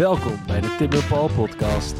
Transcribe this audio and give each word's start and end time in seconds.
Welkom 0.00 0.36
bij 0.46 0.60
de 0.60 0.74
Tim 0.78 1.08
Paul 1.08 1.28
podcast. 1.28 1.94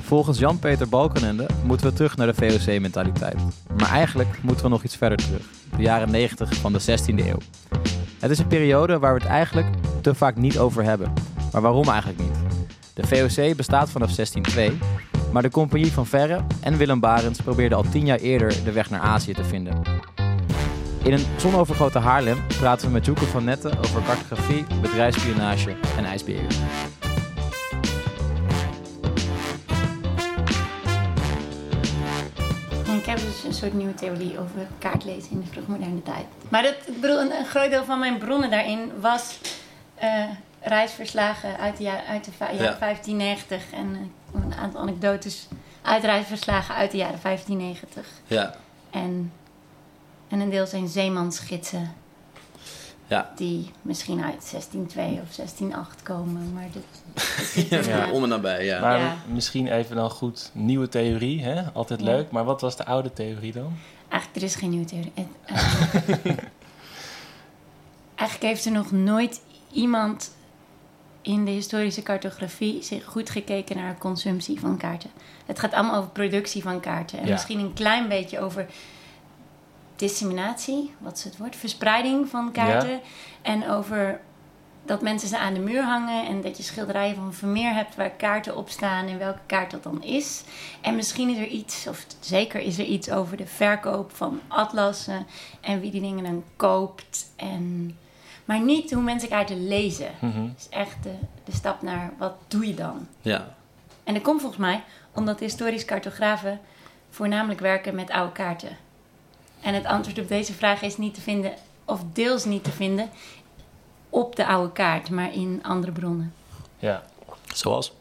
Volgens 0.00 0.38
Jan-Peter 0.38 0.88
Balkenende 0.88 1.46
moeten 1.64 1.86
we 1.86 1.92
terug 1.92 2.16
naar 2.16 2.26
de 2.26 2.34
VOC-mentaliteit. 2.34 3.36
Maar 3.78 3.90
eigenlijk 3.90 4.42
moeten 4.42 4.64
we 4.64 4.70
nog 4.70 4.82
iets 4.82 4.96
verder 4.96 5.18
terug. 5.18 5.42
De 5.76 5.82
jaren 5.82 6.10
90 6.10 6.54
van 6.54 6.72
de 6.72 6.80
16e 6.80 7.26
eeuw. 7.26 7.38
Het 8.18 8.30
is 8.30 8.38
een 8.38 8.46
periode 8.46 8.98
waar 8.98 9.14
we 9.14 9.20
het 9.20 9.28
eigenlijk 9.28 9.66
te 10.00 10.14
vaak 10.14 10.36
niet 10.36 10.58
over 10.58 10.84
hebben. 10.84 11.12
Maar 11.52 11.62
waarom 11.62 11.88
eigenlijk 11.88 12.18
niet? 12.18 12.36
De 12.94 13.06
VOC 13.06 13.56
bestaat 13.56 13.90
vanaf 13.90 14.14
1602, 14.14 14.78
maar 15.32 15.42
de 15.42 15.50
Compagnie 15.50 15.92
van 15.92 16.06
Verre 16.06 16.40
en 16.60 16.76
Willem 16.76 17.00
Barents 17.00 17.40
probeerden 17.40 17.78
al 17.78 17.84
tien 17.90 18.06
jaar 18.06 18.18
eerder 18.18 18.64
de 18.64 18.72
weg 18.72 18.90
naar 18.90 19.00
Azië 19.00 19.32
te 19.32 19.44
vinden. 19.44 19.82
In 21.04 21.12
een 21.12 21.26
zonovergoten 21.36 22.02
Haarlem 22.02 22.46
praten 22.46 22.86
we 22.86 22.92
met 22.92 23.04
Joeke 23.04 23.24
van 23.24 23.44
Netten 23.44 23.78
over 23.78 24.02
cartografie, 24.02 24.64
bedrijfsspionage 24.80 25.76
en 25.96 26.04
ijsberen. 26.04 26.48
En 32.86 32.96
ik 32.96 33.04
heb 33.04 33.18
dus 33.18 33.44
een 33.44 33.54
soort 33.54 33.72
nieuwe 33.72 33.94
theorie 33.94 34.38
over 34.38 34.66
kaartlezen 34.78 35.30
in 35.30 35.40
de 35.40 35.46
vroegmoderne 35.46 36.02
tijd. 36.02 36.24
Maar 36.48 36.62
dat, 36.62 36.74
ik 36.86 37.00
bedoel, 37.00 37.20
een, 37.20 37.32
een 37.32 37.46
groot 37.46 37.70
deel 37.70 37.84
van 37.84 37.98
mijn 37.98 38.18
bronnen 38.18 38.50
daarin 38.50 38.92
was 39.00 39.38
eh, 39.94 40.24
reisverslagen 40.60 41.58
uit 41.58 41.76
de, 41.76 41.82
jaar, 41.82 42.02
uit 42.08 42.24
de 42.24 42.30
jaren 42.38 42.56
Ja. 42.62 42.78
1590 42.78 43.62
en 43.72 44.10
eh, 44.34 44.42
een 44.42 44.54
aantal 44.54 44.80
anekdotes 44.80 45.48
uit 45.82 46.04
reisverslagen 46.04 46.74
uit 46.74 46.90
de 46.90 46.96
jaren 46.96 47.18
1590. 47.22 48.06
Ja, 48.26 48.54
En, 48.90 49.32
en 50.32 50.40
een 50.40 50.50
deel 50.50 50.66
zijn 50.66 50.88
zeemansgidsen 50.88 51.92
ja. 53.06 53.32
die 53.36 53.70
misschien 53.82 54.22
uit 54.22 54.50
1602 54.50 55.04
of 55.04 55.34
1608 55.36 56.02
komen. 56.02 56.52
Maar 56.52 56.66
dit, 56.72 57.70
er, 57.72 57.88
ja. 57.88 58.06
eh, 58.06 58.12
om 58.12 58.22
en 58.22 58.28
nabij, 58.28 58.64
ja. 58.64 58.80
Maar 58.80 58.98
Ja. 58.98 59.16
misschien 59.26 59.66
even 59.72 59.96
dan 59.96 60.10
goed, 60.10 60.50
nieuwe 60.52 60.88
theorie, 60.88 61.42
hè? 61.42 61.62
altijd 61.72 62.00
Ja. 62.00 62.06
leuk. 62.06 62.30
Maar 62.30 62.44
wat 62.44 62.60
was 62.60 62.76
de 62.76 62.84
oude 62.84 63.12
theorie 63.12 63.52
dan? 63.52 63.72
Eigenlijk, 64.08 64.42
er 64.42 64.48
is 64.48 64.54
geen 64.56 64.70
nieuwe 64.70 64.84
theorie. 64.86 65.12
Het, 65.14 65.26
eh, 65.44 66.36
eigenlijk 68.14 68.52
heeft 68.52 68.64
er 68.64 68.72
nog 68.72 68.90
nooit 68.90 69.40
iemand 69.72 70.34
in 71.22 71.44
de 71.44 71.50
historische 71.50 72.02
cartografie 72.02 72.82
zich 72.82 73.04
goed 73.04 73.30
gekeken 73.30 73.76
naar 73.76 73.98
consumptie 73.98 74.60
van 74.60 74.76
kaarten. 74.76 75.10
Het 75.46 75.58
gaat 75.58 75.72
allemaal 75.72 75.96
over 75.96 76.10
productie 76.10 76.62
van 76.62 76.80
kaarten. 76.80 77.18
En 77.18 77.26
Ja. 77.26 77.32
misschien 77.32 77.58
een 77.58 77.72
klein 77.72 78.08
beetje 78.08 78.40
over 78.40 78.66
disseminatie, 80.08 80.94
wat 80.98 81.16
is 81.16 81.24
het 81.24 81.36
woord? 81.36 81.56
Verspreiding 81.56 82.28
van 82.28 82.52
kaarten. 82.52 83.00
En 83.42 83.68
over 83.68 84.20
dat 84.84 85.02
mensen 85.02 85.28
ze 85.28 85.38
aan 85.38 85.54
de 85.54 85.60
muur 85.60 85.82
hangen 85.82 86.26
en 86.26 86.40
dat 86.40 86.56
je 86.56 86.62
schilderijen 86.62 87.14
van 87.14 87.34
Vermeer 87.34 87.74
hebt 87.74 87.94
waar 87.94 88.10
kaarten 88.10 88.56
op 88.56 88.68
staan 88.68 89.06
en 89.06 89.18
welke 89.18 89.40
kaart 89.46 89.70
dat 89.70 89.82
dan 89.82 90.02
is. 90.02 90.42
En 90.80 90.96
misschien 90.96 91.28
is 91.28 91.38
er 91.38 91.46
iets, 91.46 91.86
of 91.86 92.06
zeker 92.20 92.60
is 92.60 92.78
er 92.78 92.84
iets 92.84 93.10
over 93.10 93.36
de 93.36 93.46
verkoop 93.46 94.10
van 94.14 94.40
atlassen 94.48 95.26
en 95.60 95.80
wie 95.80 95.90
die 95.90 96.00
dingen 96.00 96.24
dan 96.24 96.44
koopt. 96.56 97.26
En, 97.36 97.96
maar 98.44 98.60
niet 98.60 98.92
hoe 98.92 99.02
mensen 99.02 99.28
kaarten 99.28 99.68
lezen. 99.68 100.10
Dat 100.20 100.58
is 100.58 100.68
echt 100.68 101.02
de, 101.02 101.14
de 101.44 101.52
stap 101.52 101.82
naar 101.82 102.12
wat 102.18 102.34
doe 102.48 102.66
je 102.66 102.74
dan? 102.74 103.06
Ja, 103.20 103.54
En 104.04 104.14
dat 104.14 104.22
komt 104.22 104.40
volgens 104.40 104.60
mij 104.60 104.82
omdat 105.14 105.40
historisch 105.40 105.84
cartografen 105.84 106.60
voornamelijk 107.10 107.60
werken 107.60 107.94
met 107.94 108.10
oude 108.10 108.32
kaarten. 108.32 108.76
En 109.62 109.74
het 109.74 109.84
antwoord 109.84 110.18
op 110.18 110.28
deze 110.28 110.52
vraag 110.52 110.82
is 110.82 110.96
niet 110.96 111.14
te 111.14 111.20
vinden, 111.20 111.52
of 111.84 112.00
deels 112.12 112.44
niet 112.44 112.64
te 112.64 112.72
vinden, 112.72 113.10
op 114.08 114.36
de 114.36 114.46
oude 114.46 114.72
kaart, 114.72 115.10
maar 115.10 115.34
in 115.34 115.60
andere 115.62 115.92
bronnen. 115.92 116.34
Ja. 116.78 117.02
zoals? 117.54 117.92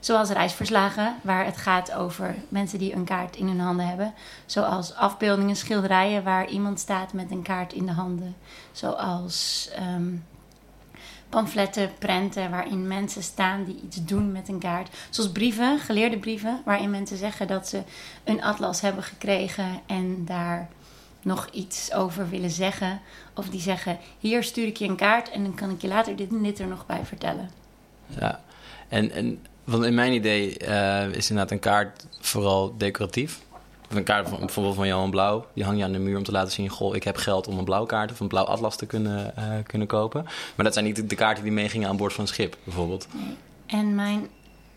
Zoals 0.00 0.30
reisverslagen, 0.30 1.16
waar 1.22 1.44
het 1.44 1.56
gaat 1.56 1.92
over 1.92 2.34
mensen 2.48 2.78
die 2.78 2.94
een 2.94 3.04
kaart 3.04 3.36
in 3.36 3.46
hun 3.46 3.60
handen 3.60 3.88
hebben. 3.88 4.14
Zoals 4.46 4.94
afbeeldingen, 4.94 5.56
schilderijen 5.56 6.24
waar 6.24 6.48
iemand 6.48 6.80
staat 6.80 7.12
met 7.12 7.30
een 7.30 7.42
kaart 7.42 7.72
in 7.72 7.86
de 7.86 7.92
handen. 7.92 8.36
Zoals 8.72 9.68
ehm, 9.74 10.14
pamfletten, 11.28 11.90
prenten 11.98 12.50
waarin 12.50 12.88
mensen 12.88 13.22
staan 13.22 13.64
die 13.64 13.80
iets 13.84 14.04
doen 14.04 14.32
met 14.32 14.48
een 14.48 14.58
kaart. 14.58 14.96
Zoals 15.10 15.30
brieven, 15.30 15.78
geleerde 15.78 16.18
brieven, 16.18 16.62
waarin 16.64 16.90
mensen 16.90 17.16
zeggen 17.16 17.46
dat 17.46 17.68
ze 17.68 17.82
een 18.24 18.42
atlas 18.42 18.80
hebben 18.80 19.02
gekregen 19.02 19.80
en 19.86 20.24
daar 20.24 20.68
nog 21.22 21.48
iets 21.52 21.92
over 21.92 22.28
willen 22.28 22.50
zeggen. 22.50 23.00
Of 23.34 23.48
die 23.48 23.60
zeggen, 23.60 23.98
hier 24.18 24.42
stuur 24.42 24.66
ik 24.66 24.76
je 24.76 24.88
een 24.88 24.96
kaart 24.96 25.30
en 25.30 25.42
dan 25.42 25.54
kan 25.54 25.70
ik 25.70 25.80
je 25.80 25.88
later 25.88 26.16
dit 26.16 26.30
en 26.30 26.42
dit 26.42 26.58
er 26.58 26.66
nog 26.66 26.86
bij 26.86 27.04
vertellen. 27.04 27.50
Ja. 28.06 28.40
En, 28.88 29.10
en 29.10 29.38
want 29.64 29.84
in 29.84 29.94
mijn 29.94 30.12
idee 30.12 30.58
eh, 30.58 31.08
is 31.08 31.30
inderdaad 31.30 31.52
een 31.52 31.58
kaart 31.58 32.06
vooral 32.20 32.74
decoratief. 32.78 33.40
Of 33.90 33.96
Een 33.96 34.04
kaart 34.04 34.28
van, 34.28 34.38
bijvoorbeeld 34.38 34.74
van 34.74 34.86
Johan 34.86 35.10
Blauw, 35.10 35.46
die 35.54 35.64
hang 35.64 35.78
je 35.78 35.84
aan 35.84 35.92
de 35.92 35.98
muur 35.98 36.16
om 36.16 36.24
te 36.24 36.32
laten 36.32 36.52
zien: 36.52 36.68
Goh, 36.68 36.94
ik 36.94 37.04
heb 37.04 37.16
geld 37.16 37.46
om 37.46 37.58
een 37.58 37.64
blauw 37.64 37.86
kaart 37.86 38.12
of 38.12 38.20
een 38.20 38.28
blauw 38.28 38.44
atlas 38.44 38.76
te 38.76 38.86
kunnen, 38.86 39.36
eh, 39.36 39.44
kunnen 39.66 39.88
kopen. 39.88 40.22
Maar 40.54 40.64
dat 40.64 40.72
zijn 40.72 40.84
niet 40.84 40.96
de, 40.96 41.06
de 41.06 41.14
kaarten 41.14 41.42
die 41.42 41.52
meegingen 41.52 41.88
aan 41.88 41.96
boord 41.96 42.12
van 42.12 42.22
een 42.22 42.28
schip, 42.30 42.56
bijvoorbeeld. 42.64 43.06
En 43.66 43.94
mijn 43.94 44.28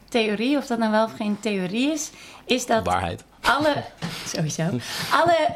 theorie, 0.10 0.58
of 0.58 0.66
dat 0.66 0.78
nou 0.78 0.92
wel 0.92 1.06
of 1.06 1.16
geen 1.16 1.40
theorie 1.40 1.92
is, 1.92 2.12
is 2.46 2.66
dat 2.66 2.86
Waarheid. 2.86 3.24
alle, 3.42 3.84
sowieso, 4.36 4.64
alle 5.12 5.56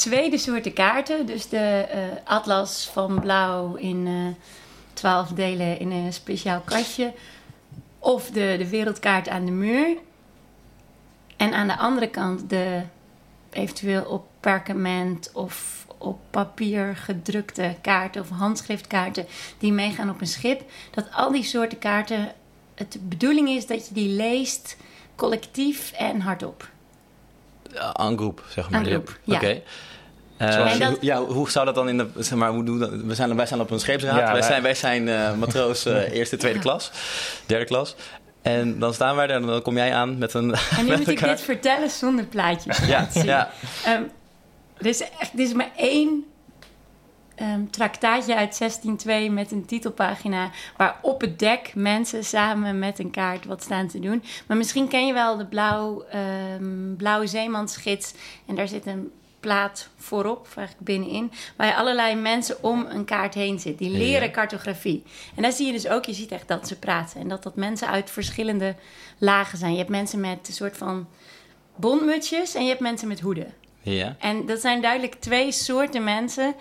tweede 0.00 0.38
soorten 0.38 0.72
kaarten, 0.72 1.26
dus 1.26 1.48
de 1.48 1.86
eh, 1.90 2.00
atlas 2.24 2.88
van 2.92 3.20
blauw 3.20 3.74
in 3.74 4.06
eh, 4.06 4.44
twaalf 4.92 5.28
delen 5.28 5.78
in 5.78 5.90
een 5.90 6.12
speciaal 6.12 6.60
kastje, 6.60 7.12
of 7.98 8.30
de, 8.30 8.54
de 8.58 8.68
wereldkaart 8.68 9.28
aan 9.28 9.44
de 9.44 9.50
muur. 9.50 9.96
En 11.36 11.52
aan 11.52 11.66
de 11.66 11.76
andere 11.76 12.08
kant 12.08 12.50
de 12.50 12.82
eventueel 13.50 14.04
op 14.04 14.26
perkament 14.40 15.30
of 15.32 15.86
op 15.98 16.18
papier 16.30 16.96
gedrukte 16.96 17.76
kaarten 17.82 18.20
of 18.20 18.28
handschriftkaarten 18.28 19.26
die 19.58 19.72
meegaan 19.72 20.10
op 20.10 20.20
een 20.20 20.26
schip. 20.26 20.62
Dat 20.90 21.08
al 21.12 21.32
die 21.32 21.42
soorten 21.42 21.78
kaarten, 21.78 22.32
het 22.74 22.98
bedoeling 23.08 23.48
is 23.48 23.66
dat 23.66 23.88
je 23.88 23.94
die 23.94 24.08
leest 24.08 24.76
collectief 25.14 25.92
en 25.92 26.20
hardop. 26.20 26.68
Aan 27.76 28.16
groep, 28.16 28.44
zeg 28.48 28.70
maar. 28.70 28.88
Ja. 28.88 29.02
Oké. 29.36 29.62
Dat- 30.78 30.96
ja, 31.00 31.22
hoe 31.24 31.50
zou 31.50 31.64
dat 31.66 31.74
dan 31.74 31.88
in 31.88 31.96
de. 31.98 32.06
Zeg 32.18 32.38
maar, 32.38 32.50
hoe 32.50 32.64
doen 32.64 32.78
we 32.78 32.90
dat? 32.90 33.00
We 33.00 33.14
zijn, 33.14 33.36
wij 33.36 33.46
zijn 33.46 33.60
op 33.60 33.70
een 33.70 33.80
scheepsraad. 33.80 34.16
Ja, 34.16 34.22
wij, 34.24 34.32
wij- 34.32 34.42
zijn, 34.42 34.62
wij 34.62 34.74
zijn 34.74 35.08
eh, 35.08 35.34
matroos 35.34 35.84
eh, 35.86 36.12
eerste, 36.12 36.36
tweede 36.36 36.58
klas, 36.58 36.90
derde 37.46 37.64
klas. 37.64 37.96
En 38.42 38.78
dan 38.78 38.94
staan 38.94 39.16
wij 39.16 39.24
er 39.28 39.34
en 39.34 39.42
dan 39.46 39.62
kom 39.62 39.76
jij 39.76 39.94
aan 39.94 40.18
met 40.18 40.34
een. 40.34 40.54
En 40.54 40.84
nu 40.84 40.88
met 40.88 40.98
moet 40.98 41.08
ik 41.08 41.20
dit 41.24 41.40
vertellen 41.40 41.90
zonder 41.90 42.24
plaatjes. 42.24 42.78
Ja, 42.78 43.08
ja. 43.12 43.50
Ehm, 43.84 44.02
er, 44.78 44.86
is 44.86 45.00
echt, 45.00 45.32
er 45.32 45.40
is 45.40 45.52
maar 45.52 45.70
één 45.76 46.24
ehm 47.34 47.60
traktaatje 47.70 48.36
uit 48.36 48.58
1602 48.58 49.30
met 49.30 49.50
een 49.50 49.66
titelpagina... 49.66 50.50
waar 50.76 50.96
op 51.02 51.20
het 51.20 51.38
dek 51.38 51.72
mensen 51.74 52.24
samen 52.24 52.78
met 52.78 52.98
een 52.98 53.10
kaart 53.10 53.44
wat 53.44 53.62
staan 53.62 53.88
te 53.88 54.00
doen. 54.00 54.22
Maar 54.46 54.56
misschien 54.56 54.88
ken 54.88 55.06
je 55.06 55.12
wel 55.12 55.36
de 55.36 55.46
blauw, 55.46 56.04
ehm, 56.10 56.94
blauwe 56.96 57.26
zeemansgids. 57.26 58.12
En 58.46 58.54
daar 58.54 58.68
zit 58.68 58.86
een 58.86 59.10
plaat 59.40 59.88
voorop, 59.96 60.48
eigenlijk 60.56 60.86
binnenin... 60.86 61.32
waar 61.56 61.66
je 61.66 61.74
allerlei 61.74 62.14
mensen 62.14 62.62
om 62.62 62.86
een 62.88 63.04
kaart 63.04 63.34
heen 63.34 63.58
zit. 63.58 63.78
Die 63.78 63.90
leren 63.90 64.26
Ja. 64.26 64.30
cartografie. 64.30 65.02
En 65.36 65.42
daar 65.42 65.52
zie 65.52 65.66
je 65.66 65.72
dus 65.72 65.88
ook, 65.88 66.04
je 66.04 66.12
ziet 66.12 66.32
echt 66.32 66.48
dat 66.48 66.68
ze 66.68 66.78
praten. 66.78 67.20
En 67.20 67.28
dat 67.28 67.42
dat 67.42 67.56
mensen 67.56 67.88
uit 67.88 68.10
verschillende 68.10 68.74
lagen 69.18 69.58
zijn. 69.58 69.72
Je 69.72 69.78
hebt 69.78 69.90
mensen 69.90 70.20
met 70.20 70.48
een 70.48 70.54
soort 70.54 70.76
van 70.76 71.08
bondmutsjes 71.76 72.54
en 72.54 72.62
je 72.62 72.68
hebt 72.68 72.80
mensen 72.80 73.08
met 73.08 73.20
hoeden. 73.20 73.54
Ja. 73.82 74.16
En 74.18 74.46
dat 74.46 74.60
zijn 74.60 74.82
duidelijk 74.82 75.14
twee 75.14 75.52
soorten 75.52 76.04
mensen 76.04 76.54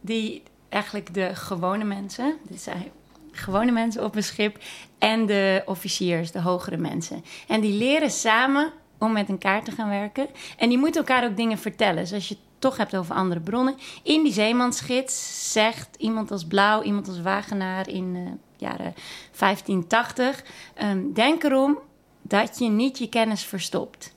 die 0.00 0.42
eigenlijk 0.68 1.14
de 1.14 1.34
gewone 1.34 1.84
mensen, 1.84 2.36
dit 2.48 2.60
zijn 2.60 2.90
gewone 3.32 3.70
mensen 3.72 4.04
op 4.04 4.16
een 4.16 4.22
schip, 4.22 4.58
en 4.98 5.26
de 5.26 5.62
officiers, 5.66 6.30
de 6.30 6.40
hogere 6.40 6.76
mensen. 6.76 7.24
En 7.48 7.60
die 7.60 7.72
leren 7.72 8.10
samen 8.10 8.72
om 9.00 9.12
met 9.12 9.28
een 9.28 9.38
kaart 9.38 9.64
te 9.64 9.70
gaan 9.70 9.88
werken. 9.88 10.26
En 10.56 10.68
die 10.68 10.78
moeten 10.78 11.00
elkaar 11.00 11.24
ook 11.24 11.36
dingen 11.36 11.58
vertellen. 11.58 12.02
Dus 12.02 12.12
als 12.12 12.28
je 12.28 12.34
het 12.34 12.42
toch 12.58 12.76
hebt 12.76 12.96
over 12.96 13.14
andere 13.14 13.40
bronnen. 13.40 13.74
In 14.02 14.22
die 14.22 14.32
zeemansgids 14.32 15.52
zegt 15.52 15.88
iemand 15.98 16.30
als 16.30 16.46
Blauw, 16.46 16.82
iemand 16.82 17.08
als 17.08 17.20
Wagenaar 17.20 17.88
in 17.88 18.16
eh 18.16 18.32
jaren 18.56 18.94
1580... 19.38 20.44
ehm, 20.74 21.12
denk 21.12 21.42
erom 21.42 21.78
dat 22.22 22.58
je 22.58 22.68
niet 22.68 22.98
je 22.98 23.08
kennis 23.08 23.44
verstopt. 23.44 24.14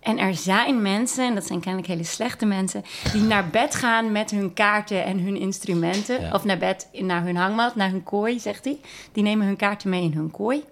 En 0.00 0.18
er 0.18 0.34
zijn 0.34 0.82
mensen, 0.82 1.26
en 1.26 1.34
dat 1.34 1.46
zijn 1.46 1.60
kennelijk 1.60 1.90
hele 1.90 2.04
slechte 2.04 2.46
mensen, 2.46 2.84
die 3.12 3.22
naar 3.22 3.48
bed 3.48 3.74
gaan 3.74 4.12
met 4.12 4.30
hun 4.30 4.52
kaarten 4.52 5.04
en 5.04 5.18
hun 5.18 5.36
instrumenten. 5.36 6.20
Ja. 6.20 6.32
Of 6.32 6.44
naar 6.44 6.58
bed, 6.58 6.88
naar 6.92 7.22
hun 7.22 7.36
hangmat, 7.36 7.74
naar 7.74 7.90
hun 7.90 8.02
kooi, 8.02 8.40
zegt 8.40 8.64
hij. 8.64 8.80
Die 9.12 9.22
nemen 9.22 9.46
hun 9.46 9.56
kaarten 9.56 9.90
mee 9.90 10.02
in 10.02 10.12
hun 10.12 10.30
kooi. 10.30 10.64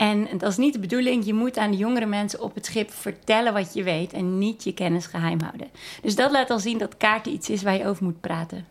En 0.00 0.28
dat 0.38 0.50
is 0.50 0.56
niet 0.56 0.72
de 0.72 0.78
bedoeling. 0.78 1.24
Je 1.24 1.34
moet 1.34 1.58
aan 1.58 1.70
de 1.70 1.76
jongere 1.76 2.06
mensen 2.06 2.40
op 2.40 2.54
het 2.54 2.66
schip 2.66 2.90
vertellen 2.90 3.52
wat 3.52 3.74
je 3.74 3.82
weet 3.82 4.12
en 4.12 4.38
niet 4.38 4.64
je 4.64 4.74
kennis 4.74 5.06
geheim 5.06 5.40
houden. 5.40 5.68
Dus 6.02 6.14
dat 6.14 6.30
laat 6.30 6.50
al 6.50 6.58
zien 6.58 6.78
dat 6.78 6.96
kaarten 6.96 7.32
iets 7.32 7.50
is 7.50 7.62
waar 7.62 7.76
je 7.76 7.86
over 7.86 8.04
moet 8.04 8.20
praten. 8.20 8.66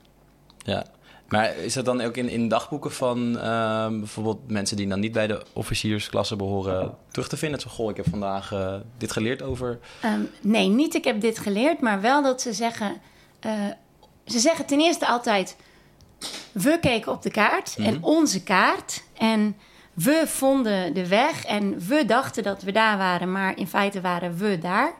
Ja. 0.57 0.85
Maar 1.27 1.57
is 1.57 1.73
dat 1.73 1.85
dan 1.85 2.01
ook 2.01 2.17
in, 2.17 2.29
in 2.29 2.47
dagboeken 2.47 2.91
van 2.91 3.39
ehm, 3.39 3.99
bijvoorbeeld 3.99 4.39
mensen 4.47 4.77
die 4.77 4.87
dan 4.87 4.99
niet 4.99 5.11
bij 5.11 5.27
de 5.27 5.43
officiersklasse 5.53 6.35
behoren 6.35 6.97
terug 7.11 7.27
te 7.27 7.37
vinden? 7.37 7.59
Zo, 7.59 7.69
goh, 7.69 7.89
ik 7.89 7.95
heb 7.97 8.09
vandaag 8.09 8.51
eh, 8.51 8.75
dit 8.97 9.11
geleerd 9.11 9.41
over. 9.41 9.79
Ehm, 10.01 10.21
nee, 10.41 10.67
niet 10.67 10.95
ik 10.95 11.03
heb 11.03 11.21
dit 11.21 11.39
geleerd, 11.39 11.81
maar 11.81 12.01
wel 12.01 12.23
dat 12.23 12.41
ze 12.41 12.53
zeggen. 12.53 13.01
eh, 13.39 13.51
ze 14.25 14.39
zeggen 14.39 14.65
ten 14.65 14.79
eerste 14.79 15.07
altijd. 15.07 15.55
We 16.51 16.77
keken 16.81 17.11
op 17.11 17.21
de 17.21 17.31
kaart 17.31 17.75
en 17.77 18.03
onze 18.03 18.43
kaart. 18.43 19.03
En 19.17 19.55
we 20.03 20.23
vonden 20.27 20.93
de 20.93 21.07
weg 21.07 21.45
en 21.45 21.87
we 21.87 22.05
dachten 22.05 22.43
dat 22.43 22.61
we 22.61 22.71
daar 22.71 22.97
waren, 22.97 23.31
maar 23.31 23.57
in 23.57 23.67
feite 23.67 24.01
waren 24.01 24.37
we 24.37 24.57
daar. 24.57 24.93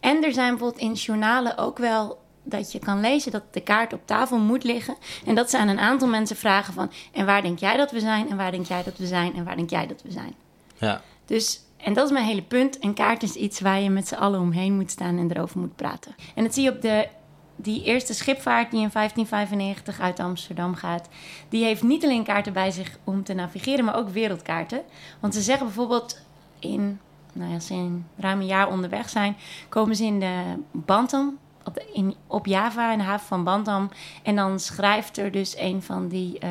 En 0.00 0.24
er 0.24 0.32
zijn 0.32 0.50
bijvoorbeeld 0.50 0.82
in 0.82 0.92
journalen 0.92 1.58
ook 1.58 1.78
wel 1.78 2.22
dat 2.42 2.72
je 2.72 2.78
kan 2.78 3.00
lezen 3.00 3.32
dat 3.32 3.42
de 3.50 3.60
kaart 3.60 3.92
op 3.92 4.00
tafel 4.04 4.38
moet 4.38 4.64
liggen. 4.64 4.96
En 5.26 5.34
dat 5.34 5.50
ze 5.50 5.58
aan 5.58 5.68
een 5.68 5.78
aantal 5.78 6.08
mensen 6.08 6.36
vragen 6.36 6.74
van... 6.74 6.90
en 7.12 7.26
waar 7.26 7.42
denk 7.42 7.58
jij 7.58 7.76
dat 7.76 7.90
we 7.90 8.00
zijn? 8.00 8.30
En 8.30 8.36
waar 8.36 8.50
denk 8.50 8.66
jij 8.66 8.82
dat 8.82 8.98
we 8.98 9.06
zijn? 9.06 9.34
En 9.34 9.44
waar 9.44 9.56
denk 9.56 9.70
jij 9.70 9.86
dat 9.86 10.02
we 10.02 10.10
zijn? 10.10 10.34
Ja, 10.78 11.02
Dus, 11.24 11.60
en 11.76 11.92
dat 11.92 12.04
is 12.06 12.12
mijn 12.12 12.24
hele 12.24 12.42
punt. 12.42 12.84
Een 12.84 12.94
kaart 12.94 13.22
is 13.22 13.34
iets 13.34 13.60
waar 13.60 13.80
je 13.80 13.90
met 13.90 14.08
z'n 14.08 14.14
allen 14.14 14.40
omheen 14.40 14.74
moet 14.74 14.90
staan 14.90 15.18
en 15.18 15.30
erover 15.30 15.58
moet 15.58 15.76
praten. 15.76 16.14
En 16.34 16.44
dat 16.44 16.54
zie 16.54 16.62
je 16.62 16.70
op 16.70 16.82
de, 16.82 17.08
die 17.56 17.84
eerste 17.84 18.14
schipvaart 18.14 18.70
die 18.70 18.80
in 18.80 18.90
1595 18.92 20.00
uit 20.00 20.20
Amsterdam 20.20 20.74
gaat. 20.74 21.08
Die 21.48 21.64
heeft 21.64 21.82
niet 21.82 22.04
alleen 22.04 22.24
kaarten 22.24 22.52
bij 22.52 22.70
zich 22.70 22.98
om 23.04 23.24
te 23.24 23.34
navigeren, 23.34 23.84
maar 23.84 23.96
ook 23.96 24.08
wereldkaarten. 24.08 24.82
Want 25.20 25.34
ze 25.34 25.40
zeggen 25.40 25.66
bijvoorbeeld 25.66 26.20
in, 26.58 27.00
nou 27.32 27.48
ja, 27.48 27.54
als 27.54 27.66
ze 27.66 27.74
in 27.74 28.06
ruim 28.16 28.40
een 28.40 28.46
jaar 28.46 28.68
onderweg 28.68 29.08
zijn, 29.08 29.36
komen 29.68 29.96
ze 29.96 30.04
in 30.04 30.20
de 30.20 30.42
Bantam. 30.70 31.38
Op, 31.64 31.84
in, 31.92 32.14
op 32.26 32.46
Java, 32.46 32.92
in 32.92 32.98
de 32.98 33.04
haven 33.04 33.26
van 33.26 33.44
Bantam. 33.44 33.90
En 34.22 34.36
dan 34.36 34.60
schrijft 34.60 35.18
er 35.18 35.30
dus 35.30 35.58
een 35.58 35.82
van 35.82 36.08
die 36.08 36.38
eh, 36.38 36.50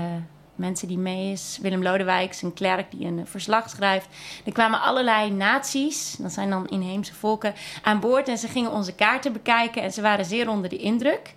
mensen 0.55 0.87
die 0.87 0.97
mee 0.97 1.31
is, 1.31 1.59
Willem 1.61 1.83
Lodewijk, 1.83 2.37
een 2.41 2.53
klerk 2.53 2.91
die 2.91 3.05
een 3.05 3.19
eh, 3.19 3.25
verslag 3.25 3.69
schrijft. 3.69 4.07
Er 4.45 4.51
kwamen 4.51 4.81
allerlei 4.81 5.31
naties, 5.31 6.15
dat 6.19 6.31
zijn 6.31 6.49
dan 6.49 6.67
inheemse 6.67 7.13
volken, 7.13 7.53
aan 7.81 7.99
boord. 7.99 8.27
En 8.27 8.37
ze 8.37 8.47
gingen 8.47 8.71
onze 8.71 8.93
kaarten 8.95 9.33
bekijken 9.33 9.81
en 9.81 9.91
ze 9.91 10.01
waren 10.01 10.25
zeer 10.25 10.49
onder 10.49 10.69
de 10.69 10.77
indruk. 10.77 11.35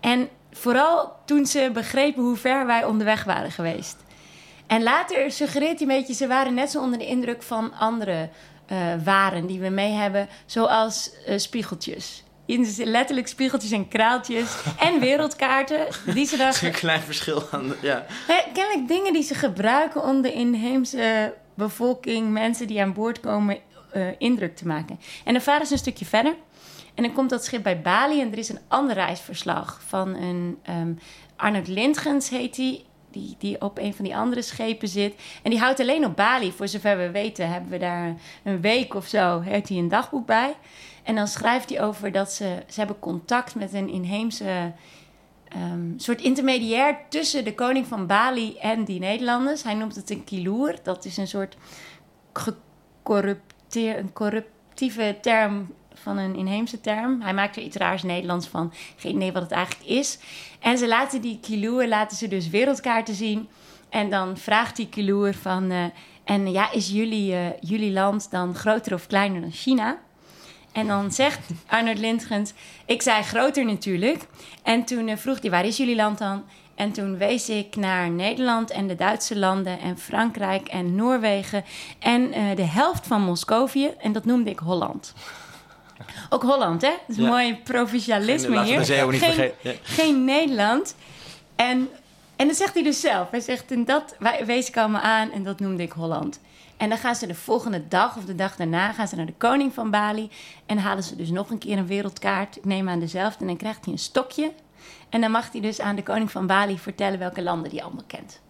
En 0.00 0.28
vooral 0.52 1.12
toen 1.24 1.46
ze 1.46 1.70
begrepen 1.72 2.22
hoe 2.22 2.36
ver 2.36 2.66
wij 2.66 2.84
onderweg 2.84 3.24
waren 3.24 3.50
geweest. 3.50 3.96
En 4.66 4.82
later 4.82 5.30
suggereert 5.30 5.78
hij 5.78 5.88
een 5.88 5.98
beetje, 5.98 6.14
ze 6.14 6.26
waren 6.26 6.54
net 6.54 6.70
zo 6.70 6.80
onder 6.80 6.98
de 6.98 7.06
indruk 7.06 7.42
van 7.42 7.72
andere 7.72 8.28
eh, 8.66 8.76
waren 9.04 9.46
die 9.46 9.60
we 9.60 9.68
mee 9.68 9.92
hebben, 9.92 10.28
zoals 10.46 11.10
eh, 11.26 11.38
spiegeltjes. 11.38 12.22
In- 12.48 12.66
Letterlijk 12.84 13.28
spiegeltjes 13.28 13.70
en 13.70 13.88
kraaltjes 13.88 14.56
en 14.78 15.00
wereldkaarten. 15.00 15.86
Die 16.14 16.26
ze 16.26 16.36
is 16.48 16.62
een 16.62 16.72
klein 16.72 17.00
verschil 17.00 17.42
aan. 17.50 17.74
Ja. 17.82 18.06
Kennelijk 18.52 18.88
dingen 18.88 19.12
die 19.12 19.22
ze 19.22 19.34
gebruiken 19.34 20.02
om 20.02 20.22
de 20.22 20.32
inheemse 20.32 21.34
bevolking, 21.54 22.30
mensen 22.30 22.66
die 22.66 22.80
aan 22.82 22.92
boord 22.92 23.20
komen, 23.20 23.58
eh, 23.92 24.06
indruk 24.18 24.56
te 24.56 24.66
maken. 24.66 25.00
En 25.24 25.32
dan 25.32 25.42
varen 25.42 25.66
ze 25.66 25.72
een 25.72 25.78
stukje 25.78 26.04
verder. 26.04 26.34
En 26.94 27.02
dan 27.02 27.12
komt 27.12 27.30
dat 27.30 27.44
schip 27.44 27.62
bij 27.62 27.80
Bali 27.80 28.20
en 28.20 28.32
er 28.32 28.38
is 28.38 28.48
een 28.48 28.60
ander 28.68 28.94
reisverslag 28.94 29.80
van 29.86 30.14
een 30.14 30.58
ehm 30.62 30.92
Arnold 31.36 31.68
Lindgens 31.68 32.28
heet 32.28 32.54
die, 32.54 32.84
die, 33.10 33.36
die 33.38 33.60
op 33.60 33.78
een 33.78 33.94
van 33.94 34.04
die 34.04 34.16
andere 34.16 34.42
schepen 34.42 34.88
zit. 34.88 35.14
En 35.42 35.50
die 35.50 35.58
houdt 35.60 35.80
alleen 35.80 36.04
op 36.04 36.16
Bali. 36.16 36.52
Voor 36.52 36.68
zover 36.68 36.98
we 36.98 37.10
weten 37.10 37.50
hebben 37.50 37.70
we 37.70 37.78
daar 37.78 38.14
een 38.44 38.60
week 38.60 38.94
of 38.94 39.06
zo, 39.06 39.40
heeft 39.40 39.68
hij 39.68 39.78
een 39.78 39.88
dagboek 39.88 40.26
bij. 40.26 40.54
En 41.08 41.14
dan 41.14 41.28
schrijft 41.28 41.68
hij 41.68 41.82
over 41.82 42.12
dat 42.12 42.32
ze, 42.32 42.62
ze 42.70 42.78
hebben 42.78 42.98
contact 42.98 43.54
met 43.54 43.72
een 43.72 43.88
inheemse 43.88 44.72
ehm, 45.48 45.92
soort 45.96 46.20
intermediair 46.20 46.98
tussen 47.08 47.44
de 47.44 47.54
koning 47.54 47.86
van 47.86 48.06
Bali 48.06 48.56
en 48.56 48.84
die 48.84 48.98
Nederlanders. 48.98 49.62
Hij 49.62 49.74
noemt 49.74 49.94
het 49.94 50.10
een 50.10 50.24
kiloer. 50.24 50.74
Dat 50.82 51.04
is 51.04 51.16
een 51.16 51.28
soort 51.28 51.56
een 53.72 54.12
corruptieve 54.12 55.16
term 55.20 55.74
van 55.94 56.16
een 56.18 56.34
inheemse 56.34 56.80
term. 56.80 57.20
Hij 57.20 57.34
maakt 57.34 57.56
er 57.56 57.62
iets 57.62 57.76
raars 57.76 58.02
Nederlands 58.02 58.46
van. 58.46 58.72
Geen 58.96 59.16
idee 59.16 59.32
wat 59.32 59.42
het 59.42 59.52
eigenlijk 59.52 59.88
is. 59.88 60.18
En 60.60 60.78
ze 60.78 60.88
laten 60.88 61.20
die 61.20 61.40
kiloer, 61.40 61.86
laten 61.86 62.16
ze 62.16 62.28
dus 62.28 62.48
wereldkaarten 62.48 63.14
zien. 63.14 63.48
En 63.88 64.10
dan 64.10 64.36
vraagt 64.36 64.76
die 64.76 64.88
kiloer 64.88 65.34
van... 65.34 65.70
eh, 65.70 65.84
en 66.24 66.52
ja, 66.52 66.72
is 66.72 66.90
jullie, 66.90 67.32
eh, 67.34 67.46
jullie 67.60 67.92
land 67.92 68.30
dan 68.30 68.54
groter 68.54 68.94
of 68.94 69.06
kleiner 69.06 69.40
dan 69.40 69.52
China? 69.52 69.98
En 70.78 70.86
dan 70.86 71.12
zegt 71.12 71.38
Arnold 71.66 71.98
Lindgens, 71.98 72.52
ik 72.86 73.02
zei 73.02 73.22
groter 73.22 73.64
natuurlijk. 73.64 74.22
En 74.62 74.84
toen 74.84 75.08
eh, 75.08 75.16
vroeg 75.16 75.40
hij, 75.40 75.50
waar 75.50 75.64
is 75.64 75.76
jullie 75.76 75.96
land 75.96 76.18
dan? 76.18 76.44
En 76.74 76.92
toen 76.92 77.16
wees 77.18 77.48
ik 77.48 77.76
naar 77.76 78.10
Nederland 78.10 78.70
en 78.70 78.86
de 78.86 78.94
Duitse 78.94 79.36
landen 79.38 79.80
en 79.80 79.98
Frankrijk 79.98 80.68
en 80.68 80.94
Noorwegen 80.94 81.64
en 81.98 82.32
eh, 82.32 82.42
de 82.56 82.64
helft 82.64 83.06
van 83.06 83.22
Moscovië. 83.22 83.90
En 84.00 84.12
dat 84.12 84.24
noemde 84.24 84.50
ik 84.50 84.58
Holland. 84.58 85.14
Ook 86.28 86.42
Holland, 86.42 86.82
hè? 86.82 86.90
Dat 87.06 87.16
is 87.16 87.22
Ja. 87.22 87.28
mooi 87.28 87.56
provincialisme 87.64 88.62
hier. 88.62 88.84
geen. 88.84 89.50
Ja. 89.60 89.72
geen 89.82 90.24
Nederland. 90.24 90.94
En, 91.56 91.88
en 92.36 92.46
dat 92.46 92.56
zegt 92.56 92.74
hij 92.74 92.82
dus 92.82 93.00
zelf. 93.00 93.30
Hij 93.30 93.40
zegt, 93.40 93.70
en 93.70 93.84
dat 93.84 94.16
wees 94.44 94.68
ik 94.68 94.76
allemaal 94.76 95.00
aan 95.00 95.30
en 95.32 95.42
dat 95.44 95.60
noemde 95.60 95.82
ik 95.82 95.92
Holland. 95.92 96.40
En 96.78 96.88
dan 96.88 96.98
gaan 96.98 97.14
ze 97.14 97.26
de 97.26 97.34
volgende 97.34 97.88
dag 97.88 98.16
of 98.16 98.24
de 98.24 98.34
dag 98.34 98.56
daarna 98.56 98.92
gaan 98.92 99.08
ze 99.08 99.16
naar 99.16 99.26
de 99.26 99.34
koning 99.38 99.74
van 99.74 99.90
Bali. 99.90 100.30
En 100.66 100.78
halen 100.78 101.04
ze 101.04 101.16
dus 101.16 101.30
nog 101.30 101.50
een 101.50 101.58
keer 101.58 101.78
een 101.78 101.86
wereldkaart. 101.86 102.56
Ik 102.56 102.64
neem 102.64 102.88
aan 102.88 103.00
dezelfde. 103.00 103.40
En 103.40 103.46
dan 103.46 103.56
krijgt 103.56 103.84
hij 103.84 103.92
een 103.92 103.98
stokje. 103.98 104.52
En 105.08 105.20
dan 105.20 105.30
mag 105.30 105.52
hij 105.52 105.60
dus 105.60 105.80
aan 105.80 105.96
de 105.96 106.02
koning 106.02 106.30
van 106.30 106.46
Bali 106.46 106.78
vertellen 106.78 107.18
welke 107.18 107.42
landen 107.42 107.70
hij 107.70 107.82
allemaal 107.82 108.04
kent. 108.06 108.40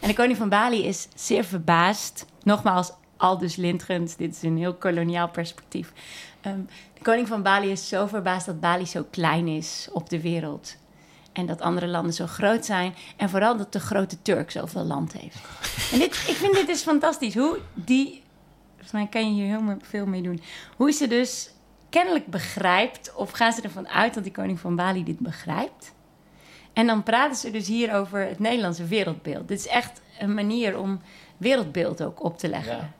En 0.00 0.08
de 0.08 0.14
koning 0.14 0.36
van 0.36 0.48
Bali 0.48 0.86
is 0.86 1.08
zeer 1.14 1.44
verbaasd. 1.44 2.26
Nogmaals, 2.42 2.92
Aldus 3.16 3.56
Lindgens. 3.56 4.16
Dit 4.16 4.34
is 4.34 4.42
een 4.42 4.58
heel 4.58 4.74
koloniaal 4.74 5.28
perspectief. 5.28 5.92
Ehm, 6.40 6.60
de 6.94 7.02
koning 7.02 7.28
van 7.28 7.42
Bali 7.42 7.70
is 7.70 7.88
zo 7.88 8.06
verbaasd 8.06 8.46
dat 8.46 8.60
Bali 8.60 8.86
zo 8.86 9.06
klein 9.10 9.48
is 9.48 9.88
op 9.92 10.10
de 10.10 10.20
wereld. 10.20 10.76
En 11.38 11.46
dat 11.46 11.60
andere 11.60 11.86
landen 11.86 12.12
zo 12.12 12.26
groot 12.26 12.64
zijn. 12.64 12.94
En 13.16 13.28
vooral 13.28 13.56
dat 13.56 13.72
de 13.72 13.80
grote 13.80 14.22
Turk 14.22 14.50
zoveel 14.50 14.84
land 14.84 15.12
heeft. 15.12 15.38
En 15.92 15.98
dit, 15.98 16.24
ik 16.28 16.34
vind 16.34 16.54
dit 16.54 16.66
dus 16.66 16.82
fantastisch. 16.82 17.34
Hoe 17.34 17.58
die... 17.74 18.22
Volgens 18.70 18.92
mij 18.92 19.06
kan 19.06 19.36
je 19.36 19.42
hier 19.42 19.58
heel 19.58 19.76
veel 19.82 20.06
mee 20.06 20.22
doen. 20.22 20.42
Hoe 20.76 20.92
ze 20.92 21.08
dus 21.08 21.50
kennelijk 21.88 22.26
begrijpt... 22.26 23.14
of 23.14 23.30
gaan 23.30 23.52
ze 23.52 23.62
ervan 23.62 23.88
uit 23.88 24.14
dat 24.14 24.22
die 24.22 24.32
koning 24.32 24.60
van 24.60 24.76
Bali 24.76 25.04
dit 25.04 25.18
begrijpt... 25.18 25.96
En 26.72 26.86
dan 26.86 27.02
praten 27.02 27.36
ze 27.36 27.50
dus 27.50 27.66
hier 27.66 27.94
over 27.94 28.20
het 28.20 28.38
Nederlandse 28.38 28.84
wereldbeeld. 28.84 29.48
Dit 29.48 29.58
is 29.58 29.66
echt 29.66 30.00
een 30.18 30.34
manier 30.34 30.78
om 30.78 31.00
wereldbeeld 31.36 32.02
ook 32.02 32.24
op 32.24 32.38
te 32.38 32.48
leggen. 32.48 32.76
Ja. 32.76 32.92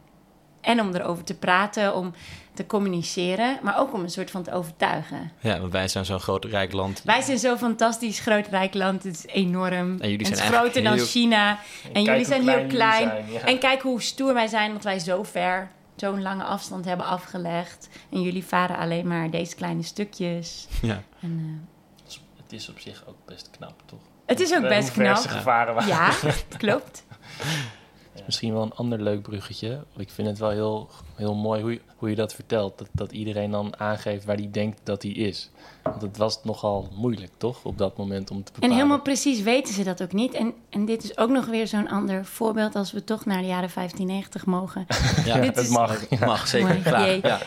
En 0.68 0.80
om 0.80 0.94
erover 0.94 1.24
te 1.24 1.34
praten, 1.34 1.94
om 1.94 2.12
te 2.54 2.66
communiceren, 2.66 3.58
maar 3.62 3.78
ook 3.78 3.92
om 3.92 4.02
een 4.02 4.10
soort 4.10 4.30
van 4.30 4.42
te 4.42 4.52
overtuigen. 4.52 5.32
ja, 5.40 5.60
want 5.60 5.72
wij 5.72 5.88
zijn 5.88 6.04
zo'n 6.04 6.20
groot 6.20 6.44
rijk 6.44 6.72
land. 6.72 7.02
Wij 7.04 7.20
zijn 7.20 7.38
zo'n 7.38 7.58
fantastisch 7.58 8.20
groot 8.20 8.46
rijk 8.46 8.74
land, 8.74 9.02
het 9.02 9.14
is 9.14 9.26
enorm. 9.26 10.00
En 10.00 10.10
jullie 10.10 10.26
het 10.26 10.36
is 10.38 10.40
groter 10.44 10.82
dan 10.82 10.94
heel- 10.94 11.04
China. 11.04 11.58
En, 11.92 12.02
jullie 12.02 12.24
zijn 12.24 12.48
heel 12.48 12.66
klein 12.66 13.08
zijn, 13.08 13.30
ja. 13.32 13.40
En 13.40 13.58
kijk 13.58 13.82
hoe 13.82 14.02
stoer 14.02 14.34
wij 14.34 14.46
zijn 14.46 14.72
dat 14.72 14.84
wij 14.84 14.98
zo 14.98 15.22
ver, 15.22 15.70
zo'n 15.96 16.22
lange 16.22 16.44
afstand 16.44 16.84
hebben 16.84 17.06
afgelegd. 17.06 17.88
En 18.10 18.22
jullie 18.22 18.44
varen 18.44 18.76
alleen 18.76 19.06
maar 19.06 19.30
deze 19.30 19.54
kleine 19.54 19.82
stukjes. 19.82 20.66
Ja. 20.82 21.02
En, 21.20 21.62
eh, 22.06 22.14
Het 22.42 22.52
is 22.52 22.68
op 22.68 22.78
zich 22.78 23.04
ook 23.06 23.16
best 23.26 23.50
knap, 23.50 23.82
toch? 23.86 24.00
het 24.26 24.40
is 24.40 24.54
ook 24.54 24.68
best 24.68 24.86
ze 24.86 24.92
knap. 25.00 25.16
gevaren 25.16 25.74
waren. 25.74 25.88
Ja, 25.88 26.10
klopt. 26.58 27.04
Misschien 28.26 28.52
wel 28.52 28.62
een 28.62 28.74
ander 28.74 29.02
leuk 29.02 29.22
bruggetje. 29.22 29.84
Ik 29.96 30.10
vind 30.10 30.28
het 30.28 30.38
wel 30.38 30.50
heel, 30.50 30.88
heel 31.14 31.34
mooi 31.34 31.60
hoe 31.62 31.72
je, 31.72 31.80
hoe 31.96 32.10
je 32.10 32.14
dat 32.14 32.34
vertelt. 32.34 32.78
Dat, 32.78 32.88
dat 32.92 33.12
iedereen 33.12 33.50
dan 33.50 33.78
aangeeft 33.80 34.24
waar 34.24 34.36
hij 34.36 34.48
denkt 34.50 34.80
dat 34.84 35.02
hij 35.02 35.12
is. 35.12 35.50
Want 35.82 36.02
het 36.02 36.16
was 36.16 36.44
nogal 36.44 36.88
moeilijk, 36.94 37.30
toch? 37.36 37.64
Op 37.64 37.78
dat 37.78 37.96
moment 37.96 38.30
om 38.30 38.36
te 38.44 38.48
En 38.48 38.52
bepalen. 38.54 38.76
helemaal 38.76 39.00
precies 39.00 39.40
weten 39.42 39.74
ze 39.74 39.84
dat 39.84 40.02
ook 40.02 40.12
niet. 40.12 40.34
En, 40.34 40.52
en 40.70 40.84
dit 40.84 41.04
is 41.04 41.18
ook 41.18 41.30
nog 41.30 41.46
weer 41.46 41.66
zo'n 41.66 41.88
ander 41.88 42.24
voorbeeld 42.24 42.74
als 42.74 42.92
we 42.92 43.04
toch 43.04 43.24
naar 43.24 43.40
de 43.40 43.46
jaren 43.46 43.70
1590 43.74 44.46
mogen. 44.46 44.86
Ja, 45.24 45.34
Dit 45.40 45.56
Het 45.56 45.64
is- 45.64 45.68
mag. 45.68 46.08
Ja. 46.10 46.26
mag 46.26 46.48
zeker. 46.48 46.68
Mooi, 46.68 46.80
Graag. 46.80 47.04
jee. 47.04 47.20
Ja. 47.22 47.38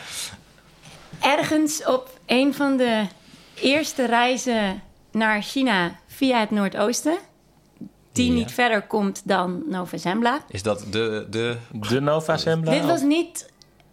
Ergens 1.19 1.85
op 1.85 2.19
een 2.25 2.53
van 2.53 2.77
de 2.77 3.05
eerste 3.55 4.05
reizen 4.05 4.81
naar 5.11 5.41
China 5.41 5.95
via 6.07 6.39
het 6.39 6.51
Noordoosten, 6.51 7.17
die 8.11 8.27
Ja. 8.31 8.33
niet 8.37 8.51
verder 8.51 8.81
komt 8.81 9.21
dan 9.25 9.63
Nova 9.69 9.97
Zembla. 9.97 10.39
Is 10.47 10.63
dat 10.63 10.85
de, 10.89 11.27
de... 11.29 11.57
De 11.89 11.99
Nova 12.01 12.37
Sembla? 12.37 12.71
Dit 12.71 12.85
was 12.85 13.01
niet. 13.01 13.49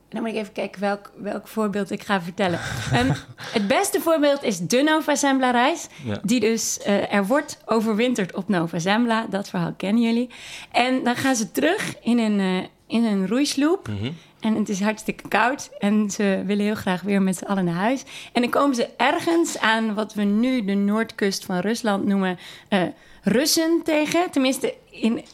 Dan 0.09 0.21
moet 0.23 0.31
ik 0.31 0.37
even 0.37 0.53
kijken 0.53 0.81
welk, 0.81 1.13
welk 1.17 1.49
voorbeeld 1.49 1.91
ik 1.91 2.03
ga 2.03 2.23
vertellen. 2.23 2.59
Ehm, 2.93 3.13
het 3.37 3.67
beste 3.67 4.01
voorbeeld 4.01 4.43
is 4.43 4.59
de 4.59 4.83
Nova 4.83 5.15
Zembla 5.15 5.51
reis. 5.51 5.87
Ja. 6.05 6.19
Die 6.23 6.41
dus, 6.41 6.79
eh, 6.79 7.15
er 7.15 7.27
wordt 7.27 7.59
overwinterd 7.65 8.35
op 8.35 8.49
Nova 8.49 8.79
Zembla. 8.79 9.27
Dat 9.31 9.49
verhaal 9.49 9.75
kennen 9.77 10.03
jullie. 10.03 10.31
En 10.73 11.05
dan 11.05 11.17
gaan 11.17 11.37
ze 11.37 11.51
terug 11.51 11.95
in 12.03 12.19
een, 12.19 12.41
eh, 12.41 12.69
in 12.97 13.05
een 13.05 13.27
roeisloop. 13.29 13.89
Mhm. 13.89 14.11
En 14.41 14.55
het 14.55 14.69
is 14.69 14.81
hartstikke 14.81 15.29
koud. 15.29 15.71
En 15.79 16.11
ze 16.11 16.43
willen 16.47 16.65
heel 16.65 16.75
graag 16.75 17.01
weer 17.03 17.23
met 17.23 17.37
z'n 17.37 17.45
allen 17.45 17.65
naar 17.65 17.75
huis. 17.75 18.05
En 18.33 18.43
dan 18.43 18.51
komen 18.51 18.75
ze 18.77 18.89
ergens 18.97 19.59
aan 19.59 19.95
wat 19.95 20.15
we 20.15 20.23
nu 20.23 20.65
de 20.65 20.75
noordkust 20.75 21.45
van 21.45 21.59
Rusland 21.59 22.05
noemen 22.07 22.39
uh, 22.71 22.83
Russen 23.29 23.81
tegen. 23.85 24.31
Tenminste, 24.31 24.75
in, 24.91 25.25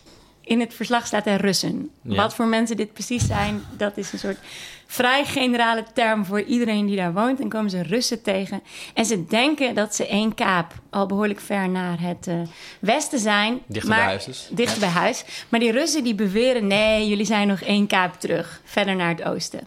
in 0.41 0.61
het 0.61 0.75
verslag 0.75 1.07
staat 1.07 1.27
er 1.27 1.41
Russen. 1.41 1.91
Ja. 2.03 2.15
Wat 2.15 2.35
voor 2.35 2.47
mensen 2.47 2.77
dit 2.77 2.93
precies 2.93 3.27
zijn, 3.27 3.63
dat 3.77 3.97
is 3.97 4.13
een 4.13 4.19
soort 4.19 4.39
vrij 4.87 5.25
generale 5.25 5.85
term 5.95 6.25
voor 6.25 6.43
iedereen 6.43 6.87
die 6.87 6.97
daar 6.97 7.13
woont. 7.13 7.41
En 7.41 7.49
komen 7.49 7.71
ze 7.71 7.83
Russen 7.83 8.23
tegen. 8.23 8.63
En 8.95 9.05
ze 9.05 9.27
denken 9.27 9.75
dat 9.75 9.95
ze 9.95 10.07
één 10.07 10.35
kaap 10.35 10.73
al 10.91 11.07
behoorlijk 11.07 11.41
ver 11.41 11.69
naar 11.69 12.01
het 12.01 12.27
uh, 12.27 12.41
westen 12.81 13.19
zijn. 13.19 13.61
Dichter 13.67 13.91
maar, 13.91 13.99
bij 13.99 14.09
huis 14.09 14.25
dus. 14.25 14.49
Dichter 14.51 14.81
bij 14.81 14.89
huis. 14.89 15.25
Maar 15.49 15.61
die 15.61 15.73
Russen 15.73 16.05
die 16.05 16.15
beweren, 16.15 16.67
nee, 16.67 17.09
jullie 17.09 17.25
zijn 17.25 17.49
nog 17.49 17.61
één 17.61 17.87
kaap 17.87 18.21
terug. 18.21 18.61
Verder 18.65 18.97
naar 18.97 19.09
het 19.09 19.23
oosten. 19.23 19.61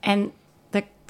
En 0.00 0.32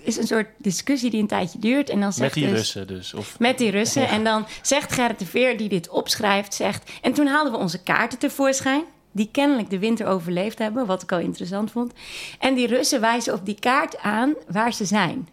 is 0.06 0.16
een 0.16 0.26
soort 0.26 0.48
discussie 0.58 1.10
die 1.10 1.20
een 1.20 1.26
tijdje 1.26 1.58
duurt. 1.58 1.88
En 1.88 1.98
dan 1.98 2.06
Met 2.06 2.16
zegt 2.16 2.34
die 2.34 2.44
dus, 2.46 2.52
Russen 2.52 2.86
dus? 2.86 3.14
Of, 3.14 3.38
met 3.38 3.58
die 3.58 3.70
Russen. 3.70 4.02
Ja. 4.02 4.08
En 4.08 4.24
dan 4.24 4.46
zegt 4.62 4.92
Gerrit 4.92 5.18
de 5.18 5.26
Veer, 5.26 5.56
die 5.56 5.68
dit 5.68 5.88
opschrijft, 5.88 6.54
zegt... 6.54 6.90
En 7.02 7.12
toen 7.12 7.26
haalden 7.26 7.52
we 7.52 7.58
onze 7.58 7.82
kaarten 7.82 8.18
tevoorschijn. 8.18 8.82
Die 9.12 9.28
kennelijk 9.32 9.70
de 9.70 9.78
winter 9.78 10.06
overleefd 10.06 10.58
hebben, 10.58 10.86
wat 10.86 11.02
ik 11.02 11.12
al 11.12 11.18
interessant 11.18 11.70
vond. 11.70 11.92
En 12.38 12.54
die 12.54 12.66
Russen 12.66 13.00
wijzen 13.00 13.34
op 13.34 13.46
die 13.46 13.58
kaart 13.60 13.98
aan 13.98 14.34
waar 14.48 14.72
ze 14.72 14.84
zijn. 14.84 15.28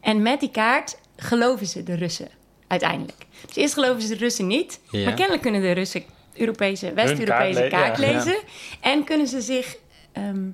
En 0.00 0.22
met 0.22 0.40
die 0.40 0.50
kaart 0.50 0.98
geloven 1.16 1.66
ze 1.66 1.82
de 1.82 1.94
Russen 1.94 2.28
uiteindelijk. 2.66 3.26
Dus 3.46 3.56
eerst 3.56 3.74
geloven 3.74 4.02
ze 4.02 4.08
de 4.08 4.14
Russen 4.14 4.46
niet. 4.46 4.80
Ja. 4.90 5.04
Maar 5.04 5.14
kennelijk 5.14 5.42
kunnen 5.42 5.60
de 5.60 5.72
Russen 5.72 6.04
Europese, 6.34 6.92
West-Europese 6.92 7.28
kaart 7.28 7.54
le- 7.54 7.68
kaart, 7.68 7.98
ja. 7.98 8.12
lezen. 8.12 8.36
En 8.80 9.04
kunnen 9.04 9.26
ze 9.26 9.40
zich 9.40 9.76
ehm, 10.12 10.48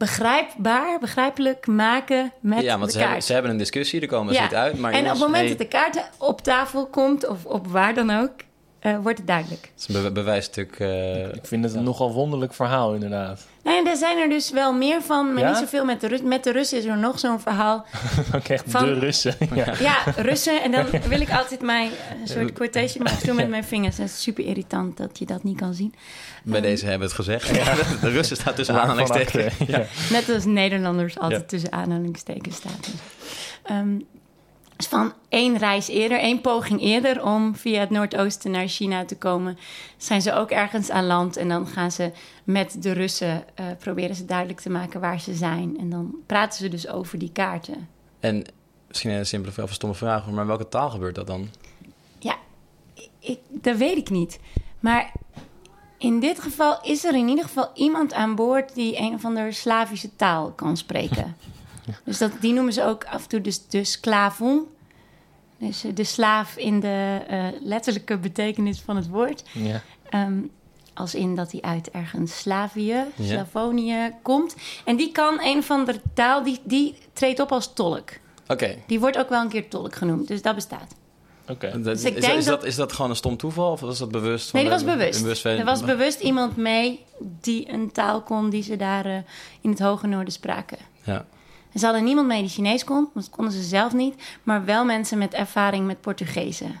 begrijpbaar, 0.00 0.98
begrijpelijk 0.98 1.66
maken 1.66 2.32
met 2.40 2.62
ja, 2.62 2.78
want 2.78 2.84
de 2.84 2.90
ze 2.90 2.96
kaart. 2.96 3.08
hebben, 3.08 3.22
ze 3.22 3.32
hebben 3.32 3.50
een 3.50 3.56
discussie, 3.56 4.00
er 4.00 4.06
komen 4.06 4.34
ze 4.34 4.40
niet 4.40 4.54
uit. 4.54 4.78
Maar 4.78 4.92
en 4.92 5.04
op 5.04 5.10
het 5.10 5.18
moment 5.18 5.48
dat 5.48 5.58
de 5.58 5.68
kaart 5.68 6.10
op 6.18 6.40
tafel 6.40 6.86
komt, 6.86 7.26
of 7.28 7.44
op 7.44 7.66
waar 7.66 7.94
dan 7.94 8.10
ook, 8.10 8.30
eh, 8.80 8.96
wordt 9.02 9.18
het 9.18 9.26
duidelijk. 9.26 9.70
Het 9.74 9.88
is 9.88 9.94
een 9.94 10.02
be- 10.02 10.10
bewijsstuk. 10.12 10.74
eh, 10.78 11.34
ik 11.34 11.46
vind 11.46 11.64
het 11.64 11.74
een 11.74 11.82
nogal 11.82 12.12
wonderlijk 12.12 12.54
verhaal, 12.54 12.94
inderdaad. 12.94 13.46
Nee, 13.62 13.88
er 13.88 13.96
zijn 13.96 14.18
er 14.18 14.28
dus 14.28 14.50
wel 14.50 14.72
meer 14.72 15.02
van, 15.02 15.32
maar 15.34 15.42
Ja? 15.42 15.48
niet 15.48 15.58
zoveel 15.58 15.84
met 15.84 16.00
de, 16.00 16.06
Rus 16.08 16.22
met 16.22 16.44
de 16.44 16.52
Russen 16.52 16.78
is 16.78 16.84
er 16.84 16.98
nog 16.98 17.18
zo'n 17.18 17.40
verhaal. 17.40 17.84
Ook 18.36 18.48
echt 18.48 18.64
Van- 18.66 18.84
de 18.84 18.92
Russen. 18.98 19.34
ja. 19.54 19.72
Ja, 19.80 19.96
Russen, 20.16 20.62
en 20.62 20.70
dan 20.70 20.86
wil 21.08 21.20
ik 21.20 21.30
altijd 21.32 21.60
mijn 21.62 21.90
een 22.20 22.28
soort 22.34 22.52
quotation 22.52 23.02
maken 23.02 23.26
doen 23.26 23.36
met 23.36 23.48
mijn 23.48 23.64
vingers. 23.64 23.96
Dat 23.96 24.06
is 24.06 24.22
super 24.22 24.44
irritant 24.44 24.96
dat 24.96 25.18
je 25.18 25.26
dat 25.26 25.42
niet 25.42 25.56
kan 25.56 25.74
zien. 25.74 25.94
bij 26.42 26.60
deze 26.60 26.86
hebben 26.86 27.08
we 27.08 27.14
het 27.14 27.24
gezegd. 27.24 27.54
De 28.00 28.08
Russen 28.10 28.36
staat 28.36 28.56
tussen 28.56 28.80
aanhalingstekens. 28.80 29.54
Net 30.10 30.28
als 30.34 30.44
Nederlanders 30.44 31.18
altijd 31.18 31.40
Ja. 31.40 31.46
tussen 31.46 31.72
aanhalingstekens 31.72 32.56
staat. 32.56 32.88
Ehm, 33.62 33.88
van 34.86 35.12
één 35.28 35.56
reis 35.56 35.88
eerder, 35.88 36.18
één 36.18 36.40
poging 36.40 36.80
eerder 36.80 37.24
om 37.24 37.56
via 37.56 37.80
het 37.80 37.90
Noordoosten 37.90 38.50
naar 38.50 38.68
China 38.68 39.04
te 39.04 39.16
komen, 39.16 39.58
zijn 39.96 40.22
ze 40.22 40.32
ook 40.32 40.50
ergens 40.50 40.90
aan 40.90 41.06
land. 41.06 41.36
En 41.36 41.48
dan 41.48 41.66
gaan 41.66 41.90
ze 41.90 42.12
met 42.44 42.82
de 42.82 42.92
Russen 42.92 43.44
eh, 43.54 43.66
proberen 43.78 44.16
ze 44.16 44.24
duidelijk 44.24 44.60
te 44.60 44.70
maken 44.70 45.00
waar 45.00 45.20
ze 45.20 45.34
zijn. 45.34 45.78
En 45.78 45.90
dan 45.90 46.14
praten 46.26 46.58
ze 46.58 46.68
dus 46.68 46.88
over 46.88 47.18
die 47.18 47.32
kaarten. 47.32 47.88
En 48.20 48.44
misschien 48.88 49.10
een 49.10 49.26
simpele 49.26 49.62
of 49.62 49.72
stomme 49.72 49.96
vraag, 49.96 50.30
maar 50.30 50.40
in 50.40 50.46
welke 50.46 50.68
taal 50.68 50.90
gebeurt 50.90 51.14
dat 51.14 51.26
dan? 51.26 51.48
Ja, 52.18 52.36
ik, 53.18 53.38
dat 53.48 53.76
weet 53.76 53.96
ik 53.96 54.10
niet. 54.10 54.40
Maar 54.80 55.12
in 55.98 56.20
dit 56.20 56.40
geval 56.40 56.78
is 56.82 57.04
er 57.04 57.14
in 57.14 57.28
ieder 57.28 57.44
geval 57.44 57.70
iemand 57.74 58.12
aan 58.12 58.34
boord 58.34 58.74
die 58.74 58.98
een 58.98 59.14
of 59.14 59.24
andere 59.24 59.52
Slavische 59.52 60.16
taal 60.16 60.50
kan 60.50 60.76
spreken. 60.76 61.36
Dus 62.04 62.18
dat, 62.18 62.30
die 62.40 62.52
noemen 62.52 62.72
ze 62.72 62.84
ook 62.84 63.04
af 63.04 63.22
en 63.22 63.28
toe 63.28 63.40
dus 63.40 63.66
de 63.68 63.84
sklavon. 63.84 64.66
Dus 65.58 65.84
eh, 65.84 65.94
de 65.94 66.04
slaaf 66.04 66.56
in 66.56 66.80
de 66.80 67.18
eh, 67.28 67.46
letterlijke 67.62 68.18
betekenis 68.18 68.80
van 68.80 68.96
het 68.96 69.08
woord. 69.08 69.42
Ja. 69.52 69.82
Ehm, 70.08 70.38
als 70.94 71.14
in 71.14 71.34
dat 71.34 71.52
hij 71.52 71.60
uit 71.60 71.90
ergens 71.90 72.38
Slavië, 72.38 72.84
Ja. 73.14 73.24
Slavonië 73.24 74.10
komt. 74.22 74.56
En 74.84 74.96
die 74.96 75.12
kan 75.12 75.40
een 75.42 75.58
of 75.58 75.70
andere 75.70 76.00
taal, 76.14 76.42
die, 76.42 76.60
die 76.64 76.94
treedt 77.12 77.40
op 77.40 77.52
als 77.52 77.72
tolk. 77.72 78.10
Oké. 78.48 78.76
Die 78.86 79.00
wordt 79.00 79.18
ook 79.18 79.28
wel 79.28 79.40
een 79.42 79.48
keer 79.48 79.68
tolk 79.68 79.94
genoemd, 79.94 80.28
dus 80.28 80.42
dat 80.42 80.54
bestaat. 80.54 80.94
Oké. 81.48 81.80
Dus 81.82 82.04
ik 82.04 82.14
is, 82.16 82.24
denk 82.24 82.38
is, 82.38 82.44
dat, 82.44 82.60
dat- 82.60 82.68
is 82.68 82.74
dat 82.76 82.92
gewoon 82.92 83.10
een 83.10 83.16
stom 83.16 83.36
toeval 83.36 83.70
of 83.72 83.80
was 83.80 83.98
dat 83.98 84.10
bewust? 84.10 84.52
Nee, 84.52 84.62
van 84.62 84.70
dat 84.72 84.82
was 84.82 84.90
de- 84.92 84.98
bewust. 84.98 85.20
bewust- 85.22 85.44
er 85.44 85.64
was 85.64 85.80
bewust 85.84 86.20
iemand 86.20 86.56
mee 86.56 87.04
die 87.20 87.68
een 87.72 87.92
taal 87.92 88.22
kon 88.22 88.50
die 88.50 88.62
ze 88.62 88.76
daar 88.76 89.04
eh, 89.06 89.16
in 89.60 89.70
het 89.70 89.78
hoge 89.78 90.06
noorden 90.06 90.32
spraken. 90.32 90.78
Ja. 91.04 91.24
En 91.72 91.78
ze 91.78 91.84
hadden 91.84 92.04
niemand 92.04 92.26
mee 92.26 92.40
die 92.40 92.50
Chinees 92.50 92.84
kon, 92.84 92.96
want 93.14 93.26
dat 93.26 93.30
konden 93.30 93.52
ze 93.54 93.62
zelf 93.62 93.92
niet. 93.92 94.14
Maar 94.42 94.64
wel 94.64 94.84
mensen 94.84 95.18
met 95.18 95.34
ervaring 95.34 95.86
met 95.86 96.00
Portugezen. 96.00 96.80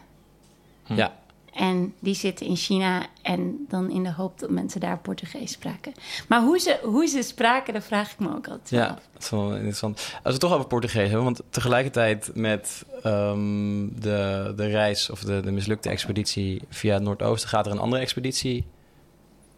ja. 0.86 1.18
En 1.54 1.94
die 1.98 2.14
zitten 2.14 2.46
in 2.46 2.56
China 2.56 3.06
en 3.22 3.66
dan 3.68 3.90
in 3.90 4.02
de 4.02 4.12
hoop 4.12 4.38
dat 4.38 4.50
mensen 4.50 4.80
daar 4.80 4.98
Portugees 4.98 5.52
spraken. 5.52 5.92
Maar 6.28 6.42
hoe 6.42 6.58
ze, 6.58 6.78
hoe 6.82 7.06
ze 7.06 7.22
spraken, 7.22 7.72
dat 7.74 7.84
vraag 7.84 8.12
ik 8.12 8.18
me 8.18 8.28
ook 8.28 8.48
altijd 8.48 8.68
Ja, 8.70 8.86
af. 8.86 8.98
dat 9.12 9.22
is 9.22 9.30
wel 9.30 9.54
interessant. 9.54 9.96
Als 9.98 10.20
we 10.22 10.30
het 10.30 10.40
toch 10.40 10.52
over 10.52 10.66
Portugees 10.66 11.06
hebben, 11.06 11.24
want 11.24 11.42
tegelijkertijd 11.50 12.30
met 12.34 12.84
ehm, 13.02 13.88
de, 14.00 14.52
de 14.56 14.66
reis 14.66 15.10
of 15.10 15.20
de, 15.20 15.40
de 15.40 15.50
mislukte 15.50 15.88
expeditie 15.88 16.62
via 16.68 16.94
het 16.94 17.02
Noordoosten 17.02 17.48
gaat 17.48 17.66
er 17.66 17.72
een 17.72 17.78
andere 17.78 18.02
expeditie 18.02 18.64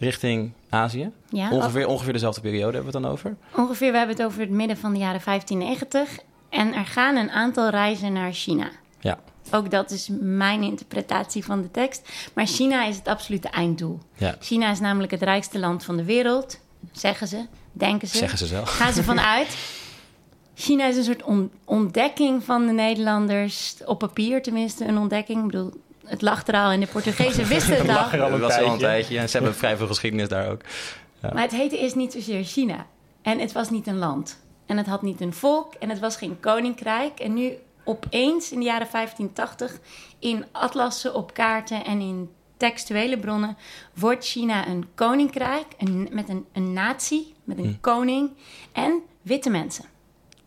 richting 0.02 0.52
Azië. 0.68 1.10
Ja, 1.28 1.50
Ongeveer, 1.50 1.86
ongeveer 1.86 2.12
dezelfde 2.12 2.40
periode 2.40 2.72
hebben 2.76 2.92
we 2.92 2.96
het 2.98 3.02
dan 3.06 3.12
over. 3.12 3.36
Ongeveer, 3.56 3.90
we 3.92 3.96
hebben 3.98 4.16
het 4.16 4.24
over 4.24 4.40
het 4.40 4.50
midden 4.50 4.76
van 4.76 4.92
de 4.92 4.98
jaren 4.98 5.20
1590. 5.24 6.18
En 6.48 6.74
er 6.74 6.84
gaan 6.86 7.16
een 7.16 7.30
aantal 7.30 7.68
reizen 7.68 8.12
naar 8.12 8.32
China. 8.32 8.70
Ja. 9.00 9.18
Ook 9.50 9.70
dat 9.70 9.90
is 9.90 10.08
mijn 10.20 10.62
interpretatie 10.62 11.44
van 11.44 11.62
de 11.62 11.70
tekst. 11.70 12.08
Maar 12.34 12.46
China 12.46 12.84
is 12.86 12.96
het 12.96 13.08
absolute 13.08 13.48
einddoel. 13.48 13.98
Ja, 14.16 14.36
China 14.40 14.70
is 14.70 14.80
namelijk 14.80 15.10
het 15.12 15.22
rijkste 15.22 15.58
land 15.58 15.84
van 15.84 15.96
de 15.96 16.04
wereld, 16.04 16.58
zeggen 16.92 17.26
ze, 17.28 17.46
denken 17.72 18.08
ze. 18.08 18.16
zeggen 18.16 18.38
ze 18.38 18.46
zelf. 18.46 18.68
Gaan 18.70 18.92
ze 18.92 19.02
vanuit. 19.02 19.56
China 20.54 20.86
is 20.86 20.96
een 20.96 21.04
soort 21.04 21.22
on- 21.22 21.50
ontdekking 21.64 22.44
van 22.44 22.66
de 22.66 22.72
Nederlanders, 22.72 23.76
op 23.84 23.98
papier 23.98 24.42
tenminste, 24.42 24.84
een 24.84 24.98
ontdekking. 24.98 25.38
Ik 25.38 25.46
bedoel, 25.46 25.72
het 26.06 26.22
lag 26.22 26.46
er 26.46 26.54
al 26.54 26.70
en 26.70 26.80
de 26.80 26.86
Portugezen 26.86 27.48
wisten 27.54 27.76
het 27.76 27.88
al. 27.88 27.94
lag 27.94 28.12
er 28.12 28.22
al 28.22 28.30
Dat 28.30 28.34
een 28.40 28.40
was 28.46 28.56
al 28.58 28.72
een 28.72 28.78
tijdje. 28.78 29.18
en 29.18 29.28
ze 29.28 29.36
hebben 29.36 29.54
vrij 29.54 29.76
veel 29.76 29.86
geschiedenis 29.86 30.28
daar 30.28 30.50
ook. 30.50 30.60
Maar 31.32 31.42
het 31.42 31.50
heette 31.52 31.78
eerst 31.78 31.94
niet 31.94 32.12
zozeer 32.12 32.44
China. 32.44 32.86
En 33.22 33.38
het 33.38 33.52
was 33.52 33.70
niet 33.70 33.86
een 33.86 33.98
land. 33.98 34.40
En 34.66 34.76
het 34.76 34.86
had 34.86 35.02
niet 35.02 35.20
een 35.20 35.32
volk 35.34 35.74
en 35.74 35.88
het 35.88 35.98
was 35.98 36.16
geen 36.16 36.40
koninkrijk. 36.40 37.20
En 37.20 37.34
nu 37.34 37.52
opeens 37.84 38.52
in 38.52 38.58
de 38.58 38.64
jaren 38.64 38.88
1580 38.92 39.78
in 40.18 40.44
atlassen, 40.52 41.14
op 41.14 41.34
kaarten 41.34 41.84
en 41.84 42.00
in 42.00 42.30
textuele 42.56 43.18
bronnen 43.18 43.56
wordt 43.94 44.24
China 44.24 44.66
een 44.68 44.86
koninkrijk 44.94 45.66
een, 45.78 46.08
met 46.12 46.28
een, 46.28 46.46
een 46.52 46.72
natie, 46.72 47.34
met 47.44 47.58
een 47.58 47.78
koning 47.80 48.30
en 48.72 49.00
witte 49.22 49.50
mensen. 49.50 49.84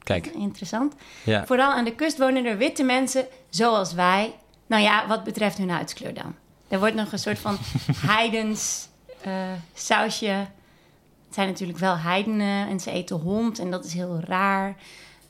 Kijk, 0.03 0.25
Interessant. 0.25 0.93
ja. 1.23 1.45
Vooral 1.45 1.71
aan 1.71 1.85
de 1.85 1.95
kust 1.95 2.17
wonen 2.17 2.45
er 2.45 2.57
witte 2.57 2.83
mensen 2.83 3.27
zoals 3.49 3.93
wij. 3.93 4.33
Nou 4.65 4.83
ja, 4.83 5.07
wat 5.07 5.23
betreft 5.23 5.57
hun 5.57 5.69
huidskleur 5.69 6.13
dan. 6.13 6.35
Er 6.67 6.79
wordt 6.79 6.95
nog 6.95 7.11
een 7.11 7.19
soort 7.19 7.39
van 7.39 7.57
heidens 8.15 8.87
eh, 9.21 9.31
sausje. 9.73 10.25
Het 11.25 11.33
zijn 11.43 11.47
natuurlijk 11.47 11.79
wel 11.79 11.97
heidenen 11.97 12.67
en 12.67 12.79
ze 12.79 12.91
eten 12.91 13.15
hond 13.15 13.59
en 13.59 13.71
dat 13.71 13.85
is 13.85 13.93
heel 13.93 14.19
raar. 14.27 14.75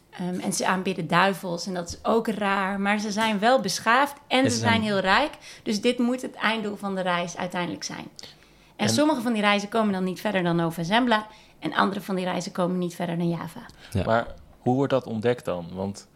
Ehm, 0.10 0.40
en 0.40 0.54
ze 0.54 0.68
aanbidden 0.68 1.08
duivels 1.08 1.68
en 1.68 1.74
dat 1.74 1.88
is 1.90 1.98
ook 2.04 2.28
raar. 2.28 2.80
Maar 2.80 3.00
ze 3.00 3.12
zijn 3.12 3.40
wel 3.40 3.60
beschaafd 3.62 4.16
en 4.28 4.44
ze 4.52 4.58
zijn 4.58 4.70
zijn- 4.72 4.82
heel 4.82 5.00
rijk. 5.00 5.32
Dus 5.64 5.82
dit 5.82 5.98
moet 6.00 6.22
het 6.22 6.36
einddoel 6.36 6.76
van 6.76 6.96
de 6.96 7.02
reis 7.02 7.38
uiteindelijk 7.38 7.84
zijn. 7.84 8.08
En, 8.76 8.86
En- 8.88 8.90
sommige 8.90 9.22
van 9.22 9.34
die 9.34 9.42
reizen 9.42 9.70
komen 9.70 9.94
dan 9.94 10.04
niet 10.04 10.20
verder 10.22 10.44
dan 10.44 10.56
Nova 10.56 10.84
Zembla. 10.84 11.28
En 11.60 11.74
andere 11.74 12.02
van 12.02 12.16
die 12.16 12.26
reizen 12.26 12.52
komen 12.52 12.78
niet 12.78 12.96
verder 12.96 13.18
dan 13.18 13.30
Java. 13.30 13.66
Ja. 13.92 14.04
Maar 14.06 14.28
hoe 14.60 14.76
wordt 14.76 14.92
dat 14.92 15.06
ontdekt 15.06 15.46
dan? 15.46 15.68
Want 15.74 16.08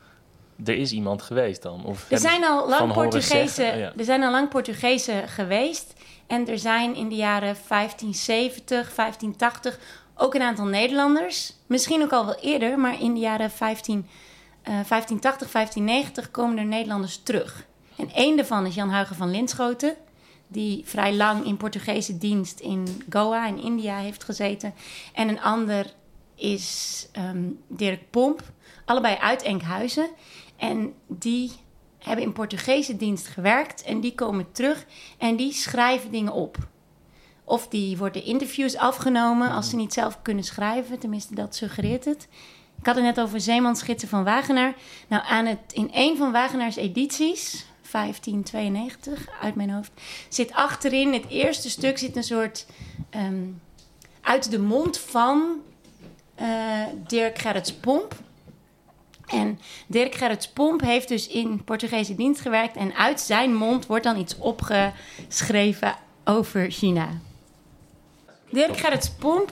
er 0.66 0.78
is 0.78 0.92
iemand 0.92 1.22
geweest 1.22 1.62
dan? 1.62 1.86
Of 1.86 2.06
Er 2.10 2.20
zijn 2.20 2.44
al 2.44 2.70
lang 2.70 2.94
Portugezen? 2.94 3.72
Oh, 3.72 3.78
ja. 3.78 3.94
er 3.98 4.04
zijn 4.04 4.24
al 4.24 4.32
lang 4.32 4.50
Portugezen 4.50 5.28
geweest. 5.28 5.94
En 6.28 6.48
er 6.48 6.60
zijn 6.60 6.96
in 6.96 7.10
de 7.10 7.16
jaren 7.16 7.56
1570, 7.68 8.96
1580 8.96 9.80
ook 10.16 10.34
een 10.34 10.42
aantal 10.42 10.66
Nederlanders. 10.66 11.54
Misschien 11.68 12.02
ook 12.02 12.12
al 12.12 12.26
wel 12.26 12.40
eerder, 12.40 12.80
maar 12.80 13.02
in 13.02 13.14
de 13.14 13.20
jaren 13.20 13.52
15, 13.52 14.08
eh, 14.62 14.74
1580, 14.74 15.50
1590 15.50 16.32
komen 16.32 16.58
er 16.58 16.66
Nederlanders 16.66 17.24
terug. 17.24 17.66
En 17.96 18.12
één 18.12 18.36
daarvan 18.36 18.66
is 18.66 18.76
Jan 18.76 18.90
Huigen 18.90 19.16
van 19.16 19.32
Linschoten. 19.32 19.96
Die 20.48 20.82
vrij 20.86 21.14
lang 21.14 21.46
in 21.46 21.58
Portugese 21.58 22.18
dienst 22.18 22.60
in 22.60 23.04
Goa 23.10 23.48
in 23.48 23.62
India 23.62 23.98
heeft 23.98 24.24
gezeten. 24.24 24.74
En 25.14 25.30
een 25.30 25.42
ander 25.42 25.86
is 26.36 27.08
ehm, 27.12 27.44
Dirk 27.68 28.10
Pomp. 28.10 28.42
Allebei 28.86 29.16
uit 29.16 29.42
Enkhuizen. 29.42 30.10
En 30.60 30.94
die 31.08 31.52
hebben 31.98 32.26
in 32.26 32.34
Portugese 32.34 32.96
dienst 32.96 33.28
gewerkt 33.28 33.82
en 33.82 34.00
die 34.00 34.16
komen 34.16 34.52
terug 34.52 34.86
en 35.18 35.36
die 35.36 35.54
schrijven 35.54 36.12
dingen 36.12 36.34
op. 36.34 36.58
Of 37.44 37.68
die 37.68 37.98
worden 37.98 38.24
interviews 38.24 38.76
afgenomen 38.76 39.52
als 39.52 39.70
ze 39.70 39.76
niet 39.76 39.94
zelf 39.94 40.22
kunnen 40.22 40.44
schrijven. 40.44 41.00
Tenminste, 41.00 41.36
dat 41.36 41.56
suggereert 41.56 42.06
het. 42.06 42.28
Ik 42.80 42.86
had 42.86 42.96
het 42.96 43.04
net 43.04 43.20
over 43.20 43.42
zeemansgidsen 43.42 44.10
van 44.10 44.24
Wagenaar. 44.24 44.74
Nou, 45.08 45.24
aan 45.28 45.46
het, 45.46 45.60
in 45.74 45.90
een 45.94 46.18
van 46.18 46.32
Wagenaars 46.32 46.76
edities, 46.76 47.66
1592 47.92 49.28
uit 49.42 49.56
mijn 49.56 49.70
hoofd, 49.70 49.92
zit 50.30 50.54
achterin 50.54 51.14
het 51.14 51.28
eerste 51.30 51.70
stuk 51.70 51.98
zit 51.98 52.16
een 52.16 52.24
soort 52.24 52.66
ehm, 53.10 53.44
uit 54.22 54.52
de 54.52 54.60
mond 54.60 54.98
van 54.98 55.62
eh, 56.36 56.48
Dirk 57.08 57.40
Gerrits 57.40 57.74
Pomp. 57.74 58.16
En 59.32 59.60
Dirk 59.88 60.16
Gerrits 60.16 60.48
Pomp 60.50 60.82
heeft 60.82 61.08
dus 61.08 61.28
in 61.28 61.64
Portugese 61.64 62.16
dienst 62.16 62.42
gewerkt. 62.42 62.76
En 62.76 62.96
uit 62.96 63.20
zijn 63.22 63.56
mond 63.56 63.86
wordt 63.86 64.04
dan 64.04 64.18
iets 64.18 64.38
opgeschreven 64.38 65.96
over 66.24 66.72
China. 66.72 67.08
Dirk 68.50 68.78
Gerrits 68.78 69.10
Pomp, 69.10 69.52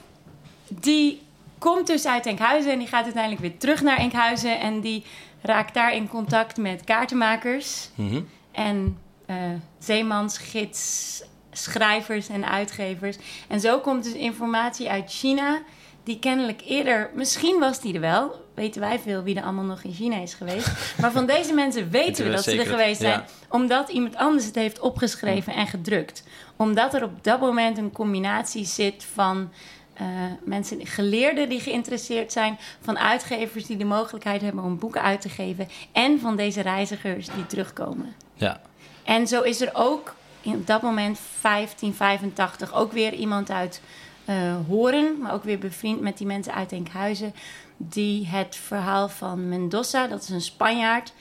die 0.68 1.22
komt 1.58 1.86
dus 1.86 2.06
uit 2.06 2.26
Enkhuizen 2.26 2.72
en 2.72 2.78
die 2.78 2.88
gaat 2.88 3.04
uiteindelijk 3.04 3.42
weer 3.42 3.56
terug 3.58 3.82
naar 3.82 3.96
Enkhuizen. 3.98 4.60
En 4.60 4.80
die 4.80 5.04
raakt 5.42 5.74
daar 5.74 5.94
in 5.94 6.08
contact 6.08 6.56
met 6.56 6.84
kaartenmakers 6.84 7.88
Mhm. 7.94 8.20
en 8.52 8.98
eh 9.26 9.36
zeemansgids, 9.78 11.22
schrijvers 11.52 12.28
en 12.28 12.48
uitgevers. 12.50 13.16
En 13.48 13.60
zo 13.60 13.78
komt 13.78 14.04
dus 14.04 14.12
informatie 14.12 14.90
uit 14.90 15.10
China, 15.10 15.62
die 16.04 16.18
kennelijk 16.18 16.62
eerder, 16.66 17.10
misschien 17.14 17.58
was 17.58 17.80
die 17.80 17.94
er 17.94 18.00
wel, 18.00 18.46
weten 18.58 18.80
wij 18.80 18.98
veel 18.98 19.22
wie 19.22 19.36
er 19.36 19.42
allemaal 19.42 19.64
nog 19.64 19.82
in 19.82 19.92
China 19.92 20.16
is 20.16 20.34
geweest. 20.34 20.68
Maar 21.00 21.12
van 21.12 21.26
deze 21.26 21.52
mensen 21.54 21.90
weten 22.00 22.24
we 22.24 22.30
dat 22.30 22.44
ze 22.44 22.58
er 22.58 22.66
geweest 22.66 23.00
zijn, 23.00 23.18
ja. 23.18 23.24
omdat 23.48 23.88
iemand 23.88 24.16
anders 24.16 24.44
het 24.44 24.54
heeft 24.54 24.80
opgeschreven 24.80 25.54
en 25.54 25.66
gedrukt. 25.66 26.22
Omdat 26.56 26.94
er 26.94 27.02
op 27.02 27.24
dat 27.24 27.40
moment 27.40 27.78
een 27.78 27.92
combinatie 27.92 28.64
zit 28.64 29.04
van. 29.12 29.50
eh, 29.94 30.06
mensen, 30.44 30.86
geleerden 30.86 31.48
die 31.48 31.60
geïnteresseerd 31.60 32.32
zijn, 32.32 32.58
van 32.80 32.98
uitgevers 32.98 33.66
die 33.66 33.76
de 33.76 33.84
mogelijkheid 33.84 34.40
hebben 34.40 34.64
om 34.64 34.78
boeken 34.78 35.02
uit 35.02 35.20
te 35.20 35.28
geven, 35.28 35.68
en 35.92 36.20
van 36.20 36.36
deze 36.36 36.60
reizigers 36.60 37.26
die 37.26 37.46
terugkomen. 37.46 38.14
Ja. 38.34 38.60
En 39.04 39.26
zo 39.26 39.40
is 39.42 39.60
er 39.60 39.70
ook 39.72 40.14
in 40.40 40.54
op 40.54 40.66
dat 40.66 40.82
moment 40.82 41.18
1585 41.42 42.74
ook 42.74 42.92
weer 42.92 43.12
iemand 43.14 43.50
uit 43.50 43.80
eh 44.24 44.34
Horen, 44.68 45.18
maar 45.20 45.32
ook 45.32 45.44
weer 45.44 45.58
bevriend 45.58 46.00
met 46.00 46.18
die 46.18 46.26
mensen 46.26 46.54
uit 46.54 46.72
Enkhuizen, 46.72 47.34
die 47.78 48.26
het 48.26 48.56
verhaal 48.56 49.08
van 49.08 49.48
Mendoza, 49.48 50.06
dat 50.06 50.22
is 50.22 50.28
een 50.28 50.40
Spanjaard, 50.40 51.12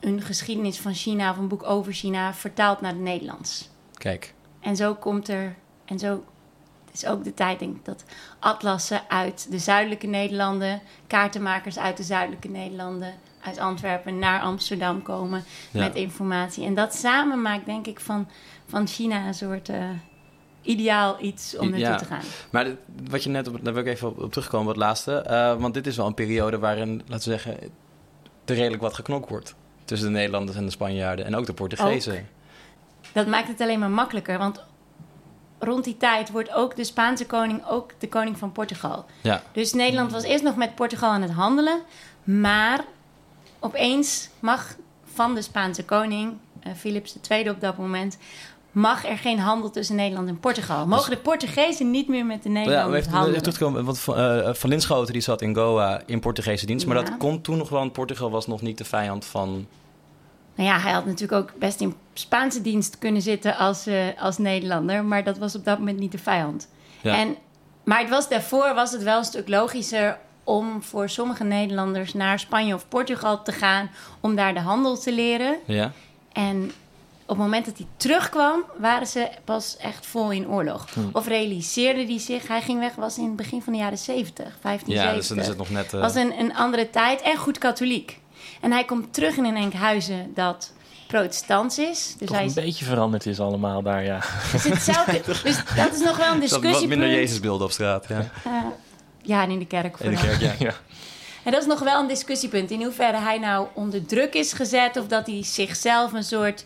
een 0.00 0.22
geschiedenis 0.22 0.78
van 0.78 0.94
China 0.94 1.30
of 1.30 1.36
een 1.36 1.48
boek 1.48 1.62
over 1.62 1.92
China 1.92 2.34
vertaalt 2.34 2.80
naar 2.80 2.92
het 2.92 3.00
Nederlands. 3.00 3.68
Kijk. 3.94 4.34
En 4.60 4.76
zo 4.76 4.94
komt 4.94 5.28
er, 5.28 5.56
en 5.84 5.98
zo 5.98 6.24
is 6.92 7.06
ook 7.06 7.24
de 7.24 7.34
tijd, 7.34 7.58
denk 7.58 7.76
ik, 7.76 7.84
dat 7.84 8.04
atlassen 8.38 9.00
uit 9.08 9.46
de 9.50 9.58
zuidelijke 9.58 10.06
Nederlanden, 10.06 10.80
kaartenmakers 11.06 11.78
uit 11.78 11.96
de 11.96 12.02
zuidelijke 12.02 12.48
Nederlanden, 12.48 13.14
uit 13.42 13.58
Antwerpen 13.58 14.18
naar 14.18 14.40
Amsterdam 14.40 15.02
komen 15.02 15.44
Ja. 15.70 15.80
met 15.80 15.94
informatie. 15.94 16.64
En 16.64 16.74
dat 16.74 16.94
samen 16.94 17.42
maakt, 17.42 17.66
denk 17.66 17.86
ik, 17.86 18.00
van, 18.00 18.28
van 18.66 18.86
China 18.86 19.26
een 19.26 19.34
soort 19.34 19.68
eh, 19.68 19.88
ideaal 20.66 21.16
iets 21.20 21.56
om 21.56 21.64
naartoe 21.70 21.88
Ja. 21.88 21.96
te 21.96 22.04
gaan. 22.04 22.22
Maar 22.50 22.64
dit- 22.64 22.76
wat 23.10 23.22
je 23.24 23.30
net, 23.30 23.48
op, 23.48 23.64
daar 23.64 23.74
wil 23.74 23.82
ik 23.82 23.88
even 23.88 24.08
op, 24.08 24.18
op 24.22 24.32
terugkomen, 24.32 24.66
wat 24.66 24.76
laatste. 24.76 25.12
Eh, 25.20 25.54
want 25.60 25.74
dit 25.74 25.86
is 25.86 25.96
wel 25.96 26.06
een 26.06 26.14
periode 26.14 26.58
waarin, 26.58 26.96
laten 27.06 27.30
we 27.30 27.38
zeggen, 27.38 27.58
er 28.44 28.54
redelijk 28.54 28.82
wat 28.82 28.94
geknokt 28.94 29.28
wordt. 29.30 29.54
Tussen 29.84 30.08
de 30.08 30.14
Nederlanders 30.14 30.56
en 30.58 30.64
de 30.64 30.70
Spanjaarden 30.70 31.24
en 31.26 31.34
ook 31.36 31.46
de 31.46 31.52
Portugezen. 31.52 32.28
Dat 33.12 33.26
maakt 33.26 33.48
het 33.48 33.60
alleen 33.60 33.78
maar 33.78 33.90
makkelijker, 33.90 34.38
want 34.38 34.64
rond 35.58 35.84
die 35.84 35.96
tijd 35.96 36.30
wordt 36.30 36.52
ook 36.54 36.76
de 36.76 36.84
Spaanse 36.84 37.26
koning 37.26 37.66
ook 37.66 37.90
de 37.98 38.08
koning 38.08 38.38
van 38.38 38.52
Portugal. 38.52 39.04
Ja, 39.22 39.42
Dus 39.52 39.72
Nederland 39.72 40.12
was 40.12 40.22
eerst 40.22 40.44
nog 40.44 40.56
met 40.56 40.74
Portugal 40.74 41.10
aan 41.10 41.22
het 41.22 41.30
handelen. 41.30 41.80
Maar 42.24 42.84
opeens 43.58 44.28
mag 44.40 44.74
van 45.04 45.34
de 45.34 45.42
Spaanse 45.42 45.84
koning, 45.84 46.32
eh, 46.60 46.72
Philips 46.72 47.16
II 47.30 47.48
op 47.50 47.60
dat 47.60 47.76
moment... 47.76 48.18
mag 48.76 49.04
er 49.06 49.18
geen 49.18 49.38
handel 49.38 49.70
tussen 49.70 49.96
Nederland 49.96 50.28
en 50.28 50.40
Portugal. 50.40 50.86
Mogen 50.86 51.10
de 51.10 51.16
Portugezen 51.16 51.90
niet 51.90 52.08
meer 52.08 52.26
met 52.26 52.42
de 52.42 52.48
ja 52.48 52.54
Nederlanders 52.54 52.92
we 52.92 52.98
even, 52.98 53.12
handelen. 53.12 53.38
terug 53.42 53.58
te 53.58 53.64
komen, 53.64 53.84
want 53.84 53.98
Van, 53.98 54.16
eh, 54.16 54.54
van 54.54 54.70
Linschoten 54.70 55.12
die 55.12 55.22
zat 55.22 55.42
in 55.42 55.54
Goa 55.54 56.00
in 56.06 56.20
Portugese 56.20 56.66
dienst. 56.66 56.86
Maar 56.86 56.96
Ja. 56.96 57.02
dat 57.02 57.16
kon 57.16 57.40
toen 57.40 57.56
nog 57.58 57.68
wel, 57.68 57.78
want 57.78 57.92
Portugal 57.92 58.30
was 58.30 58.46
nog 58.46 58.62
niet 58.62 58.78
de 58.78 58.84
vijand 58.84 59.24
van... 59.24 59.66
Nou 60.54 60.68
ja, 60.68 60.78
hij 60.78 60.92
had 60.92 61.04
natuurlijk 61.06 61.42
ook 61.42 61.58
best 61.58 61.80
in 61.80 61.94
Spaanse 62.14 62.62
dienst 62.62 62.98
kunnen 62.98 63.22
zitten 63.22 63.56
als, 63.56 63.86
eh, 63.86 63.96
als 64.18 64.38
Nederlander. 64.38 65.04
Maar 65.04 65.24
dat 65.24 65.38
was 65.38 65.54
op 65.54 65.64
dat 65.64 65.78
moment 65.78 65.98
niet 65.98 66.12
de 66.12 66.18
vijand. 66.18 66.68
Ja. 67.00 67.16
En, 67.18 67.36
maar 67.84 67.98
het 68.00 68.08
was, 68.10 68.28
daarvoor 68.28 68.74
was 68.74 68.92
het 68.92 69.02
wel 69.02 69.18
een 69.18 69.24
stuk 69.24 69.48
logischer 69.48 70.18
om 70.44 70.82
voor 70.82 71.08
sommige 71.08 71.44
Nederlanders 71.44 72.14
naar 72.14 72.38
Spanje 72.38 72.74
of 72.74 72.88
Portugal 72.88 73.42
te 73.42 73.52
gaan... 73.52 73.90
om 74.20 74.34
daar 74.36 74.54
de 74.54 74.60
handel 74.60 74.98
te 74.98 75.12
leren. 75.12 75.56
Ja, 75.66 75.92
En 76.32 76.70
op 77.26 77.36
het 77.36 77.44
moment 77.44 77.64
dat 77.64 77.76
hij 77.78 77.86
terugkwam, 77.96 78.64
waren 78.78 79.06
ze 79.06 79.28
pas 79.44 79.76
echt 79.76 80.06
vol 80.06 80.30
in 80.30 80.48
oorlog. 80.48 80.86
Of 81.12 81.26
realiseerde 81.26 82.04
hij 82.04 82.18
zich, 82.18 82.48
hij 82.48 82.62
ging 82.62 82.78
weg, 82.80 82.94
was 82.94 83.18
in 83.18 83.24
het 83.24 83.36
begin 83.36 83.62
van 83.62 83.72
de 83.72 83.78
jaren 83.78 83.98
70, 83.98 84.44
ja 84.44 84.52
1570. 84.62 85.18
dus 85.18 85.28
dan 85.28 85.38
is 85.38 85.46
het 85.46 85.58
nog 85.58 85.70
net... 85.70 85.94
eh, 85.94 86.00
was 86.00 86.14
een, 86.14 86.38
een 86.40 86.56
andere 86.56 86.90
tijd 86.90 87.22
en 87.22 87.36
goed 87.36 87.58
katholiek. 87.58 88.20
En 88.60 88.72
hij 88.72 88.84
komt 88.84 89.14
terug 89.14 89.36
in 89.36 89.44
een 89.44 89.56
Enkhuizen 89.56 90.30
dat 90.34 90.72
protestants 91.06 91.78
is. 91.78 92.14
Dus 92.18 92.26
Toch 92.28 92.36
hij 92.36 92.40
een 92.40 92.48
is, 92.48 92.54
beetje 92.54 92.84
veranderd 92.84 93.26
is 93.26 93.40
allemaal 93.40 93.82
daar, 93.82 94.04
ja. 94.04 94.20
is 94.54 94.64
hetzelfde. 94.64 95.20
dus 95.44 95.58
dat 95.76 95.94
is 95.94 96.00
nog 96.00 96.16
wel 96.16 96.26
een 96.28 96.34
er 96.34 96.40
discussie. 96.40 96.72
wat 96.72 96.86
minder 96.86 97.08
Jezusbeelden 97.10 97.66
op 97.66 97.72
straat. 97.72 98.06
Ja. 98.08 98.30
ja, 99.22 99.42
en 99.42 99.50
in 99.50 99.58
de 99.58 99.66
kerk 99.66 99.96
In 99.98 100.10
de 100.10 100.16
vooral. 100.16 100.38
kerk, 100.38 100.58
ja. 100.58 100.66
ja. 100.66 100.74
En 101.44 101.52
dat 101.52 101.60
is 101.60 101.66
nog 101.66 101.80
wel 101.80 102.00
een 102.00 102.06
discussiepunt. 102.06 102.70
In 102.70 102.82
hoeverre 102.82 103.16
hij 103.16 103.38
nou 103.38 103.66
onder 103.74 104.06
druk 104.06 104.34
is 104.34 104.52
gezet... 104.52 104.96
of 104.96 105.06
dat 105.06 105.26
hij 105.26 105.44
zichzelf 105.44 106.12
een 106.12 106.22
soort... 106.24 106.64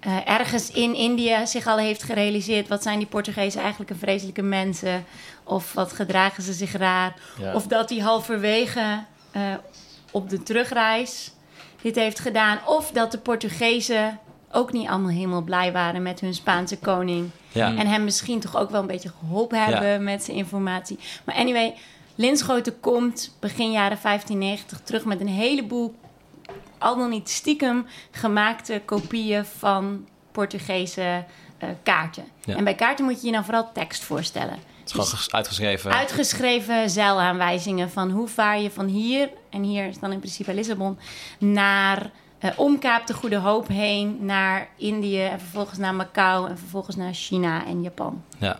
eh, 0.00 0.28
ergens 0.28 0.70
in 0.70 0.94
India 0.94 1.46
zich 1.46 1.66
al 1.66 1.78
heeft 1.78 2.02
gerealiseerd... 2.02 2.68
wat 2.68 2.82
zijn 2.82 2.98
die 2.98 3.06
Portugezen 3.06 3.60
eigenlijk 3.60 3.90
een 3.90 3.98
vreselijke 3.98 4.42
mensen... 4.42 5.04
of 5.44 5.72
wat 5.72 5.92
gedragen 5.92 6.42
ze 6.42 6.52
zich 6.52 6.72
raar... 6.72 7.14
Ja. 7.38 7.54
of 7.54 7.66
dat 7.66 7.90
hij 7.90 7.98
halverwege 7.98 9.04
eh, 9.30 9.42
op 10.10 10.28
de 10.30 10.42
terugreis 10.42 11.32
dit 11.82 11.96
heeft 11.96 12.18
gedaan... 12.18 12.58
of 12.66 12.90
dat 12.90 13.12
de 13.12 13.18
Portugezen 13.18 14.18
ook 14.52 14.72
niet 14.72 14.88
allemaal 14.88 15.10
helemaal 15.10 15.42
blij 15.42 15.72
waren... 15.72 16.02
met 16.02 16.20
hun 16.20 16.34
Spaanse 16.34 16.78
koning... 16.78 17.30
Ja. 17.52 17.76
En 17.76 17.86
hem 17.86 18.04
misschien 18.04 18.40
toch 18.40 18.56
ook 18.56 18.70
wel 18.70 18.80
een 18.80 18.86
beetje 18.86 19.12
geholpen 19.18 19.64
hebben 19.64 20.04
met 20.04 20.22
zijn 20.22 20.36
informatie. 20.36 20.98
Maar 21.24 21.34
anyway, 21.34 21.74
Linschoten 22.14 22.80
komt 22.80 23.36
begin 23.40 23.70
jaren 23.70 23.98
1590 24.02 24.80
terug 24.80 25.04
met 25.04 25.20
een 25.20 25.28
heleboel, 25.28 25.94
al 26.80 26.96
dan 26.96 27.10
niet 27.10 27.28
stiekem, 27.28 27.86
gemaakte 28.10 28.82
kopieën 28.84 29.44
van 29.44 30.06
Portugese 30.32 31.24
eh, 31.58 31.68
kaarten. 31.82 32.24
Ja. 32.44 32.56
En 32.56 32.64
bij 32.64 32.74
kaarten 32.74 33.04
moet 33.04 33.20
je 33.20 33.26
je 33.26 33.32
dan 33.32 33.44
vooral 33.44 33.72
tekst 33.72 34.02
voorstellen. 34.02 34.50
Het 34.78 34.88
is 34.88 34.92
gewoon 34.92 35.06
ges- 35.06 35.32
uitgeschreven. 35.32 35.90
Uitgeschreven 35.92 36.90
zeilaanwijzingen 36.90 37.90
van 37.90 38.10
hoe 38.10 38.28
vaar 38.28 38.60
je 38.60 38.70
van 38.70 38.86
hier, 38.86 39.30
en 39.50 39.62
hier 39.62 39.86
is 39.86 39.98
dan 39.98 40.12
in 40.12 40.18
principe 40.18 40.54
Lissabon, 40.54 40.98
naar 41.38 42.10
eh 42.38 42.50
Omkaap 42.56 43.06
de 43.06 43.14
Goede 43.14 43.36
Hoop 43.36 43.68
heen, 43.68 44.18
naar 44.20 44.68
Indië 44.76 45.22
en 45.24 45.40
vervolgens 45.40 45.78
naar 45.78 45.94
Macau 45.94 46.48
en 46.48 46.58
vervolgens 46.58 46.96
naar 46.96 47.14
China 47.14 47.66
en 47.66 47.82
Japan. 47.82 48.24
Ja. 48.38 48.58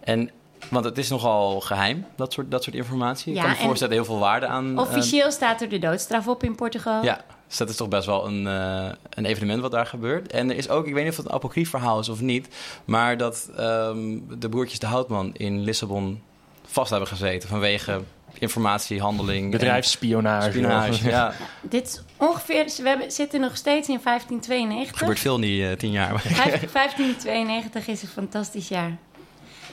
En, 0.00 0.30
want 0.70 0.84
het 0.84 0.98
is 0.98 1.08
nogal 1.08 1.60
geheim, 1.60 2.06
dat 2.16 2.32
soort, 2.32 2.50
dat 2.50 2.62
soort 2.62 2.76
informatie. 2.76 3.34
Ja, 3.34 3.38
ik 3.40 3.46
kan 3.46 3.50
me 3.54 3.58
en 3.60 3.64
voorstellen 3.66 3.94
heel 3.94 4.04
veel 4.04 4.18
waarde 4.18 4.46
aan... 4.46 4.74
eh, 4.74 4.80
Officieel 4.80 5.30
staat 5.30 5.60
er 5.60 5.68
de 5.68 5.78
doodstraf 5.78 6.28
op 6.28 6.42
in 6.42 6.54
Portugal. 6.54 7.04
ja, 7.04 7.20
dus 7.48 7.56
dat 7.56 7.68
is 7.68 7.76
toch 7.76 7.88
best 7.88 8.06
wel 8.06 8.26
een, 8.26 8.46
eh, 8.46 8.92
een 9.10 9.24
evenement 9.24 9.60
wat 9.62 9.70
daar 9.70 9.86
gebeurt. 9.86 10.32
En 10.32 10.50
er 10.50 10.56
is 10.56 10.68
ook, 10.68 10.86
ik 10.86 10.94
weet 10.94 11.02
niet 11.02 11.12
of 11.12 11.16
het 11.18 11.26
een 11.26 11.32
apocrief 11.32 11.70
verhaal 11.70 11.98
is 11.98 12.08
of 12.08 12.20
niet... 12.20 12.48
maar 12.84 13.16
dat 13.16 13.50
ehm, 13.56 14.18
de 14.38 14.48
broertjes 14.48 14.78
de 14.78 14.86
Houtman 14.86 15.30
in 15.36 15.60
Lissabon 15.60 16.20
vast 16.66 16.90
hebben 16.90 17.08
gezeten... 17.08 17.48
vanwege 17.48 18.00
informatie, 18.38 19.00
handeling... 19.00 19.44
en 19.44 19.50
Bedrijfsspionage. 19.50 20.50
spionage. 20.50 21.08
Ja, 21.08 21.32
Dit 21.62 21.86
is 21.86 22.02
ongeveer, 22.16 22.64
we 22.82 22.88
hebben, 22.88 23.12
zitten 23.12 23.40
nog 23.40 23.56
steeds 23.56 23.88
in 23.88 23.94
er 23.94 24.00
1592. 24.04 24.98
gebeurt 24.98 25.18
veel 25.18 25.34
in 25.34 25.40
die 25.40 25.68
eh, 25.68 25.76
tien 25.76 25.90
jaar. 25.90 26.20
Vijf- 26.20 26.72
1592 26.72 27.86
is 27.86 28.02
een 28.02 28.08
fantastisch 28.08 28.68
jaar. 28.68 28.96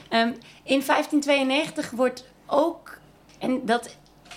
Ehm, 0.10 0.32
in 0.64 0.82
1592 0.82 1.92
wordt 1.92 2.26
ook, 2.46 2.98
en 3.40 3.66
dat, 3.66 3.96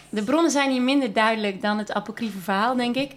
de 0.09 0.23
bronnen 0.23 0.51
zijn 0.51 0.71
hier 0.71 0.83
minder 0.83 1.13
duidelijk 1.13 1.63
dan 1.63 1.79
het 1.79 1.93
apocryfe 1.93 2.39
verhaal, 2.39 2.77
denk 2.77 2.97
ik. 2.97 3.13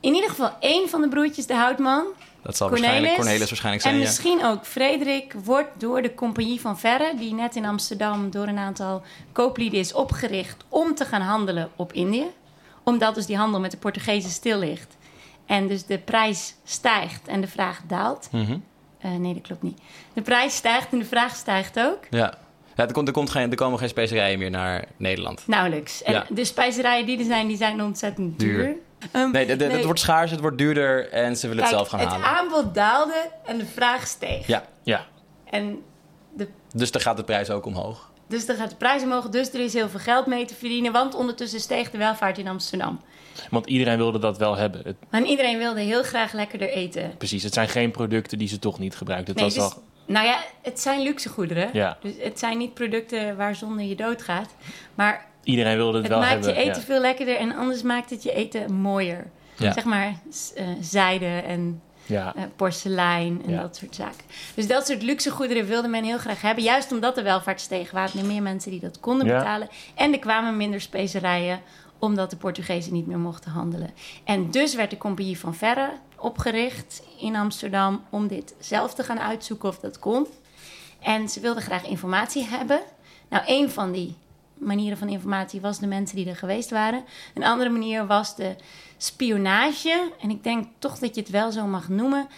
In 0.00 0.14
ieder 0.14 0.30
geval 0.30 0.50
één 0.60 0.88
van 0.88 1.00
de 1.00 1.08
broertjes, 1.08 1.46
de 1.46 1.54
Houtman, 1.54 2.04
Dat 2.42 2.56
zal 2.56 2.68
Cornelis, 2.68 2.90
waarschijnlijk 2.90 3.14
Cornelis 3.14 3.48
waarschijnlijk 3.48 3.82
zijn, 3.82 3.94
en 3.94 4.00
ja. 4.00 4.06
misschien 4.06 4.44
ook 4.44 4.66
Frederik, 4.66 5.32
wordt 5.44 5.80
door 5.80 6.02
de 6.02 6.14
Compagnie 6.14 6.60
van 6.60 6.78
Verre, 6.78 7.12
die 7.18 7.34
net 7.34 7.56
in 7.56 7.64
Amsterdam 7.64 8.30
door 8.30 8.46
een 8.46 8.58
aantal 8.58 9.02
kooplieden 9.32 9.78
is 9.78 9.92
opgericht 9.92 10.64
om 10.68 10.94
te 10.94 11.04
gaan 11.04 11.20
handelen 11.20 11.70
op 11.76 11.92
Indië. 11.92 12.26
Omdat 12.82 13.14
dus 13.14 13.26
die 13.26 13.36
handel 13.36 13.60
met 13.60 13.70
de 13.70 13.76
Portugezen 13.76 14.30
stil 14.30 14.58
ligt. 14.58 14.96
En 15.46 15.68
dus 15.68 15.84
de 15.84 15.98
prijs 15.98 16.54
stijgt 16.64 17.28
en 17.28 17.40
de 17.40 17.46
vraag 17.46 17.80
daalt. 17.86 18.28
Mhm. 18.32 18.58
Eh, 19.00 19.10
nee, 19.10 19.34
dat 19.34 19.42
klopt 19.42 19.62
niet. 19.62 19.78
De 20.12 20.22
prijs 20.22 20.54
stijgt 20.56 20.92
en 20.92 20.98
de 20.98 21.04
vraag 21.04 21.34
stijgt 21.36 21.78
ook. 21.80 21.98
Ja. 22.10 22.34
Ja, 22.74 22.86
er, 22.86 22.92
komt, 22.92 23.08
er, 23.08 23.14
komt 23.14 23.30
geen, 23.30 23.50
er 23.50 23.56
komen 23.56 23.78
geen 23.78 23.88
specerijen 23.88 24.38
meer 24.38 24.50
naar 24.50 24.84
Nederland. 24.96 25.42
Nauwelijks. 25.46 26.02
En 26.02 26.12
Ja. 26.12 26.26
de 26.28 26.44
specerijen 26.44 27.06
die 27.06 27.18
er 27.18 27.24
zijn, 27.24 27.46
die 27.48 27.56
zijn 27.56 27.82
ontzettend 27.82 28.38
duur. 28.38 28.64
Duur. 28.64 28.74
Ehm, 29.12 29.30
Nee, 29.30 29.46
de- 29.46 29.56
de- 29.56 29.64
het 29.64 29.84
wordt 29.84 30.00
schaars, 30.00 30.30
het 30.30 30.40
wordt 30.40 30.58
duurder 30.58 31.08
en 31.10 31.36
ze 31.36 31.48
willen 31.48 31.62
kijk, 31.64 31.76
het 31.76 31.88
zelf 31.88 32.00
gaan 32.00 32.08
halen. 32.10 32.26
Het 32.28 32.38
aanbod 32.38 32.74
daalde 32.74 33.30
en 33.46 33.58
de 33.58 33.66
vraag 33.66 34.06
steeg. 34.06 34.46
Ja, 34.46 34.64
Ja, 34.82 35.06
En 35.44 35.78
de, 36.36 36.48
dus 36.74 36.90
dan 36.90 37.00
gaat 37.02 37.16
de 37.16 37.24
prijs 37.24 37.50
ook 37.50 37.66
omhoog. 37.66 38.09
Dus 38.30 38.46
dan 38.46 38.56
gaat 38.56 38.70
de 38.70 38.76
prijs 38.76 39.02
omhoog, 39.02 39.28
dus 39.28 39.52
er 39.52 39.60
is 39.60 39.72
heel 39.72 39.88
veel 39.88 40.00
geld 40.00 40.26
mee 40.26 40.44
te 40.44 40.54
verdienen. 40.54 40.92
Want 40.92 41.14
ondertussen 41.14 41.60
steeg 41.60 41.90
de 41.90 41.98
welvaart 41.98 42.38
in 42.38 42.48
Amsterdam. 42.48 43.00
want 43.50 43.66
iedereen 43.66 43.96
wilde 43.96 44.18
dat 44.18 44.38
wel 44.38 44.56
hebben. 44.56 44.80
Het, 44.84 44.96
Maar 45.10 45.22
iedereen 45.22 45.58
wilde 45.58 45.80
heel 45.80 46.02
graag 46.02 46.32
lekkerder 46.32 46.68
eten. 46.68 47.14
precies, 47.18 47.42
het 47.42 47.54
zijn 47.54 47.68
geen 47.68 47.90
producten 47.90 48.38
die 48.38 48.48
ze 48.48 48.58
toch 48.58 48.78
niet 48.78 48.96
gebruiken. 48.96 49.28
Het 49.32 49.42
Nee, 49.42 49.44
was 49.54 49.54
dus- 49.54 49.74
al, 49.76 49.82
Nou 50.06 50.26
ja, 50.26 50.38
het 50.62 50.80
zijn 50.80 51.00
luxe 51.02 51.28
goederen. 51.28 51.70
Ja. 51.72 51.98
Dus 52.02 52.12
het 52.18 52.38
zijn 52.38 52.58
niet 52.58 52.74
producten 52.74 53.36
waar 53.36 53.54
zonder 53.54 53.84
je 53.84 53.94
doodgaat. 53.96 54.54
Maar 54.94 55.26
iedereen 55.44 55.76
wilde 55.76 55.92
het, 55.98 56.02
het 56.02 56.12
wel 56.12 56.20
maakt 56.20 56.32
hebben. 56.44 56.54
je 56.54 56.68
eten 56.68 56.80
ja. 56.80 56.86
veel 56.86 57.00
lekkerder 57.00 57.36
en 57.36 57.54
anders 57.56 57.82
maakt 57.82 58.10
het 58.10 58.22
je 58.22 58.32
eten 58.32 58.72
mooier. 58.72 59.30
Ja. 59.56 59.72
Zeg 59.72 59.84
maar 59.84 60.20
eh, 60.54 60.64
zijde 60.80 61.26
en 61.26 61.82
Ja. 62.10 62.34
eh, 62.36 62.42
porselein 62.56 63.42
en 63.44 63.50
Ja. 63.50 63.60
dat 63.60 63.76
soort 63.76 63.94
zaken. 63.94 64.24
Dus 64.54 64.66
dat 64.66 64.86
soort 64.86 65.02
luxe 65.02 65.30
goederen 65.30 65.66
wilde 65.66 65.88
men 65.88 66.04
heel 66.04 66.18
graag 66.18 66.40
hebben. 66.42 66.64
Juist 66.64 66.92
omdat 66.92 67.14
de 67.14 67.22
welvaart 67.22 67.60
steeg, 67.60 67.90
waren 67.90 68.20
er 68.20 68.26
meer 68.26 68.42
mensen 68.42 68.70
die 68.70 68.80
dat 68.80 69.00
konden 69.00 69.26
betalen. 69.26 69.68
En 69.94 70.12
er 70.12 70.18
kwamen 70.18 70.56
minder 70.56 70.80
specerijen, 70.80 71.60
omdat 71.98 72.30
de 72.30 72.36
Portugezen 72.36 72.92
niet 72.92 73.06
meer 73.06 73.18
mochten 73.18 73.50
handelen. 73.50 73.90
En 74.24 74.50
dus 74.50 74.74
werd 74.74 74.90
de 74.90 74.98
Compagnie 74.98 75.38
van 75.38 75.54
Verre 75.54 75.90
opgericht 76.16 77.02
in 77.18 77.36
Amsterdam 77.36 78.04
om 78.10 78.26
dit 78.28 78.54
zelf 78.58 78.94
te 78.94 79.04
gaan 79.04 79.20
uitzoeken 79.20 79.68
of 79.68 79.78
dat 79.78 79.98
kon. 79.98 80.26
En 81.00 81.28
ze 81.28 81.40
wilden 81.40 81.62
graag 81.62 81.86
informatie 81.86 82.44
hebben. 82.46 82.80
Nou, 83.28 83.42
een 83.46 83.70
van 83.70 83.92
die 83.92 84.16
manieren 84.54 84.98
van 84.98 85.08
informatie 85.08 85.60
was 85.60 85.78
de 85.78 85.86
mensen 85.86 86.16
die 86.16 86.28
er 86.28 86.36
geweest 86.36 86.70
waren. 86.70 87.04
Een 87.34 87.44
andere 87.44 87.70
manier 87.70 88.06
was 88.06 88.36
de 88.36 88.54
spionage. 89.02 90.12
En 90.20 90.30
ik 90.30 90.44
denk 90.44 90.66
toch 90.78 90.98
dat 90.98 91.14
je 91.14 91.20
het 91.20 91.30
wel 91.30 91.52
zo 91.52 91.66
mag 91.66 91.88
noemen. 91.88 92.28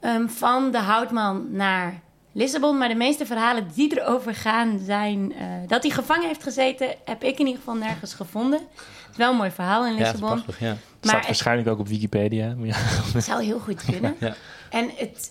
ehm, 0.00 0.26
van 0.28 0.70
de 0.70 0.78
houtman 0.78 1.46
naar 1.50 2.00
Lissabon. 2.32 2.78
Maar 2.78 2.88
de 2.88 2.94
meeste 2.94 3.26
verhalen 3.26 3.68
die 3.74 4.00
erover 4.00 4.34
gaan 4.34 4.78
zijn... 4.84 5.32
eh, 5.32 5.46
dat 5.66 5.82
hij 5.82 5.92
gevangen 5.92 6.26
heeft 6.26 6.42
gezeten, 6.42 6.88
heb 7.04 7.22
ik 7.22 7.38
in 7.38 7.46
ieder 7.46 7.58
geval 7.60 7.74
nergens 7.76 8.14
gevonden. 8.14 8.58
Het 8.58 9.10
is 9.10 9.16
wel 9.16 9.30
een 9.30 9.36
mooi 9.36 9.50
verhaal 9.50 9.86
in 9.86 9.92
Ja, 9.92 9.98
Lissabon. 9.98 10.28
prachtig, 10.28 10.60
ja. 10.60 10.76
Staat 10.76 11.04
maar 11.04 11.16
het 11.16 11.26
waarschijnlijk 11.26 11.68
ook 11.68 11.78
op 11.78 11.88
Wikipedia. 11.88 12.54
maar 12.54 12.66
Ja. 12.66 12.74
het 13.12 13.24
zou 13.24 13.44
heel 13.44 13.58
goed 13.58 13.84
kunnen. 13.84 14.16
Ja. 14.20 14.34
En 14.70 14.90
het 14.96 15.28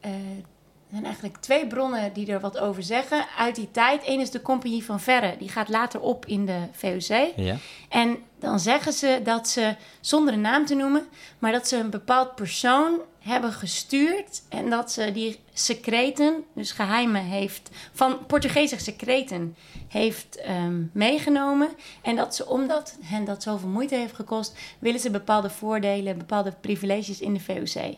eh, 0.00 0.10
er 0.86 0.92
zijn 0.92 1.04
eigenlijk 1.04 1.36
twee 1.36 1.66
bronnen 1.66 2.12
die 2.12 2.26
er 2.26 2.40
wat 2.40 2.58
over 2.58 2.82
zeggen 2.82 3.26
uit 3.38 3.54
die 3.54 3.70
tijd. 3.70 4.02
Eén 4.06 4.20
is 4.20 4.30
de 4.30 4.42
Compagnie 4.42 4.84
van 4.84 5.00
Verre. 5.00 5.36
Die 5.38 5.48
gaat 5.48 5.68
later 5.68 6.00
op 6.00 6.26
in 6.26 6.46
de 6.46 6.58
VOC. 6.72 7.32
Ja. 7.36 7.56
En 7.88 8.18
dan 8.38 8.60
zeggen 8.60 8.92
ze 8.92 9.20
dat 9.24 9.48
ze, 9.48 9.74
zonder 10.00 10.34
een 10.34 10.40
naam 10.40 10.66
te 10.66 10.74
noemen, 10.74 11.06
maar 11.38 11.52
dat 11.52 11.68
ze 11.68 11.76
een 11.76 11.90
bepaald 11.90 12.34
persoon 12.34 13.00
hebben 13.18 13.52
gestuurd. 13.52 14.42
En 14.48 14.70
dat 14.70 14.92
ze 14.92 15.12
die 15.12 15.38
secreten, 15.52 16.44
dus 16.54 16.72
geheimen, 16.72 17.22
heeft, 17.22 17.70
van 17.92 18.26
Portugese 18.26 18.78
secreten, 18.78 19.56
heeft 19.88 20.36
ehm, 20.36 20.82
meegenomen. 20.92 21.68
En 22.02 22.16
dat 22.16 22.34
ze, 22.34 22.46
omdat 22.46 22.96
hen 23.02 23.24
dat 23.24 23.42
zoveel 23.42 23.68
moeite 23.68 23.94
heeft 23.94 24.14
gekost, 24.14 24.58
willen 24.78 25.00
ze 25.00 25.10
bepaalde 25.10 25.50
voordelen, 25.50 26.18
bepaalde 26.18 26.52
privileges 26.60 27.20
in 27.20 27.34
de 27.34 27.40
VOC. 27.40 27.96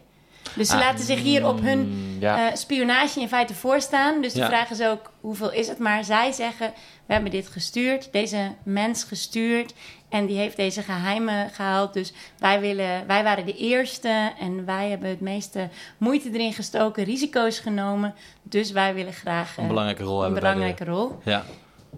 Dus 0.56 0.68
ze 0.68 0.74
Ah. 0.74 0.80
laten 0.80 1.04
zich 1.04 1.20
hier 1.20 1.46
op 1.48 1.60
hun 1.60 1.78
Mm, 1.88 2.20
ja. 2.20 2.48
eh, 2.50 2.56
spionage 2.56 3.20
in 3.20 3.28
feite 3.28 3.54
voorstaan. 3.54 4.22
Dus 4.22 4.32
de 4.32 4.38
Ja. 4.38 4.46
vraag 4.46 4.70
is 4.70 4.82
ook, 4.82 5.12
hoeveel 5.20 5.52
is 5.52 5.68
het? 5.68 5.78
Maar 5.78 6.04
zij 6.04 6.32
zeggen, 6.32 6.72
we 7.06 7.12
hebben 7.12 7.30
dit 7.30 7.48
gestuurd, 7.48 8.12
deze 8.12 8.52
mens 8.62 9.04
gestuurd... 9.04 9.74
en 10.08 10.26
die 10.26 10.36
heeft 10.36 10.56
deze 10.56 10.82
geheimen 10.82 11.50
gehaald. 11.50 11.92
Dus 11.92 12.12
wij, 12.38 12.60
willen, 12.60 13.06
wij 13.06 13.22
waren 13.24 13.46
de 13.46 13.56
eerste 13.56 14.32
en 14.40 14.64
wij 14.64 14.90
hebben 14.90 15.08
het 15.08 15.20
meeste 15.20 15.68
moeite 15.98 16.30
erin 16.32 16.52
gestoken... 16.52 17.04
risico's 17.04 17.58
genomen, 17.58 18.14
dus 18.42 18.70
wij 18.70 18.94
willen 18.94 19.12
graag 19.12 19.50
eh, 19.56 19.62
Een 19.62 19.68
belangrijke 19.68 20.02
rol 20.02 20.16
een 20.16 20.22
hebben 20.22 20.34
de- 20.40 20.46
belangrijke 20.46 20.84
rol. 20.84 21.18
Ja. 21.24 21.44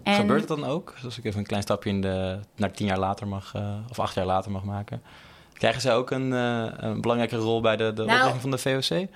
En 0.03 0.13
Gebeurt 0.15 0.39
het 0.39 0.47
dan 0.59 0.65
ook? 0.65 0.93
Als 1.03 1.17
ik 1.17 1.25
even 1.25 1.39
een 1.39 1.45
klein 1.45 1.61
stapje 1.63 1.89
in 1.89 2.01
de, 2.01 2.39
naar 2.55 2.71
tien 2.71 2.87
jaar 2.87 2.99
later 2.99 3.27
mag, 3.27 3.51
eh, 3.55 3.75
of 3.89 3.99
acht 3.99 4.15
jaar 4.15 4.25
later 4.25 4.51
mag 4.51 4.63
maken. 4.63 5.01
Krijgen 5.61 5.81
zij 5.81 5.95
ook 5.95 6.11
een, 6.11 6.33
eh, 6.33 6.65
een 6.77 7.01
belangrijke 7.01 7.35
rol 7.35 7.61
bij 7.61 7.77
de, 7.77 7.93
de 7.93 8.03
Nou, 8.03 8.17
oprichting 8.17 8.41
van 8.41 8.51
de 8.51 8.57
VOC? 8.57 9.07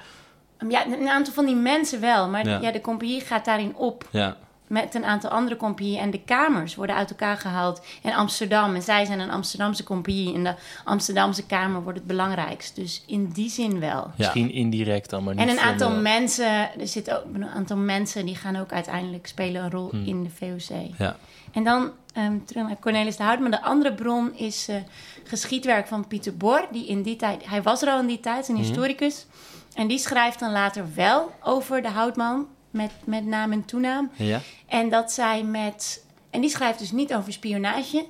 Ja, 0.70 0.86
een 0.86 1.10
aantal 1.10 1.34
van 1.34 1.46
die 1.46 1.56
mensen 1.56 2.02
wel, 2.02 2.30
maar 2.30 2.48
Ja. 2.48 2.60
ja. 2.62 2.72
de 2.72 2.82
compagnie 2.82 3.22
gaat 3.22 3.46
daarin 3.46 3.76
op... 3.76 4.08
Ja, 4.12 4.38
met 4.68 4.96
een 4.96 5.06
aantal 5.06 5.30
andere 5.30 5.58
compagnieën. 5.58 6.00
En 6.00 6.12
de 6.12 6.22
kamers 6.22 6.76
worden 6.76 6.96
uit 6.96 7.10
elkaar 7.10 7.38
gehaald 7.38 7.82
in 8.02 8.14
Amsterdam. 8.14 8.76
En 8.76 8.82
zij 8.82 9.06
zijn 9.06 9.20
een 9.20 9.32
Amsterdamse 9.32 9.84
compagnie. 9.84 10.34
En 10.34 10.44
de 10.44 10.54
Amsterdamse 10.84 11.46
kamer 11.46 11.82
wordt 11.84 11.98
het 11.98 12.08
belangrijkst. 12.08 12.76
Dus 12.76 13.04
in 13.08 13.30
die 13.30 13.50
zin 13.50 13.80
wel. 13.80 13.90
ja. 13.90 14.12
Misschien 14.18 14.52
indirect 14.52 15.10
dan, 15.10 15.24
maar 15.24 15.34
niet 15.36 15.44
En 15.44 15.50
een 15.50 15.60
aantal 15.60 15.92
mensen, 15.92 16.80
er 16.80 16.88
zitten 16.88 17.18
ook 17.18 17.34
een 17.34 17.46
aantal 17.48 17.78
mensen 17.78 18.26
die 18.26 18.36
gaan 18.36 18.56
ook 18.56 18.72
uiteindelijk 18.72 19.28
spelen 19.28 19.64
een 19.64 19.72
rol 19.72 19.90
in 20.06 20.24
de 20.24 20.30
VOC. 20.30 20.78
ja. 20.98 21.16
En 21.52 21.64
dan 21.64 21.92
ehm, 22.16 22.38
terug 22.46 22.68
naar 22.68 22.80
Cornelis 22.80 23.18
de 23.18 23.24
Hout. 23.24 23.40
Maar 23.40 23.52
de 23.52 23.62
andere 23.62 23.94
bron 23.94 24.34
is 24.36 24.68
eh, 24.68 24.76
geschiedwerk 25.24 25.88
van 25.88 26.08
Pieter 26.08 26.38
Bor. 26.38 26.68
Die 26.72 26.88
in 26.88 27.02
die 27.02 27.16
tijd, 27.16 27.50
hij 27.50 27.62
was 27.62 27.82
er 27.82 27.90
al 27.90 28.00
in 28.00 28.06
die 28.08 28.20
tijd, 28.20 28.48
een 28.48 28.56
historicus. 28.56 29.26
En 29.74 29.88
die 29.88 29.98
schrijft 30.00 30.40
dan 30.40 30.52
later 30.52 30.86
wel 30.96 31.32
over 31.44 31.82
de 31.82 31.90
Houtman. 31.90 32.48
Met, 32.70 32.92
met 33.04 33.26
naam 33.26 33.52
en 33.52 33.66
toenaam. 33.66 34.12
ja. 34.16 34.42
En 34.68 34.90
dat 34.90 35.12
zij 35.12 35.44
met. 35.44 36.04
En 36.30 36.42
die 36.42 36.50
schrijft 36.50 36.80
dus 36.80 36.92
niet 36.92 37.14
over 37.14 37.34
spionage. 37.34 38.06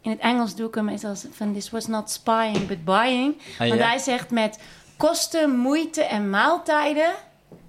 In 0.00 0.10
het 0.10 0.20
Engels 0.20 0.54
doe 0.54 0.68
ik 0.68 0.74
hem 0.74 0.88
eens 0.88 1.04
als 1.04 1.24
van 1.32 1.52
this 1.52 1.70
was 1.70 1.86
not 1.86 2.10
spying 2.10 2.66
but 2.66 2.84
buying. 2.84 3.36
Ah, 3.52 3.58
Want 3.58 3.80
ja. 3.80 3.86
hij 3.88 3.98
zegt 3.98 4.30
met 4.30 4.58
kosten, 4.96 5.56
moeite 5.56 6.02
en 6.02 6.30
maaltijden 6.30 7.12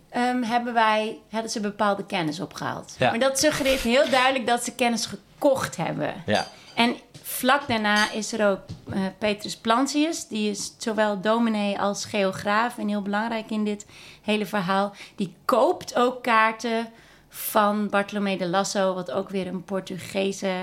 ehm, 0.10 0.42
hebben 0.42 0.74
wij 0.74 1.20
hadden 1.32 1.52
ze 1.52 1.60
bepaalde 1.60 2.06
kennis 2.06 2.40
opgehaald. 2.40 2.96
Ja. 3.00 3.10
Maar 3.10 3.20
dat 3.20 3.40
suggereert 3.40 3.82
heel 3.82 4.10
duidelijk 4.10 4.48
dat 4.48 4.64
ze 4.64 4.76
kennis 4.76 5.10
gekocht 5.36 5.78
hebben. 5.78 6.14
ja. 6.26 6.48
En 6.76 6.96
vlak 7.22 7.68
daarna 7.68 8.12
is 8.12 8.34
er 8.34 8.50
ook 8.50 8.60
eh, 8.90 9.00
Petrus 9.18 9.58
Plantius. 9.58 10.28
Die 10.28 10.50
is 10.50 10.74
zowel 10.78 11.22
dominee 11.22 11.80
als 11.80 12.06
geograaf 12.06 12.78
en 12.78 12.88
heel 12.88 13.02
belangrijk 13.02 13.50
in 13.50 13.64
dit 13.64 13.86
hele 14.22 14.46
verhaal. 14.46 14.94
Die 15.16 15.36
koopt 15.46 15.96
ook 15.96 16.24
kaarten 16.24 16.88
van 17.30 17.90
Bartolomé 17.90 18.38
de 18.38 18.48
Lasso, 18.48 18.94
wat 18.94 19.12
ook 19.12 19.30
weer 19.30 19.48
een 19.48 19.64
Portugese 19.64 20.54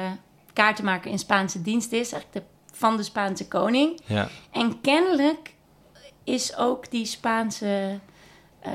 kaartenmaker 0.52 1.10
in 1.10 1.18
Spaanse 1.18 1.62
dienst 1.62 1.92
is. 1.92 2.12
Eigenlijk 2.12 2.32
de, 2.32 2.76
van 2.76 2.96
de 2.96 3.02
Spaanse 3.02 3.48
koning. 3.48 4.00
ja. 4.04 4.28
En 4.50 4.80
kennelijk 4.80 5.54
is 6.24 6.56
ook 6.56 6.90
die 6.90 7.06
Spaanse 7.06 7.98
eh, 8.60 8.72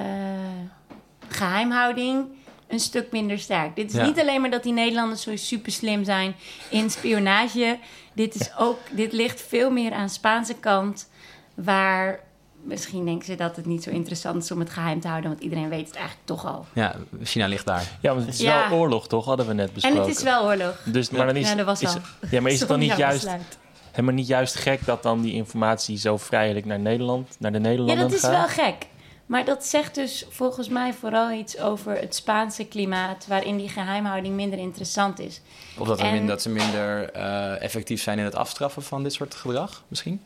geheimhouding 1.27 2.27
een 2.67 2.79
stuk 2.79 3.11
minder 3.11 3.39
sterk. 3.39 3.75
Dit 3.75 3.89
is 3.91 3.95
Ja. 3.97 4.05
niet 4.05 4.19
alleen 4.19 4.41
maar 4.41 4.49
dat 4.49 4.63
die 4.63 4.73
Nederlanders 4.73 5.21
zo 5.21 5.35
super 5.35 5.71
slim 5.71 6.03
zijn 6.03 6.35
in 6.69 6.89
spionage. 6.89 7.77
Dit, 8.13 8.35
is 8.35 8.49
ook, 8.57 8.79
dit 8.91 9.11
ligt 9.13 9.41
veel 9.41 9.69
meer 9.71 9.91
aan 9.93 10.05
de 10.05 10.11
Spaanse 10.11 10.53
kant, 10.53 11.09
waar 11.53 12.19
misschien 12.63 13.05
denken 13.05 13.25
ze 13.25 13.35
dat 13.35 13.55
het 13.55 13.65
niet 13.65 13.83
zo 13.83 13.89
interessant 13.89 14.43
is 14.43 14.51
om 14.51 14.59
het 14.59 14.69
geheim 14.69 14.99
te 14.99 15.07
houden, 15.07 15.29
want 15.29 15.41
iedereen 15.43 15.69
weet 15.69 15.87
het 15.87 15.95
eigenlijk 15.95 16.25
toch 16.27 16.45
al. 16.45 16.65
Ja, 16.73 16.95
China 17.23 17.47
ligt 17.47 17.65
daar. 17.65 17.83
Ja, 18.01 18.13
want 18.13 18.25
het 18.25 18.33
is 18.33 18.39
Ja. 18.41 18.69
wel 18.69 18.79
oorlog, 18.79 19.07
toch? 19.07 19.25
Hadden 19.25 19.47
we 19.47 19.53
net 19.53 19.67
En 19.67 19.73
besproken. 19.73 20.01
het 20.01 20.17
is 20.17 20.23
wel 20.23 20.43
oorlog. 20.45 20.81
Dus, 20.85 21.09
maar 21.09 21.25
dan 21.25 21.35
is, 21.35 21.49
Ja, 21.49 21.55
dat 21.55 21.65
was 21.65 21.81
is, 21.81 21.89
al. 21.93 22.01
ja, 22.31 22.41
maar 22.41 22.51
is 22.51 22.59
het 22.59 22.69
dan 22.69 22.79
niet 22.79 22.95
juist, 22.97 23.21
besluit. 23.23 23.57
helemaal 23.91 24.13
niet 24.15 24.27
juist 24.27 24.55
gek 24.55 24.85
dat 24.85 25.03
dan 25.03 25.21
die 25.21 25.33
informatie 25.33 25.97
zo 25.97 26.17
vrijelijk 26.17 26.65
naar 26.65 26.79
Nederland, 26.79 27.35
naar 27.39 27.51
de 27.51 27.57
Ja, 27.57 27.63
Nederlanden 27.63 27.97
dat 28.09 28.13
is 28.17 28.19
gaat? 28.23 28.31
wel 28.31 28.65
gek. 28.65 28.85
Maar 29.27 29.45
dat 29.45 29.65
zegt 29.65 29.95
dus 29.95 30.25
volgens 30.29 30.69
mij 30.69 30.93
vooral 30.93 31.31
iets 31.31 31.59
over 31.59 31.97
het 31.99 32.15
Spaanse 32.15 32.65
klimaat, 32.65 33.27
waarin 33.27 33.57
die 33.57 33.69
geheimhouding 33.69 34.35
minder 34.35 34.59
interessant 34.59 35.19
is. 35.19 35.41
Of 35.77 35.87
dat, 35.87 35.99
En- 35.99 36.11
min- 36.13 36.27
dat 36.27 36.41
ze 36.41 36.49
minder 36.49 37.11
eh, 37.11 37.61
effectief 37.61 38.01
zijn 38.01 38.19
in 38.19 38.25
het 38.25 38.35
afstraffen 38.35 38.83
van 38.83 39.03
dit 39.03 39.13
soort 39.13 39.35
gedrag, 39.35 39.83
misschien? 39.87 40.21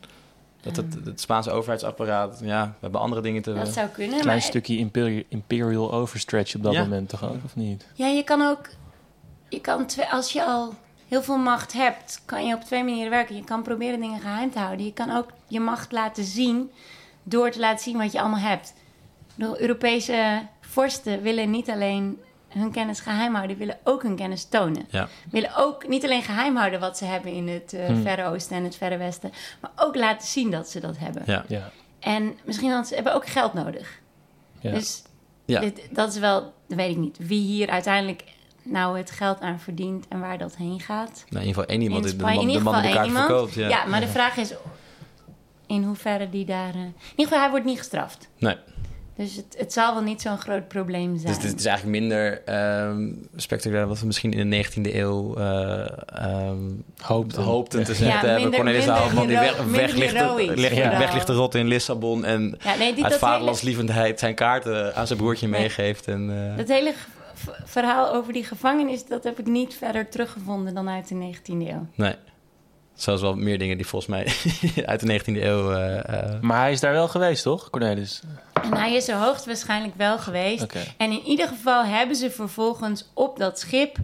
Dat 0.60 0.76
het, 0.76 0.96
het 1.04 1.20
Spaanse 1.20 1.50
overheidsapparaat, 1.50 2.40
ja, 2.42 2.64
we 2.66 2.72
hebben 2.80 3.00
andere 3.00 3.20
dingen 3.20 3.42
te... 3.42 3.54
Dat 3.54 3.68
zou 3.68 3.88
kunnen. 3.88 4.20
Klein 4.20 4.26
maar 4.26 4.42
stukje 4.46 4.76
imperial, 4.78 5.22
imperial 5.28 5.92
overstretch 5.92 6.54
op 6.54 6.62
dat 6.62 6.72
Ja. 6.72 6.80
moment 6.82 7.08
toch 7.08 7.24
ook, 7.24 7.44
of 7.44 7.56
niet? 7.56 7.86
Ja, 7.94 8.06
je 8.06 8.22
kan 8.22 8.42
ook. 8.42 8.68
Je 9.48 9.60
kan 9.60 9.86
twee, 9.86 10.06
als 10.06 10.32
je 10.32 10.44
al 10.44 10.74
heel 11.08 11.22
veel 11.22 11.36
macht 11.38 11.72
hebt, 11.72 12.22
kan 12.24 12.46
je 12.46 12.54
op 12.54 12.60
twee 12.60 12.84
manieren 12.84 13.10
werken. 13.10 13.36
Je 13.36 13.44
kan 13.44 13.62
proberen 13.62 14.00
dingen 14.00 14.20
geheim 14.20 14.50
te 14.50 14.58
houden. 14.58 14.86
Je 14.86 14.92
kan 14.92 15.10
ook 15.16 15.26
je 15.46 15.60
macht 15.60 15.92
laten 15.92 16.24
zien 16.24 16.70
door 17.22 17.50
te 17.50 17.58
laten 17.58 17.84
zien 17.84 17.98
wat 17.98 18.12
je 18.12 18.20
allemaal 18.20 18.38
hebt. 18.38 18.72
De 19.50 19.60
Europese 19.60 20.42
vorsten 20.60 21.22
willen 21.22 21.50
niet 21.50 21.70
alleen 21.70 22.20
hun 22.48 22.70
kennis 22.72 23.00
geheim 23.00 23.34
houden, 23.34 23.56
willen 23.56 23.78
ook 23.84 24.02
hun 24.02 24.16
kennis 24.16 24.44
tonen. 24.44 24.86
Ja, 24.90 25.08
Willen 25.30 25.56
ook 25.56 25.88
niet 25.88 26.04
alleen 26.04 26.22
geheim 26.22 26.56
houden 26.56 26.80
wat 26.80 26.98
ze 26.98 27.04
hebben 27.04 27.32
in 27.32 27.48
het 27.48 27.72
eh, 27.72 27.86
Hmm. 27.86 28.02
Verre 28.02 28.24
Oosten 28.24 28.56
en 28.56 28.64
het 28.64 28.76
Verre 28.76 28.96
Westen, 28.96 29.32
maar 29.60 29.70
ook 29.76 29.96
laten 29.96 30.28
zien 30.28 30.50
dat 30.50 30.68
ze 30.68 30.80
dat 30.80 30.98
hebben. 30.98 31.22
ja. 31.26 31.44
Ja. 31.48 31.70
En 32.00 32.36
misschien 32.44 32.68
hadden 32.68 32.86
ze 32.86 32.94
hebben 32.94 33.14
ook 33.14 33.26
geld 33.26 33.52
nodig. 33.54 34.00
Ja. 34.60 34.70
Dus 34.70 35.02
Ja. 35.44 35.60
dit, 35.60 35.88
dat 35.90 36.08
is 36.12 36.18
wel, 36.18 36.40
dat 36.68 36.76
weet 36.78 36.90
ik 36.90 36.96
niet, 36.96 37.16
wie 37.20 37.40
hier 37.40 37.68
uiteindelijk 37.70 38.24
nou 38.62 38.98
het 38.98 39.10
geld 39.10 39.40
aan 39.40 39.60
verdient 39.60 40.08
en 40.08 40.20
waar 40.20 40.38
dat 40.38 40.56
heen 40.56 40.80
gaat. 40.80 41.24
Nou, 41.28 41.42
in 41.42 41.48
ieder 41.48 41.62
geval 41.62 41.64
één 41.66 41.80
iemand 41.82 42.04
In 42.04 42.10
die 42.10 42.18
de 42.18 42.24
man, 42.24 42.32
in 42.32 42.48
de 42.52 42.60
man 42.60 42.74
die 42.82 42.90
de 42.90 42.94
kaart 42.96 43.06
iemand. 43.06 43.26
verkoopt. 43.26 43.54
Ja. 43.54 43.68
Ja, 43.68 43.84
maar 43.84 44.00
de 44.00 44.08
vraag 44.08 44.36
is 44.36 44.54
in 45.66 45.82
hoeverre 45.84 46.28
die 46.30 46.44
daar... 46.44 46.74
eh, 46.74 46.80
in 46.80 46.94
ieder 47.10 47.24
geval, 47.26 47.38
hij 47.40 47.50
wordt 47.50 47.64
niet 47.64 47.78
gestraft. 47.78 48.28
Nee. 48.38 48.56
Dus 49.16 49.36
het, 49.36 49.54
het 49.58 49.72
zal 49.72 49.94
wel 49.94 50.02
niet 50.02 50.20
zo'n 50.22 50.38
groot 50.38 50.68
probleem 50.68 51.18
zijn. 51.18 51.34
Dus 51.34 51.42
het 51.50 51.58
is 51.60 51.66
eigenlijk 51.66 51.98
minder 52.00 52.42
ehm, 52.44 53.12
spectaculair 53.36 53.86
wat 53.86 54.00
we 54.00 54.06
misschien 54.06 54.32
in 54.32 54.50
de 54.50 54.64
19e 54.64 54.94
eeuw 54.94 55.36
eh, 55.36 55.86
ehm, 56.06 56.56
Hoopten. 57.00 57.42
hoopten 57.42 57.84
te 57.84 57.90
Ja. 57.90 57.96
zeggen 57.96 58.28
Ja, 58.28 58.34
minder- 58.34 58.54
Cornelis 58.54 58.84
de 58.84 58.90
minder 58.90 59.02
Houtman 59.02 59.26
die 59.26 59.36
weg, 59.38 59.64
minder 59.64 60.98
weg, 60.98 61.26
rotten 61.26 61.60
in 61.60 61.66
Lissabon. 61.66 62.24
En 62.24 62.58
ja, 62.64 62.74
nee, 62.74 62.94
die, 62.94 63.04
uit 63.04 63.14
vaderlandslievendheid 63.16 64.18
zijn 64.18 64.34
kaarten 64.34 64.94
aan 64.94 65.06
zijn 65.06 65.18
broertje 65.18 65.48
Nee. 65.48 65.60
meegeeft. 65.60 66.08
En, 66.08 66.50
eh, 66.50 66.56
dat 66.56 66.68
hele 66.68 66.92
verhaal 67.64 68.14
over 68.14 68.32
die 68.32 68.44
gevangenis... 68.44 69.06
dat 69.06 69.24
heb 69.24 69.38
ik 69.38 69.46
niet 69.46 69.74
verder 69.74 70.08
teruggevonden 70.08 70.74
dan 70.74 70.88
uit 70.88 71.08
de 71.08 71.14
19e 71.14 71.68
eeuw. 71.68 71.86
Nee. 71.94 72.14
Zoals 72.94 73.20
wel 73.20 73.34
meer 73.34 73.58
dingen 73.58 73.76
die 73.76 73.86
volgens 73.86 74.10
mij 74.10 74.32
uit 74.90 75.00
de 75.00 75.20
19e 75.20 75.42
eeuw... 75.42 75.72
eh, 75.72 75.98
eh, 75.98 76.40
Maar 76.40 76.60
hij 76.60 76.72
is 76.72 76.80
daar 76.80 76.92
wel 76.92 77.08
geweest, 77.08 77.42
toch, 77.42 77.70
Cornelis? 77.70 78.22
En 78.62 78.74
hij 78.74 78.94
is 78.94 79.08
er 79.08 79.16
hoogstwaarschijnlijk 79.16 79.94
wel 79.96 80.18
geweest. 80.18 80.62
Oké. 80.62 80.80
En 80.96 81.10
in 81.10 81.22
ieder 81.24 81.48
geval 81.48 81.84
hebben 81.84 82.16
ze 82.16 82.30
vervolgens 82.30 83.10
op 83.14 83.38
dat 83.38 83.58
schip... 83.58 83.96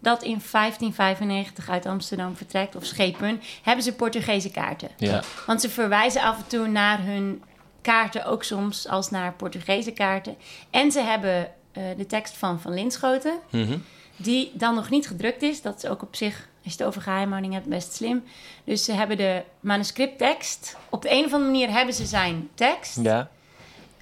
dat 0.00 0.22
in 0.22 0.40
1595 0.50 1.70
uit 1.70 1.86
Amsterdam 1.86 2.36
vertrekt, 2.36 2.76
of 2.76 2.84
schepen... 2.84 3.40
hebben 3.62 3.84
ze 3.84 3.92
Portugese 3.92 4.50
kaarten. 4.50 4.88
Ja. 4.96 5.22
Want 5.46 5.60
ze 5.60 5.70
verwijzen 5.70 6.22
af 6.22 6.36
en 6.36 6.46
toe 6.46 6.66
naar 6.66 7.04
hun 7.04 7.42
kaarten, 7.84 8.24
ook 8.24 8.44
soms 8.44 8.88
als 8.88 9.10
naar 9.10 9.32
Portugese 9.32 9.90
kaarten. 9.90 10.36
En 10.70 10.92
ze 10.92 11.00
hebben 11.00 11.50
eh, 11.72 11.82
de 11.96 12.06
tekst 12.06 12.36
van 12.36 12.60
Van 12.60 12.74
Linschoten, 12.74 13.38
mhm. 13.50 13.78
die 14.16 14.50
dan 14.54 14.74
nog 14.74 14.90
niet 14.90 15.06
gedrukt 15.06 15.42
is. 15.42 15.62
Dat 15.62 15.76
is 15.76 15.90
ook 15.90 16.02
op 16.02 16.16
zich, 16.16 16.48
als 16.64 16.72
je 16.72 16.78
het 16.78 16.82
over 16.88 17.02
geheimhouding 17.02 17.52
hebt, 17.54 17.66
best 17.66 17.92
slim. 17.92 18.24
Dus 18.64 18.84
ze 18.84 18.92
hebben 18.92 19.16
de 19.16 19.42
manuscripttekst. 19.60 20.76
Op 20.90 21.02
de 21.02 21.10
een 21.10 21.24
of 21.24 21.32
andere 21.32 21.50
manier 21.50 21.70
hebben 21.70 21.94
ze 21.94 22.06
zijn 22.06 22.48
tekst. 22.54 22.98
Ja. 23.02 23.28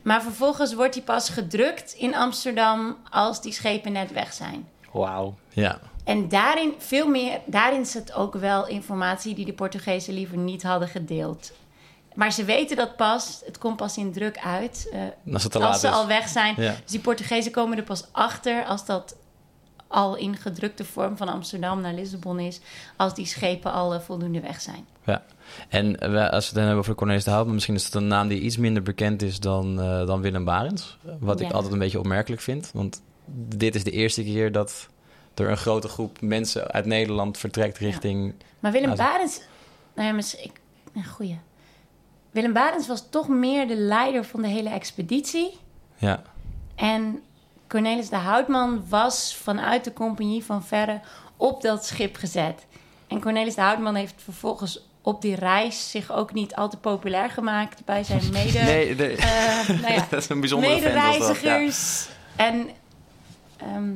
Maar 0.02 0.22
vervolgens 0.22 0.74
wordt 0.74 0.92
die 0.94 1.02
pas 1.02 1.28
gedrukt 1.28 1.92
in 1.92 2.14
Amsterdam 2.14 2.96
als 3.10 3.40
die 3.42 3.52
schepen 3.52 3.92
net 3.92 4.12
weg 4.12 4.32
zijn. 4.32 4.68
Wauw. 4.92 5.34
Ja. 5.48 5.80
En 6.04 6.28
daarin, 6.28 6.74
veel 6.78 7.08
meer, 7.08 7.40
daarin 7.46 7.86
zit 7.86 8.12
ook 8.12 8.34
wel 8.34 8.66
informatie 8.66 9.34
die 9.34 9.44
de 9.44 9.52
Portugezen 9.52 10.14
liever 10.14 10.36
niet 10.36 10.62
hadden 10.62 10.88
gedeeld. 10.88 11.52
Maar 12.14 12.32
ze 12.32 12.44
weten 12.44 12.76
dat 12.76 12.96
pas, 12.96 13.40
het 13.44 13.58
komt 13.58 13.76
pas 13.76 13.96
in 13.96 14.12
druk 14.12 14.38
uit, 14.38 14.88
eh, 14.92 15.34
Als 15.34 15.42
het 15.42 15.52
te 15.52 15.58
als 15.58 15.66
laat 15.66 15.80
ze 15.80 15.86
is. 15.86 15.92
al 15.92 16.06
weg 16.06 16.28
zijn. 16.28 16.54
Ja. 16.56 16.70
Dus 16.82 16.90
die 16.90 17.00
Portugezen 17.00 17.52
komen 17.52 17.76
er 17.78 17.82
pas 17.84 18.04
achter 18.12 18.64
als 18.64 18.84
dat 18.86 19.14
al 19.92 20.16
in 20.16 20.36
gedrukte 20.36 20.84
vorm 20.84 21.16
van 21.16 21.28
Amsterdam 21.28 21.80
naar 21.80 21.94
Lissabon 21.94 22.38
is, 22.40 22.60
als 22.96 23.14
die 23.14 23.26
schepen 23.26 23.72
al 23.72 23.94
eh, 23.94 24.00
voldoende 24.00 24.40
weg 24.40 24.60
zijn. 24.60 24.86
Ja. 25.04 25.22
En 25.68 25.98
eh, 26.00 26.10
we- 26.10 26.30
als 26.30 26.40
we 26.40 26.46
het 26.46 26.54
dan 26.54 26.62
hebben 26.64 26.78
over 26.82 26.94
Cornelis 26.94 27.24
de 27.24 27.30
Houtman... 27.30 27.54
misschien 27.54 27.74
is 27.74 27.84
het 27.84 27.94
een 27.94 28.06
naam 28.06 28.28
die 28.28 28.40
iets 28.40 28.56
minder 28.56 28.82
bekend 28.82 29.22
is 29.22 29.40
dan, 29.40 29.80
eh, 29.80 30.06
dan 30.06 30.20
Willem 30.20 30.44
Barends. 30.44 30.98
Wat 31.20 31.40
ik 31.40 31.52
altijd 31.52 31.72
een 31.72 31.78
beetje 31.78 31.98
opmerkelijk 31.98 32.42
vind. 32.42 32.70
Want 32.74 33.02
dit 33.34 33.74
is 33.74 33.84
de 33.84 33.90
eerste 33.90 34.22
keer 34.22 34.52
dat 34.52 34.88
er 35.34 35.50
een 35.50 35.56
grote 35.56 35.88
groep 35.88 36.20
mensen 36.20 36.66
uit 36.70 36.86
Nederland 36.86 37.38
vertrekt 37.38 37.78
richting... 37.78 38.34
Maar 38.60 38.72
Willem. 38.72 38.96
Barends, 38.96 39.40
nou 39.94 40.16
ja, 40.16 40.24
ik, 40.42 40.52
een 40.94 41.04
goeie. 41.06 41.38
Willem 42.30 42.52
Barends 42.52 42.86
was 42.86 43.06
toch 43.10 43.28
meer 43.28 43.68
de 43.68 43.76
leider 43.76 44.24
van 44.24 44.42
de 44.42 44.48
hele 44.48 44.68
expeditie. 44.68 45.58
Ja, 45.96 46.22
En 46.74 47.22
Cornelis 47.72 48.08
de 48.08 48.16
Houtman 48.16 48.84
was 48.88 49.36
vanuit 49.42 49.84
de 49.84 49.92
compagnie 49.92 50.44
van 50.44 50.64
Verre 50.64 51.00
op 51.36 51.62
dat 51.62 51.86
schip 51.86 52.16
gezet. 52.16 52.66
En 53.08 53.20
Cornelis 53.20 53.54
de 53.54 53.60
Houtman 53.60 53.94
heeft 53.94 54.14
vervolgens 54.16 54.86
op 55.02 55.22
die 55.22 55.34
reis 55.34 55.90
zich 55.90 56.12
ook 56.12 56.32
niet 56.32 56.54
al 56.54 56.68
te 56.68 56.76
populair 56.76 57.30
gemaakt 57.30 57.84
bij 57.84 58.04
zijn 58.04 58.20
mede... 58.32 58.58
nee, 58.58 58.94
de- 58.96 59.06
eh, 59.16 59.68
nou 59.80 59.92
ja, 59.92 60.06
dat 60.10 60.22
is 60.22 60.28
een 60.28 60.40
bijzondere 60.40 60.80
fan. 60.80 60.94
was 60.94 61.18
dat, 61.18 61.40
ja. 61.40 61.52
medereizigers. 61.58 62.08
En, 62.36 62.68
ehm, 63.56 63.90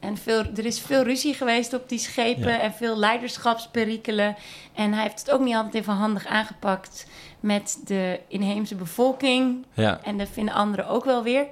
en 0.00 0.16
veel, 0.16 0.44
er 0.56 0.64
is 0.66 0.80
veel 0.80 1.02
ruzie 1.02 1.34
geweest 1.34 1.72
op 1.74 1.88
die 1.88 1.98
schepen 1.98 2.52
Ja. 2.52 2.60
en 2.60 2.72
veel 2.72 2.96
leiderschapsperikelen. 2.96 4.36
En 4.74 4.92
hij 4.92 5.02
heeft 5.02 5.18
het 5.20 5.30
ook 5.30 5.40
niet 5.40 5.54
altijd 5.54 5.74
even 5.74 5.92
handig 5.94 6.26
aangepakt 6.26 7.06
met 7.40 7.78
de 7.84 8.20
inheemse 8.28 8.74
bevolking. 8.74 9.66
Ja, 9.72 10.00
En 10.02 10.18
dat 10.18 10.28
vinden 10.32 10.54
anderen 10.54 10.88
ook 10.88 11.04
wel 11.04 11.22
weer. 11.22 11.46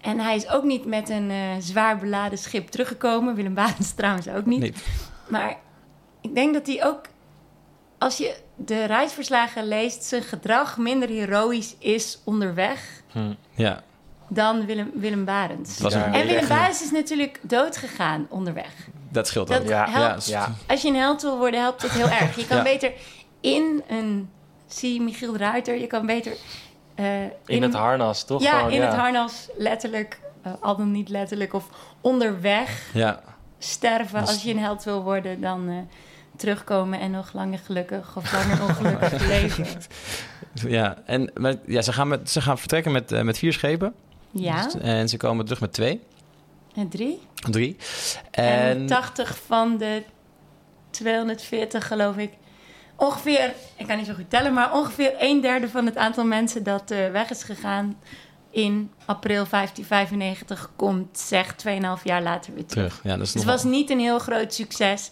En 0.00 0.18
hij 0.20 0.36
is 0.36 0.48
ook 0.48 0.64
niet 0.64 0.84
met 0.84 1.08
een 1.08 1.30
eh, 1.30 1.38
zwaar 1.58 1.98
beladen 1.98 2.38
schip 2.38 2.68
teruggekomen. 2.68 3.34
Willem 3.34 3.54
Barens 3.54 3.92
trouwens 3.96 4.28
ook 4.28 4.46
niet. 4.46 4.60
niet. 4.60 4.84
Maar 5.28 5.56
ik 6.20 6.34
denk 6.34 6.54
dat 6.54 6.66
hij 6.66 6.84
ook, 6.84 7.00
als 7.98 8.16
je 8.16 8.36
de 8.56 8.84
reisverslagen 8.84 9.68
leest, 9.68 10.04
zijn 10.04 10.22
gedrag 10.22 10.76
minder 10.78 11.08
heroïs 11.08 11.76
is 11.78 12.20
onderweg 12.24 13.02
Hm. 13.12 13.32
Ja, 13.54 13.82
dan 14.28 14.66
Willem, 14.66 14.90
Willem 14.94 15.24
het 15.84 15.92
Ja. 15.92 16.06
een 16.06 16.12
En 16.14 16.20
Willem 16.26 16.36
echt- 16.36 16.48
Barends 16.48 16.82
is 16.82 16.90
natuurlijk 16.90 17.38
dood 17.42 17.76
gegaan 17.76 18.26
onderweg. 18.28 18.72
Dat 19.08 19.26
scheelt 19.26 19.48
Dat 19.48 19.60
ook. 19.62 19.68
Ja, 19.68 19.88
helpt. 19.90 20.26
ja. 20.26 20.54
Als 20.66 20.82
je 20.82 20.88
een 20.88 20.96
held 20.96 21.22
wil 21.22 21.38
worden, 21.38 21.60
helpt 21.60 21.80
dat 21.82 21.90
heel 21.90 22.08
erg. 22.08 22.36
Je 22.36 22.46
kan 22.46 22.56
Ja. 22.56 22.62
beter 22.62 22.92
in 23.40 23.82
een... 23.88 24.30
Zie 24.66 25.00
Michiel 25.00 25.32
de 25.32 25.38
Ruiter, 25.38 25.80
je 25.80 25.86
kan 25.86 26.06
beter... 26.06 26.32
eh, 27.04 27.56
In 27.56 27.62
het 27.62 27.74
harnas, 27.74 28.24
toch? 28.24 28.42
Ja, 28.42 28.58
Gewoon, 28.58 28.72
in 28.72 28.82
het 28.82 28.94
harnas, 28.94 29.48
letterlijk, 29.56 30.20
eh, 30.42 30.52
al 30.60 30.76
dan 30.76 30.90
niet 30.90 31.08
letterlijk, 31.08 31.52
of 31.52 31.68
onderweg 32.00 32.90
Ja, 32.92 33.20
sterven. 33.58 34.20
Dus- 34.20 34.28
Als 34.28 34.42
je 34.42 34.50
een 34.50 34.58
held 34.58 34.84
wil 34.84 35.02
worden, 35.02 35.40
dan 35.40 35.68
eh, 35.68 35.74
terugkomen 36.36 37.00
en 37.00 37.10
nog 37.10 37.32
langer 37.32 37.58
gelukkig 37.58 38.16
of 38.16 38.32
langer 38.32 38.62
ongelukkig 38.62 39.26
leven. 39.36 39.66
ja. 40.52 40.96
En 41.06 41.30
maar, 41.34 41.54
ja, 41.66 41.82
ze, 41.82 41.92
gaan 41.92 42.08
met, 42.08 42.30
ze 42.30 42.40
gaan 42.40 42.58
vertrekken 42.58 42.92
met, 42.92 43.22
met 43.24 43.38
vier 43.38 43.52
schepen. 43.52 43.94
Ja, 44.30 44.62
Dus- 44.64 44.74
en 44.74 45.08
ze 45.08 45.16
komen 45.16 45.44
terug 45.44 45.60
met 45.60 45.72
twee, 45.72 46.00
en 46.74 46.88
drie. 46.88 47.20
drie. 47.34 47.76
En, 48.30 48.44
En, 48.46 48.86
80 48.86 49.38
van 49.46 49.76
de 49.76 50.02
240, 50.90 51.86
geloof 51.86 52.16
ik. 52.16 52.32
Ongeveer, 53.00 53.54
ik 53.76 53.86
kan 53.86 53.96
niet 53.96 54.06
zo 54.06 54.14
goed 54.14 54.30
tellen, 54.30 54.52
maar 54.54 54.72
ongeveer 54.72 55.14
een 55.18 55.40
derde 55.40 55.68
van 55.68 55.86
het 55.86 55.96
aantal 55.96 56.24
mensen 56.24 56.62
dat 56.62 56.90
eh, 56.90 57.10
weg 57.10 57.30
is 57.30 57.42
gegaan 57.42 57.98
in 58.50 58.90
april 59.06 59.46
1595 59.50 60.70
komt, 60.76 61.18
zeg, 61.18 61.54
2,5 61.98 62.02
jaar 62.04 62.22
later 62.22 62.54
weer 62.54 62.66
terug. 62.66 62.88
terug. 62.92 63.00
Ja, 63.12 63.16
dat 63.16 63.26
is 63.26 63.32
Dus 63.32 63.42
het 63.42 63.50
was 63.50 63.64
niet 63.64 63.90
een 63.90 64.00
heel 64.00 64.18
groot 64.18 64.54
succes. 64.54 65.10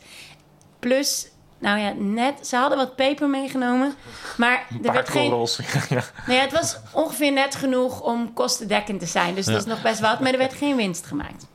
Plus, 0.79 1.29
nou 1.59 1.79
ja, 1.79 1.93
net, 1.97 2.47
ze 2.47 2.57
hadden 2.57 2.79
wat 2.79 2.97
peper 2.97 3.29
meegenomen, 3.29 3.95
maar 4.37 4.67
Een 4.71 4.85
er 4.85 4.93
werd 4.93 5.09
geen, 5.09 5.31
ja. 5.89 6.05
nou 6.27 6.39
ja, 6.39 6.41
het 6.45 6.53
was 6.53 6.79
ongeveer 6.93 7.33
net 7.33 7.55
genoeg 7.55 8.01
om 8.03 8.33
kostendekkend 8.33 9.01
te 9.01 9.07
zijn. 9.07 9.35
Dus 9.35 9.47
Ja. 9.47 9.53
dat 9.53 9.61
is 9.61 9.67
nog 9.67 9.83
best 9.83 10.01
wat, 10.01 10.21
maar 10.21 10.33
er 10.33 10.39
werd 10.39 10.53
geen 10.55 10.77
winst 10.77 11.07
gemaakt. 11.07 11.47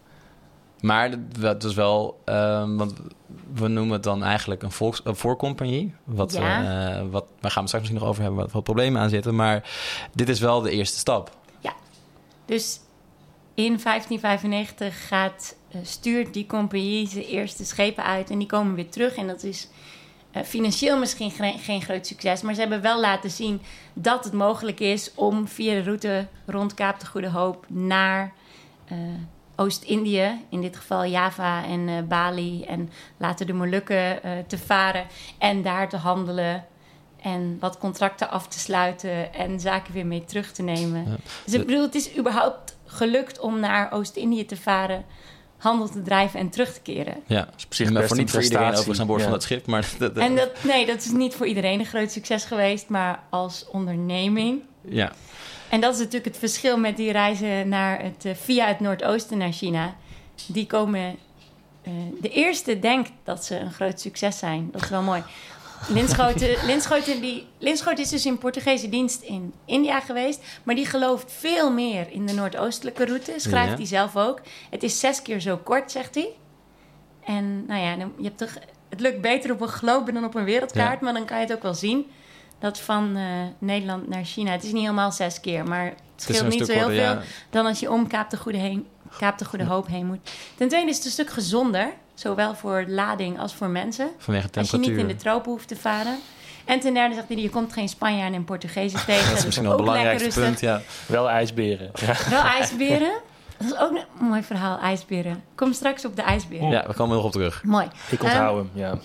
Maar 0.80 1.10
dat- 1.40 1.64
is 1.64 1.74
wel, 1.74 2.22
ehm, 2.26 2.76
want 2.76 2.94
we 3.54 3.68
noemen 3.68 3.94
het 3.94 4.04
dan 4.04 4.24
eigenlijk 4.24 4.64
een, 4.64 4.72
volks, 4.72 5.02
een 5.04 5.16
voorcompagnie. 5.16 5.94
Wat, 6.04 6.34
Ja. 6.34 6.62
we, 6.62 6.68
eh, 6.68 7.12
wat, 7.12 7.26
daar 7.40 7.52
gaan 7.52 7.62
we 7.62 7.68
straks 7.68 7.84
misschien 7.90 8.00
nog 8.00 8.10
over 8.10 8.22
hebben, 8.24 8.42
wat, 8.42 8.52
wat 8.52 8.64
problemen 8.64 9.02
aan 9.02 9.10
zitten. 9.10 9.36
Maar 9.36 9.70
dit 10.14 10.30
is 10.30 10.40
wel 10.40 10.62
de 10.62 10.72
eerste 10.72 10.98
stap. 10.98 11.32
Dus 12.46 12.80
in 13.54 13.80
1595 13.80 15.08
gaat, 15.08 15.56
eh, 15.72 15.80
stuurt 15.84 16.34
die 16.34 16.46
compagnie 16.46 17.08
zijn 17.08 17.24
eerste 17.24 17.66
schepen 17.66 18.04
uit 18.04 18.30
en 18.30 18.38
die 18.38 18.48
komen 18.48 18.76
weer 18.76 18.90
terug. 18.90 19.16
En 19.16 19.28
dat 19.28 19.44
is 19.44 19.68
eh, 20.32 20.44
financieel 20.44 20.98
misschien 20.98 21.32
geen, 21.32 21.60
geen 21.60 21.82
groot 21.82 22.08
succes, 22.08 22.42
maar 22.42 22.54
ze 22.54 22.60
hebben 22.60 22.82
wel 22.82 23.00
laten 23.00 23.32
zien 23.32 23.62
dat 23.94 24.24
het 24.24 24.34
mogelijk 24.34 24.80
is 24.80 25.12
om 25.16 25.48
via 25.48 25.74
de 25.74 25.84
route 25.84 26.28
rond 26.46 26.74
Kaap 26.74 27.00
de 27.00 27.06
Goede 27.06 27.30
Hoop 27.30 27.66
naar 27.70 28.34
Oost-Indië, 29.56 30.40
in 30.50 30.62
dit 30.62 30.76
geval 30.78 31.06
Java 31.06 31.66
en 31.66 31.88
eh, 31.88 31.94
Bali 32.08 32.64
en 32.64 32.90
later 33.18 33.46
de 33.46 33.54
Molukken, 33.54 34.24
eh, 34.24 34.32
te 34.48 34.58
varen 34.58 35.06
en 35.38 35.62
daar 35.62 35.90
te 35.90 35.98
handelen. 35.98 36.66
En 37.22 37.58
wat 37.60 37.78
contracten 37.78 38.30
af 38.30 38.48
te 38.48 38.60
sluiten 38.60 39.34
en 39.34 39.60
zaken 39.60 39.94
weer 39.94 40.06
mee 40.06 40.24
terug 40.26 40.52
te 40.52 40.62
nemen. 40.62 41.04
Ja. 41.10 41.16
Dus 41.46 41.54
ik 41.54 41.66
bedoel, 41.66 41.82
het 41.82 41.96
is 41.96 42.18
überhaupt 42.18 42.78
gelukt 42.86 43.40
om 43.40 43.60
naar 43.60 43.92
Oost-Indië 43.92 44.46
te 44.46 44.58
varen, 44.58 45.06
handel 45.58 45.90
te 45.90 46.02
drijven 46.02 46.40
en 46.40 46.50
terug 46.50 46.74
te 46.74 46.82
keren. 46.82 47.16
Ja, 47.26 47.48
is 47.58 47.66
op 47.66 47.74
zich 47.74 47.92
maar 47.92 48.08
voor 48.08 48.18
niet 48.18 48.32
voor 48.32 48.44
iedereen 48.44 48.68
overigens 48.70 49.00
aan 49.00 49.08
boord 49.08 49.20
Ja. 49.20 49.24
van 49.26 49.34
dat 49.34 49.44
schip. 49.44 49.66
Maar 49.68 49.88
dat, 50.00 50.16
dat- 50.16 50.24
En 50.24 50.36
dat, 50.36 50.50
nee, 50.64 50.86
dat 50.86 50.98
is 50.98 51.12
niet 51.12 51.34
voor 51.36 51.46
iedereen 51.46 51.80
een 51.80 51.86
groot 51.86 52.12
succes 52.12 52.46
geweest, 52.46 52.90
maar 52.90 53.20
als 53.30 53.66
onderneming. 53.72 54.62
Ja. 54.88 55.12
En 55.70 55.82
dat 55.82 55.94
is 55.94 55.98
natuurlijk 56.00 56.26
het 56.26 56.38
verschil 56.38 56.78
met 56.78 56.98
die 56.98 57.12
reizen 57.12 57.70
naar 57.70 58.02
het, 58.02 58.26
eh, 58.26 58.32
via 58.36 58.68
het 58.68 58.80
Noordoosten 58.80 59.38
naar 59.38 59.52
China. 59.52 59.96
Die 60.48 60.68
komen. 60.68 61.16
eh, 61.84 61.92
de 62.22 62.30
eerste 62.30 62.80
denkt 62.80 63.12
dat 63.24 63.46
ze 63.46 63.60
een 63.60 63.72
groot 63.74 64.00
succes 64.00 64.38
zijn. 64.38 64.70
Dat 64.72 64.82
is 64.82 64.90
wel 64.90 65.02
mooi. 65.02 65.24
Linschoten, 65.90 66.56
Linschoten, 66.66 67.22
die, 67.22 67.48
Linschoten 67.58 68.04
is 68.04 68.10
dus 68.10 68.26
in 68.26 68.38
Portugese 68.38 68.90
dienst 68.90 69.22
in 69.22 69.54
India 69.66 70.00
geweest. 70.00 70.42
Maar 70.64 70.76
die 70.76 70.86
gelooft 70.86 71.32
veel 71.32 71.72
meer 71.72 72.12
in 72.12 72.26
de 72.26 72.34
noordoostelijke 72.34 73.06
route. 73.06 73.34
Schrijft 73.38 73.70
Ja. 73.72 73.76
hij 73.76 73.86
zelf 73.86 74.16
ook. 74.18 74.42
Het 74.70 74.84
is 74.84 75.00
zes 75.00 75.22
keer 75.22 75.40
zo 75.40 75.58
kort, 75.58 75.92
zegt 75.92 76.16
hij. 76.16 76.30
En 77.26 77.66
nou 77.66 77.82
ja, 77.82 77.92
je 78.18 78.24
hebt 78.24 78.38
toch, 78.38 78.54
het 78.90 79.00
lukt 79.00 79.22
beter 79.22 79.52
op 79.52 79.62
een 79.62 79.68
globe 79.68 80.12
dan 80.12 80.26
op 80.26 80.36
een 80.36 80.44
wereldkaart. 80.44 81.02
Maar 81.02 81.14
dan 81.14 81.26
kan 81.26 81.38
je 81.40 81.44
het 81.46 81.54
ook 81.56 81.64
wel 81.64 81.74
zien. 81.74 82.12
Dat 82.64 82.80
van 82.80 83.16
eh, 83.16 83.24
Nederland 83.58 84.08
naar 84.08 84.24
China. 84.24 84.52
Het 84.52 84.64
is 84.64 84.72
niet 84.72 84.82
helemaal 84.82 85.12
zes 85.12 85.40
keer, 85.40 85.68
maar 85.68 85.86
het 85.86 85.96
scheelt 86.16 86.50
niet 86.50 86.66
zo 86.66 86.74
heel 86.74 86.88
veel 86.88 86.94
ja. 86.96 87.22
dan 87.50 87.66
als 87.66 87.80
je 87.80 87.92
om 87.92 88.08
Kaap 88.08 88.30
de 88.30 88.38
Goede, 88.38 88.58
heen, 88.58 88.88
Kaap 89.18 89.38
de 89.38 89.46
Goede 89.46 89.66
Hoop 89.66 89.88
heen 89.88 90.06
moet. 90.06 90.32
Ten 90.56 90.68
tweede 90.68 90.90
is 90.90 90.96
het 90.96 91.06
een 91.06 91.12
stuk 91.12 91.30
gezonder, 91.30 91.94
zowel 92.14 92.56
voor 92.56 92.84
lading 92.88 93.40
als 93.40 93.54
voor 93.54 93.68
mensen. 93.68 94.10
Vanwege 94.18 94.48
de 94.52 94.60
Als 94.60 94.70
je 94.70 94.72
temperatuur. 94.72 95.04
niet 95.04 95.12
in 95.12 95.18
de 95.18 95.24
tropen 95.24 95.52
hoeft 95.52 95.68
te 95.68 95.76
varen. 95.76 96.18
En 96.66 96.80
ten 96.80 96.94
derde 96.94 97.16
zegt 97.16 97.28
hij, 97.28 97.38
je 97.38 97.50
komt 97.50 97.74
geen 97.74 97.90
Spanjaarden 97.90 98.36
en 98.36 98.44
Portugezen 98.44 99.06
tegen. 99.06 99.30
Dat 99.30 99.38
is 99.38 99.46
misschien 99.46 99.68
wel 99.68 99.96
rustig. 99.96 100.34
punt, 100.34 100.60
ja. 100.60 100.82
Wel 101.06 101.30
ijsberen. 101.30 101.92
Ja. 101.94 102.16
Wel 102.30 102.44
ijsberen. 102.44 103.14
Dat 103.58 103.68
is 103.68 103.78
ook 103.78 103.92
een 103.92 104.28
mooi 104.28 104.44
verhaal, 104.44 104.80
ijsberen. 104.80 105.44
Kom 105.56 105.74
straks 105.74 106.06
op 106.06 106.16
de 106.16 106.22
ijsberen. 106.22 106.70
Ja, 106.70 106.88
we 106.88 106.94
komen 106.94 107.16
nog 107.16 107.26
op 107.26 107.32
terug. 107.32 107.64
Mooi. 107.64 107.88
Ik 108.10 108.24
onthoud 108.24 108.58
hem, 108.58 108.70
ja. 108.74 108.98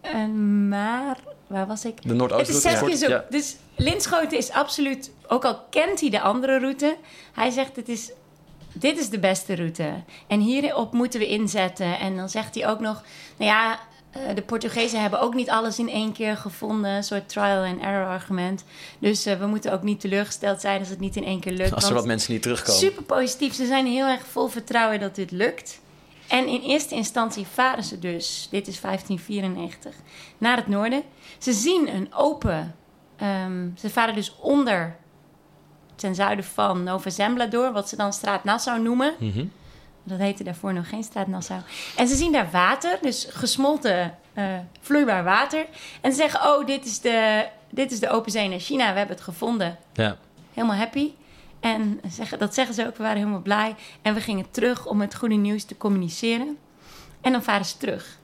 En 0.00 0.68
maar, 0.68 1.16
waar 1.46 1.66
was 1.66 1.84
ik? 1.84 2.02
De 2.02 2.08
Het 2.08 2.16
Noordoostroute 2.16 2.52
is 2.56 2.62
zes 2.62 2.72
keer 2.72 2.80
wordt- 2.80 2.98
zo. 2.98 3.08
ja. 3.08 3.24
Dus 3.30 3.56
Linschoten 3.76 4.38
is 4.38 4.50
absoluut, 4.50 5.10
ook 5.28 5.44
al 5.44 5.60
kent 5.70 6.00
hij 6.00 6.10
de 6.10 6.20
andere 6.20 6.58
route, 6.58 6.96
hij 7.32 7.50
zegt 7.50 7.76
het 7.76 7.88
is, 7.88 8.10
dit 8.72 8.98
is 8.98 9.08
de 9.08 9.18
beste 9.18 9.54
route. 9.54 9.90
En 10.26 10.40
hierop 10.40 10.92
moeten 10.92 11.20
we 11.20 11.26
inzetten. 11.26 11.98
En 11.98 12.16
dan 12.16 12.28
zegt 12.28 12.54
hij 12.54 12.68
ook 12.68 12.80
nog, 12.80 13.02
nou 13.36 13.50
ja, 13.50 13.78
eh, 14.10 14.20
de 14.34 14.42
Portugezen 14.42 15.00
hebben 15.00 15.20
ook 15.20 15.34
niet 15.34 15.50
alles 15.50 15.78
in 15.78 15.88
één 15.88 16.12
keer 16.12 16.36
gevonden, 16.36 16.90
een 16.90 17.04
soort 17.04 17.28
trial 17.28 17.64
and 17.64 17.80
error 17.82 18.06
argument. 18.06 18.64
Dus 18.98 19.26
eh, 19.26 19.38
we 19.38 19.46
moeten 19.46 19.72
ook 19.72 19.82
niet 19.82 20.00
teleurgesteld 20.00 20.60
zijn 20.60 20.78
als 20.80 20.88
het 20.88 21.00
niet 21.00 21.16
in 21.16 21.24
één 21.24 21.40
keer 21.40 21.52
lukt. 21.52 21.74
Als 21.74 21.88
er 21.88 21.94
wat 21.94 22.06
mensen 22.06 22.32
niet 22.32 22.42
terugkomen. 22.42 22.80
Super 22.80 23.02
positief. 23.02 23.54
Ze 23.54 23.66
zijn 23.66 23.86
heel 23.86 24.06
erg 24.06 24.26
vol 24.26 24.48
vertrouwen 24.48 25.00
dat 25.00 25.14
dit 25.14 25.30
lukt. 25.30 25.80
En 26.28 26.46
in 26.46 26.60
eerste 26.60 26.94
instantie 26.94 27.46
varen 27.46 27.84
ze 27.84 27.98
dus, 27.98 28.48
dit 28.50 28.66
is 28.68 28.80
1594, 28.80 29.94
naar 30.38 30.56
het 30.56 30.66
noorden. 30.66 31.02
Ze 31.38 31.52
zien 31.52 31.94
een 31.94 32.14
open, 32.14 32.74
ehm, 33.16 33.68
ze 33.76 33.90
varen 33.90 34.14
dus 34.14 34.36
onder, 34.40 34.96
ten 35.94 36.14
zuiden 36.14 36.44
van 36.44 36.82
Nova 36.82 37.10
Zembla 37.10 37.46
door, 37.46 37.72
wat 37.72 37.88
ze 37.88 37.96
dan 37.96 38.12
straat 38.12 38.44
Nassau 38.44 38.80
noemen. 38.82 39.14
Mhm. 39.18 39.44
Dat 40.02 40.18
heette 40.18 40.44
daarvoor 40.44 40.72
nog 40.72 40.88
geen 40.88 41.02
straat 41.02 41.26
Nassau. 41.26 41.60
En 41.96 42.08
ze 42.08 42.16
zien 42.16 42.32
daar 42.32 42.50
water, 42.50 42.98
dus 43.02 43.26
gesmolten 43.30 44.18
eh, 44.32 44.44
vloeibaar 44.80 45.24
water. 45.24 45.66
En 46.00 46.10
ze 46.12 46.16
zeggen, 46.16 46.40
oh, 46.48 46.66
dit 46.66 46.84
is, 46.84 47.00
de, 47.00 47.46
dit 47.70 47.92
is 47.92 48.00
de 48.00 48.08
open 48.10 48.30
zee 48.30 48.48
naar 48.48 48.58
China, 48.58 48.92
we 48.92 48.98
hebben 48.98 49.16
het 49.16 49.24
gevonden 49.24 49.78
Ja. 49.92 50.16
helemaal 50.54 50.76
happy. 50.76 51.10
En 51.66 52.00
zeggen, 52.08 52.38
dat 52.38 52.54
zeggen 52.54 52.74
ze 52.74 52.86
ook, 52.86 52.96
we 52.96 53.02
waren 53.02 53.18
helemaal 53.18 53.40
blij. 53.40 53.74
En 54.02 54.14
we 54.14 54.20
gingen 54.20 54.50
terug 54.50 54.86
om 54.86 55.00
het 55.00 55.14
goede 55.14 55.34
nieuws 55.34 55.64
te 55.64 55.76
communiceren. 55.76 56.58
En 57.20 57.32
dan 57.32 57.42
varen 57.42 57.66
ze 57.66 57.76
terug. 57.76 58.18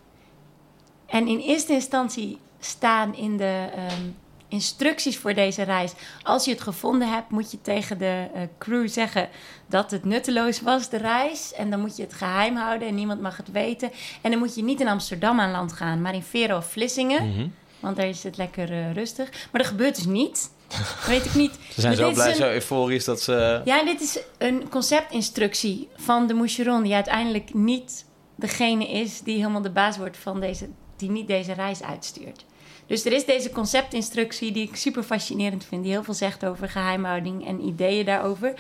En 1.07 1.27
in 1.27 1.39
eerste 1.39 1.73
instantie 1.73 2.39
staan 2.59 3.15
in 3.15 3.37
de 3.37 3.69
ehm, 3.75 4.03
instructies 4.49 5.19
voor 5.19 5.35
deze 5.35 5.63
reis... 5.63 5.93
als 6.23 6.45
je 6.45 6.51
het 6.51 6.61
gevonden 6.61 7.09
hebt, 7.09 7.31
moet 7.31 7.51
je 7.51 7.61
tegen 7.61 7.99
de 7.99 8.29
eh, 8.35 8.43
crew 8.59 8.89
zeggen... 8.89 9.29
dat 9.67 9.91
het 9.91 10.05
nutteloos 10.05 10.61
was, 10.61 10.89
de 10.89 10.97
reis. 10.97 11.53
En 11.53 11.71
dan 11.71 11.81
moet 11.81 11.97
je 11.97 12.03
het 12.03 12.15
geheim 12.15 12.57
houden 12.57 12.89
en 12.89 12.95
niemand 12.95 13.21
mag 13.21 13.37
het 13.37 13.51
weten. 13.51 13.91
En 14.21 14.31
dan 14.31 14.41
moet 14.41 14.55
je 14.55 14.63
niet 14.63 14.81
in 14.81 14.89
Amsterdam 14.89 15.41
aan 15.41 15.51
land 15.51 15.73
gaan, 15.73 16.03
maar 16.03 16.15
in 16.15 16.23
Vero 16.23 16.57
of 16.57 16.67
Vlissingen... 16.67 17.29
Mhm. 17.29 17.49
Want 17.81 17.97
daar 17.97 18.09
is 18.09 18.23
het 18.23 18.37
lekker 18.37 18.71
eh, 18.71 18.93
rustig. 18.93 19.31
Maar 19.31 19.61
dat 19.61 19.71
gebeurt 19.71 19.95
dus 19.95 20.05
niet. 20.05 20.51
Weet 21.07 21.25
ik 21.25 21.35
niet. 21.35 21.53
Ze 21.75 21.81
zijn 21.81 21.97
Maar 21.97 22.07
zo 22.07 22.13
blij, 22.13 22.29
een- 22.29 22.35
zo 22.37 22.49
euforisch 22.51 23.05
dat 23.05 23.21
ze... 23.23 23.61
ja, 23.65 23.85
dit 23.85 24.01
is 24.01 24.19
een 24.39 24.69
conceptinstructie 24.69 25.89
van 25.97 26.27
de 26.27 26.35
Moucheron... 26.35 26.83
die 26.83 26.95
uiteindelijk 26.95 27.55
niet 27.55 28.05
degene 28.37 28.89
is 28.91 29.21
die 29.21 29.37
helemaal 29.37 29.63
de 29.63 29.71
baas 29.71 29.97
wordt 29.97 30.17
van 30.17 30.41
deze... 30.41 30.69
die 30.97 31.11
niet 31.11 31.27
deze 31.27 31.53
reis 31.53 31.83
uitstuurt. 31.83 32.45
Dus 32.87 33.05
er 33.05 33.13
is 33.13 33.25
deze 33.25 33.51
conceptinstructie 33.51 34.53
die 34.53 34.69
ik 34.69 34.77
super 34.77 35.03
fascinerend 35.03 35.65
vind... 35.65 35.83
die 35.83 35.93
heel 35.93 36.05
veel 36.05 36.15
zegt 36.15 36.45
over 36.45 36.69
geheimhouding 36.69 37.47
en 37.47 37.61
ideeën 37.61 38.05
daarover. 38.05 38.55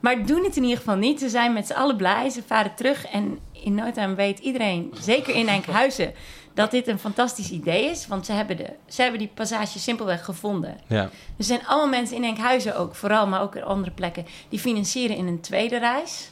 Maar 0.00 0.26
doen 0.26 0.44
het 0.44 0.56
in 0.56 0.62
ieder 0.62 0.78
geval 0.78 0.96
niet. 0.96 1.20
Ze 1.20 1.28
zijn 1.28 1.52
met 1.52 1.66
z'n 1.66 1.72
allen 1.72 1.96
blij, 1.96 2.30
ze 2.30 2.42
varen 2.46 2.74
terug... 2.74 3.06
en 3.06 3.38
in 3.52 3.74
no 3.74 3.90
time 3.92 4.14
weet 4.14 4.38
iedereen, 4.38 4.92
zeker 5.00 5.34
in 5.34 5.48
Enkhuizen... 5.48 6.14
dat 6.56 6.70
dit 6.70 6.88
een 6.88 6.98
fantastisch 6.98 7.50
idee 7.50 7.90
is. 7.90 8.06
Want 8.06 8.26
ze 8.26 8.32
hebben, 8.32 8.56
de, 8.56 8.70
ze 8.86 9.02
hebben 9.02 9.20
die 9.20 9.30
passage 9.34 9.78
simpelweg 9.78 10.24
gevonden. 10.24 10.78
Ja. 10.86 11.02
Er 11.36 11.44
zijn 11.44 11.66
allemaal 11.66 11.88
mensen 11.88 12.16
in 12.16 12.24
Enkhuizen 12.24 12.76
ook, 12.76 12.94
vooral, 12.94 13.26
maar 13.26 13.40
ook 13.40 13.54
in 13.54 13.64
andere 13.64 13.90
plekken, 13.90 14.26
die 14.48 14.58
financieren 14.58 15.16
in 15.16 15.26
een 15.26 15.40
tweede 15.40 15.78
reis. 15.78 16.30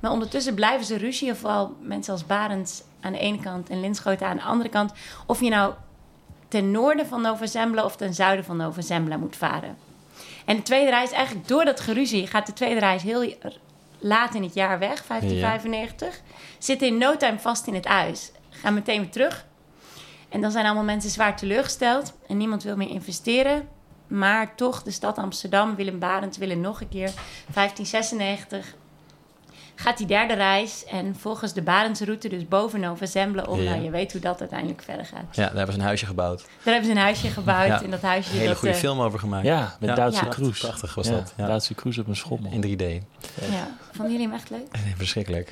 Maar 0.00 0.10
ondertussen 0.10 0.54
blijven 0.54 0.86
ze 0.86 0.96
ruzie, 0.96 1.30
of 1.30 1.38
vooral 1.38 1.76
mensen 1.80 2.12
als 2.12 2.26
Barends 2.26 2.82
aan 3.00 3.12
de 3.12 3.18
ene 3.18 3.40
kant 3.40 3.68
en 3.68 3.80
Linschoten 3.80 4.26
aan 4.26 4.36
de 4.36 4.42
andere 4.42 4.68
kant. 4.68 4.92
Of 5.26 5.40
je 5.40 5.48
nou 5.48 5.74
ten 6.48 6.70
noorden 6.70 7.06
van 7.06 7.20
Nova 7.22 7.46
Zembla 7.46 7.84
of 7.84 7.96
ten 7.96 8.14
zuiden 8.14 8.44
van 8.44 8.56
Nova 8.56 8.80
Zembla 8.80 9.16
moet 9.16 9.36
varen. 9.36 9.76
En 10.44 10.56
de 10.56 10.62
tweede 10.62 10.90
reis, 10.90 11.10
eigenlijk 11.10 11.48
door 11.48 11.64
dat 11.64 11.80
geruzie, 11.80 12.26
gaat 12.26 12.46
de 12.46 12.52
tweede 12.52 12.80
reis 12.80 13.02
heel 13.02 13.34
laat 13.98 14.34
in 14.34 14.42
het 14.42 14.54
jaar 14.54 14.78
weg, 14.78 15.06
1595. 15.06 16.20
Zitten 16.58 16.86
in 16.86 16.98
no 16.98 17.16
time 17.16 17.38
vast 17.38 17.66
in 17.66 17.74
het 17.74 17.84
ijs. 17.84 18.30
Gaan 18.50 18.74
meteen 18.74 19.00
weer 19.00 19.10
terug. 19.10 19.50
En 20.32 20.40
dan 20.40 20.50
zijn 20.50 20.64
allemaal 20.64 20.84
mensen 20.84 21.10
zwaar 21.10 21.36
teleurgesteld 21.36 22.12
en 22.26 22.36
niemand 22.36 22.62
wil 22.62 22.76
meer 22.76 22.90
investeren. 22.90 23.68
Maar 24.06 24.54
toch, 24.54 24.82
de 24.82 24.90
stad 24.90 25.18
Amsterdam, 25.18 25.74
Willem 25.76 25.98
Barend 25.98 26.36
willen 26.36 26.60
nog 26.60 26.80
een 26.80 26.88
keer. 26.88 27.12
1596 27.54 28.74
gaat 29.82 29.98
die 29.98 30.06
derde 30.06 30.34
reis. 30.34 30.84
En 30.84 31.16
volgens 31.18 31.52
de 31.52 31.62
Barendsroute, 31.62 32.28
dus 32.28 32.48
boven 32.48 32.80
Nova 32.80 33.06
Zembla 33.06 33.42
om. 33.42 33.60
Ja. 33.60 33.70
Nou, 33.70 33.82
je 33.82 33.90
weet 33.90 34.12
hoe 34.12 34.20
dat 34.20 34.40
uiteindelijk 34.40 34.82
verder 34.82 35.06
gaat. 35.06 35.24
ja, 35.36 35.42
daar 35.46 35.54
hebben 35.56 35.72
ze 35.74 35.80
een 35.80 35.86
huisje 35.86 36.06
gebouwd. 36.06 36.38
Daar 36.38 36.72
hebben 36.74 36.84
ze 36.84 36.90
een 36.90 37.02
huisje 37.02 37.28
gebouwd. 37.28 37.66
Ja. 37.66 37.80
In 37.80 37.90
dat 37.90 38.02
huisje... 38.02 38.30
Een 38.30 38.36
hele 38.36 38.48
dat, 38.48 38.58
goede 38.58 38.74
eh, 38.74 38.80
film 38.80 39.00
over 39.00 39.18
gemaakt. 39.18 39.44
Ja, 39.46 39.76
met 39.80 39.88
Ja. 39.88 39.94
Duitse 39.94 40.24
Ja. 40.24 40.30
cruise. 40.30 40.66
Prachtig 40.66 40.94
was 40.94 41.06
Ja, 41.06 41.12
dat. 41.12 41.32
Ja. 41.36 41.46
Duitse 41.46 41.74
cruise 41.74 42.00
op 42.00 42.06
een 42.08 42.16
schommel. 42.16 42.50
In 42.52 42.60
3D. 42.78 42.82
Ja. 43.50 43.68
Vonden 43.92 44.12
jullie 44.12 44.26
hem 44.26 44.36
echt 44.36 44.50
leuk? 44.50 44.68
Nee, 44.84 44.94
verschrikkelijk. 44.96 45.48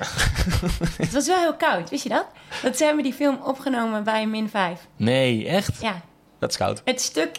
Het 0.97 1.11
was 1.13 1.27
wel 1.27 1.37
heel 1.39 1.55
koud, 1.55 1.89
wist 1.89 2.03
je 2.03 2.09
dat? 2.09 2.25
Dat 2.63 2.77
ze 2.77 2.83
hebben 2.85 3.03
die 3.03 3.13
film 3.13 3.39
opgenomen 3.43 4.03
bij 4.03 4.27
min 4.27 4.49
5. 4.49 4.87
Nee, 4.95 5.47
echt? 5.47 5.81
Ja, 5.81 6.01
Dat 6.39 6.49
is 6.49 6.57
koud. 6.57 6.81
het 6.85 7.01
stuk 7.01 7.35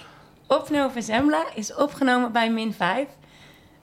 op 0.47 0.71
Nova 0.71 1.01
Zembla 1.01 1.45
is 1.55 1.75
opgenomen 1.75 2.33
bij 2.33 2.51
min 2.51 2.75
5. 2.75 3.07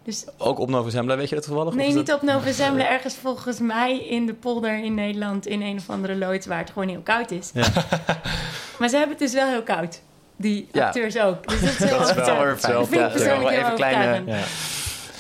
Dus 0.10 0.26
Ook 0.38 0.60
op 0.60 0.70
Nova 0.70 0.90
Zembla, 0.90 1.16
weet 1.18 1.30
je 1.30 1.36
dat 1.36 1.44
toevallig? 1.44 1.74
Nee, 1.74 1.94
niet 1.94 2.06
dat- 2.06 2.16
op 2.16 2.22
Nova 2.22 2.52
Zembla. 2.52 2.90
Ergens 2.90 3.16
volgens 3.16 3.60
mij 3.60 3.98
in 3.98 4.26
de 4.26 4.34
polder 4.34 4.84
in 4.84 4.94
Nederland... 4.94 5.48
in 5.48 5.62
een 5.62 5.78
of 5.78 5.90
andere 5.90 6.16
loods 6.16 6.46
waar 6.46 6.58
het 6.60 6.70
gewoon 6.72 6.88
heel 6.88 7.02
koud 7.04 7.32
is. 7.32 7.52
Ja. 7.54 7.68
maar 8.80 8.90
ze 8.90 8.98
hebben 8.98 9.10
het 9.10 9.20
dus 9.20 9.34
wel 9.34 9.48
heel 9.50 9.64
koud. 9.64 10.02
Die 10.36 10.68
Ja. 10.72 10.86
acteurs 10.86 11.18
ook. 11.20 11.48
Dus 11.48 11.62
dat 11.62 11.70
is, 11.70 11.78
heel 11.90 11.98
Dat 11.98 12.10
is 12.10 12.16
wel 12.16 12.88
Ja, 13.00 13.08
persoonlijk 13.10 13.50
heel 13.50 13.60
even 13.60 13.76
kleine-. 13.76 14.24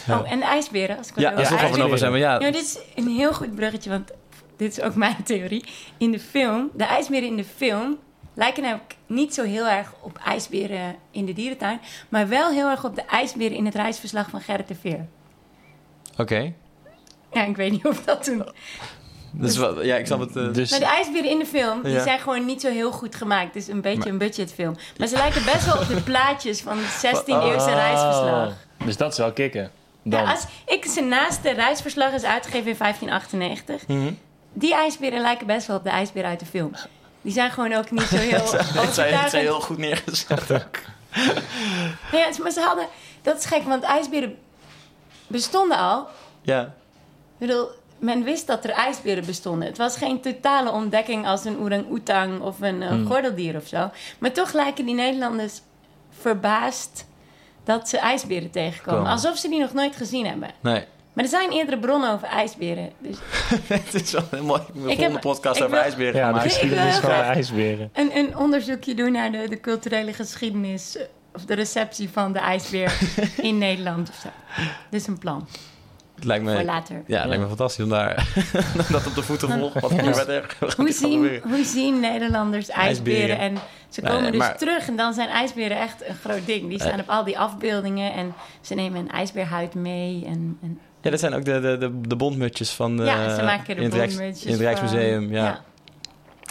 Oh, 0.09 0.31
en 0.31 0.39
de 0.39 0.45
ijsberen. 0.45 0.97
Als 0.97 1.07
ik 1.07 1.19
Ja, 1.19 1.27
het 1.29 1.37
dat 1.37 1.45
is 1.45 1.51
over 1.51 1.61
nog 1.61 1.69
over 1.69 1.79
Nova 1.83 1.97
Zembla. 1.97 2.17
Ja, 2.19 2.39
Ja, 2.39 2.51
dit 2.51 2.61
is 2.61 2.77
een 2.95 3.07
heel 3.07 3.33
goed 3.33 3.55
bruggetje, 3.55 3.89
want 3.89 4.11
dit 4.57 4.77
is 4.77 4.81
ook 4.83 4.95
mijn 4.95 5.23
theorie. 5.25 5.63
In 5.97 6.11
de 6.11 6.19
film, 6.19 6.69
de 6.73 6.83
ijsberen 6.83 7.27
in 7.27 7.35
de 7.35 7.45
film 7.55 7.97
lijken 8.33 8.63
namelijk 8.63 8.95
niet 9.05 9.33
zo 9.33 9.43
heel 9.43 9.67
erg 9.67 9.93
op 10.01 10.17
ijsberen 10.25 10.95
in 11.11 11.25
de 11.25 11.33
dierentuin, 11.33 11.79
maar 12.09 12.27
wel 12.27 12.49
heel 12.51 12.69
erg 12.69 12.85
op 12.85 12.95
de 12.95 13.01
ijsberen 13.05 13.57
in 13.57 13.65
het 13.65 13.75
reisverslag 13.75 14.29
van 14.29 14.41
Gerrit 14.41 14.67
de 14.67 14.75
Veer. 14.75 15.05
Oké. 16.17 16.53
Ja, 17.33 17.45
ik 17.45 17.55
weet 17.55 17.71
niet 17.71 17.85
of 17.87 18.03
dat 18.03 18.23
toen. 18.23 18.43
Dus 19.31 19.57
wat, 19.57 19.77
ja, 19.83 19.95
ik 19.95 20.05
snap 20.05 20.19
het. 20.19 20.35
eh, 20.35 20.53
Dus 20.53 20.69
Maar 20.71 20.79
de 20.79 20.85
ijsberen 20.85 21.29
in 21.29 21.39
de 21.39 21.45
film, 21.45 21.83
die 21.83 21.91
Ja. 21.93 22.03
zijn 22.03 22.19
gewoon 22.19 22.45
niet 22.45 22.61
zo 22.61 22.69
heel 22.69 22.91
goed 22.91 23.15
gemaakt. 23.15 23.45
Het 23.53 23.55
is 23.55 23.67
een 23.67 23.81
beetje 23.81 23.97
Maar- 23.99 24.07
een 24.07 24.17
budgetfilm. 24.17 24.75
Maar 24.97 25.07
ze 25.07 25.15
lijken 25.17 25.45
best 25.45 25.65
wel 25.65 25.77
op 25.77 25.87
de 25.87 26.01
plaatjes 26.01 26.61
van 26.61 26.77
het 26.77 26.87
16e 26.87 27.31
Oh. 27.31 27.43
eeuwse 27.51 27.73
reisverslag. 27.73 28.53
Dus 28.85 28.97
dat 28.97 29.11
is 29.11 29.17
wel 29.17 29.33
kicken. 29.33 29.71
Dan. 30.03 30.21
Ja, 30.21 30.31
als 30.31 30.45
ik 30.65 30.85
ze 30.85 31.01
naast 31.01 31.43
de 31.43 31.51
reisverslag 31.51 32.13
is 32.13 32.23
uitgegeven 32.23 32.69
in 32.71 32.75
1598. 32.77 33.87
mhm. 33.87 34.11
Die 34.53 34.73
ijsberen 34.73 35.21
lijken 35.21 35.47
best 35.47 35.67
wel 35.67 35.77
op 35.77 35.83
de 35.83 35.89
ijsberen 35.89 36.29
uit 36.29 36.39
de 36.39 36.45
film. 36.45 36.71
Die 37.21 37.31
zijn 37.33 37.51
gewoon 37.51 37.73
ook 37.73 37.91
niet 37.91 38.01
zo 38.01 38.15
heel 38.31 38.37
Het 38.39 38.49
zijn, 38.49 38.63
het 38.63 38.73
zijn 38.73 38.85
overtuigend. 38.87 39.31
heel 39.31 39.59
goed 39.61 39.77
neergezet. 39.77 40.47
Ja, 42.11 42.29
maar 42.41 42.51
ze 42.51 42.61
hadden... 42.61 42.87
Dat 43.21 43.37
is 43.37 43.45
gek, 43.45 43.63
want 43.63 43.83
ijsberen 43.83 44.37
bestonden 45.27 45.77
al. 45.77 46.07
ja. 46.41 46.61
Ik 47.39 47.47
bedoel, 47.47 47.67
men 47.97 48.23
wist 48.23 48.47
dat 48.47 48.63
er 48.63 48.69
ijsberen 48.69 49.25
bestonden. 49.25 49.67
Het 49.67 49.77
was 49.77 49.97
geen 49.97 50.21
totale 50.21 50.71
ontdekking 50.71 51.27
als 51.27 51.45
een 51.45 51.57
orang-oetang 51.57 52.41
of 52.41 52.61
een 52.61 52.81
eh, 52.81 52.87
Hmm. 52.89 53.07
gordeldier 53.07 53.55
of 53.55 53.67
zo. 53.67 53.89
Maar 54.19 54.31
toch 54.31 54.53
lijken 54.53 54.85
die 54.85 54.95
Nederlanders 54.95 55.61
verbaasd 56.19 57.05
dat 57.63 57.89
ze 57.89 57.97
ijsberen 57.97 58.51
tegenkomen. 58.51 58.99
Komen. 58.99 59.11
Alsof 59.11 59.37
ze 59.37 59.49
die 59.49 59.59
nog 59.59 59.73
nooit 59.73 59.95
gezien 59.95 60.25
hebben. 60.25 60.49
Nee. 60.59 60.85
Maar 61.19 61.27
er 61.27 61.33
zijn 61.33 61.51
eerdere 61.51 61.79
bronnen 61.79 62.11
over 62.11 62.27
ijsberen. 62.27 62.89
Dus 62.99 63.17
het 63.67 63.93
is 63.93 64.11
wel 64.11 64.23
een 64.31 64.45
mooi. 64.45 64.61
We 64.73 64.79
heb- 64.79 64.95
volgende 64.97 65.19
podcast 65.19 65.55
ik 65.57 65.63
over 65.63 65.75
wil- 65.75 65.83
ijsberen 65.85 66.15
Ja, 66.15 66.33
de 66.33 66.39
geschiedenis 66.39 66.95
Ik 66.95 67.01
van 67.01 67.09
de 67.09 67.15
ijsberen. 67.15 67.89
een, 67.93 68.17
een 68.17 68.37
onderzoekje 68.37 68.93
doen 68.95 69.11
naar 69.11 69.31
de, 69.31 69.45
de 69.49 69.59
culturele 69.59 70.13
geschiedenis... 70.13 70.97
of 71.35 71.45
de 71.45 71.53
receptie 71.53 72.09
van 72.09 72.33
de 72.33 72.39
ijsbeer 72.39 72.97
in 73.41 73.57
Nederland 73.57 74.09
of 74.09 74.15
zo. 74.15 74.27
Dit 74.89 75.01
is 75.01 75.07
een 75.07 75.17
plan 75.17 75.47
Het 76.15 76.23
lijkt 76.23 76.43
voor 76.45 76.53
me, 76.53 76.63
later. 76.63 77.03
ja, 77.07 77.17
het 77.19 77.27
lijkt 77.27 77.41
me 77.43 77.47
fantastisch 77.49 77.83
om 77.83 77.89
daar 77.89 78.27
dat 78.91 79.07
op 79.07 79.15
de 79.15 79.23
voeten 79.23 79.47
te 79.47 79.57
volgen. 79.59 79.81
Wat 80.11 80.27
er? 80.27 80.57
Hoe 80.77 80.91
zien, 80.91 81.41
hoe 81.43 81.63
zien 81.63 81.99
Nederlanders 81.99 82.69
ijsberen? 82.69 83.19
Ijsberen. 83.19 83.39
En 83.39 83.57
ze 83.89 84.01
komen 84.01 84.31
dus 84.31 84.39
maar- 84.39 84.57
terug 84.57 84.87
en 84.87 84.95
dan 84.95 85.13
zijn 85.13 85.29
ijsberen 85.29 85.77
echt 85.79 86.07
een 86.07 86.15
groot 86.15 86.45
ding. 86.45 86.69
Die 86.69 86.79
staan 86.81 86.99
op 86.99 87.09
al 87.09 87.23
die 87.23 87.39
afbeeldingen 87.39 88.13
en 88.13 88.33
ze 88.61 88.73
nemen 88.75 88.99
een 88.99 89.09
ijsbeerhuid 89.11 89.73
mee. 89.73 90.23
En, 90.25 90.57
en 90.61 90.79
Ja, 91.01 91.09
dat 91.09 91.19
zijn 91.19 91.33
ook 91.33 91.45
de, 91.45 91.59
de, 91.59 91.77
de, 91.77 92.01
de 92.01 92.15
bondmutjes 92.15 92.71
van 92.71 92.97
de, 92.97 93.03
ja, 93.03 93.35
ze 93.35 93.43
maken 93.43 93.75
de 93.75 93.81
in, 93.81 93.83
het 93.83 93.93
Rijks- 93.93 94.43
in 94.45 94.51
het 94.51 94.59
Rijksmuseum. 94.61 95.23
van- 95.23 95.31
Ja. 95.35 95.61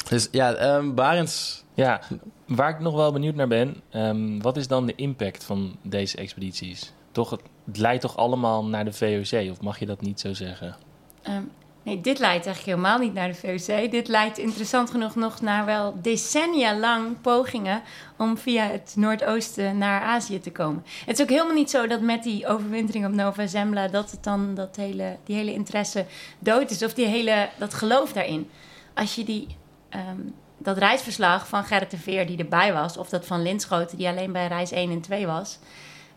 Dus 0.08 0.28
ja, 0.32 0.54
ehm 0.54 0.94
Barends. 0.94 1.64
Ja, 1.74 2.00
waar 2.46 2.70
ik 2.70 2.80
nog 2.80 2.94
wel 2.94 3.12
benieuwd 3.12 3.34
naar 3.34 3.48
ben, 3.48 3.76
ehm, 3.90 4.38
wat 4.40 4.56
is 4.56 4.68
dan 4.68 4.86
de 4.86 4.94
impact 4.94 5.44
van 5.44 5.76
deze 5.82 6.16
expedities? 6.16 6.92
Toch, 7.12 7.30
het, 7.30 7.40
het 7.66 7.76
leidt 7.78 8.00
toch 8.00 8.16
allemaal 8.16 8.64
naar 8.64 8.84
de 8.84 8.92
VOC, 8.92 9.50
of 9.50 9.60
mag 9.60 9.78
je 9.78 9.86
dat 9.86 10.00
niet 10.00 10.20
zo 10.20 10.32
zeggen? 10.34 10.76
Ehm, 11.22 11.42
nee, 11.82 12.00
dit 12.00 12.18
leidt 12.18 12.46
eigenlijk 12.46 12.76
helemaal 12.76 12.98
niet 12.98 13.14
naar 13.14 13.28
de 13.28 13.34
VOC. 13.34 13.90
Dit 13.90 14.08
leidt 14.08 14.38
interessant 14.38 14.90
genoeg 14.90 15.14
nog 15.14 15.40
naar 15.40 15.64
wel 15.64 15.94
decennia 16.02 16.78
lang 16.78 17.20
pogingen 17.20 17.82
om 18.16 18.38
via 18.38 18.64
het 18.64 18.92
Noordoosten 18.96 19.78
naar 19.78 20.00
Azië 20.00 20.40
te 20.40 20.52
komen. 20.52 20.84
Het 21.06 21.18
is 21.18 21.22
ook 21.22 21.30
helemaal 21.30 21.54
niet 21.54 21.70
zo 21.70 21.86
dat 21.86 22.00
met 22.00 22.22
die 22.22 22.46
overwintering 22.46 23.06
op 23.06 23.12
Nova 23.12 23.46
Zembla 23.46 23.88
dat 23.88 24.10
het 24.10 24.24
dan 24.24 24.54
dat 24.54 24.76
hele, 24.76 25.16
die 25.24 25.36
hele 25.36 25.52
interesse 25.52 26.04
dood 26.38 26.70
is 26.70 26.82
of 26.82 26.94
die 26.94 27.06
hele, 27.06 27.48
dat 27.58 27.74
geloof 27.74 28.12
daarin. 28.12 28.50
Als 28.94 29.14
je 29.14 29.24
die, 29.24 29.46
ehm, 29.88 30.20
dat 30.58 30.78
reisverslag 30.78 31.48
van 31.48 31.64
Gerrit 31.64 31.90
de 31.90 31.98
Veer 31.98 32.26
die 32.26 32.38
erbij 32.38 32.72
was, 32.72 32.96
of 32.96 33.08
dat 33.08 33.26
van 33.26 33.42
Linschoten 33.42 33.96
die 33.96 34.08
alleen 34.08 34.32
bij 34.32 34.46
reis 34.46 34.70
1 34.70 34.90
en 34.90 35.00
2 35.00 35.26
was, 35.26 35.58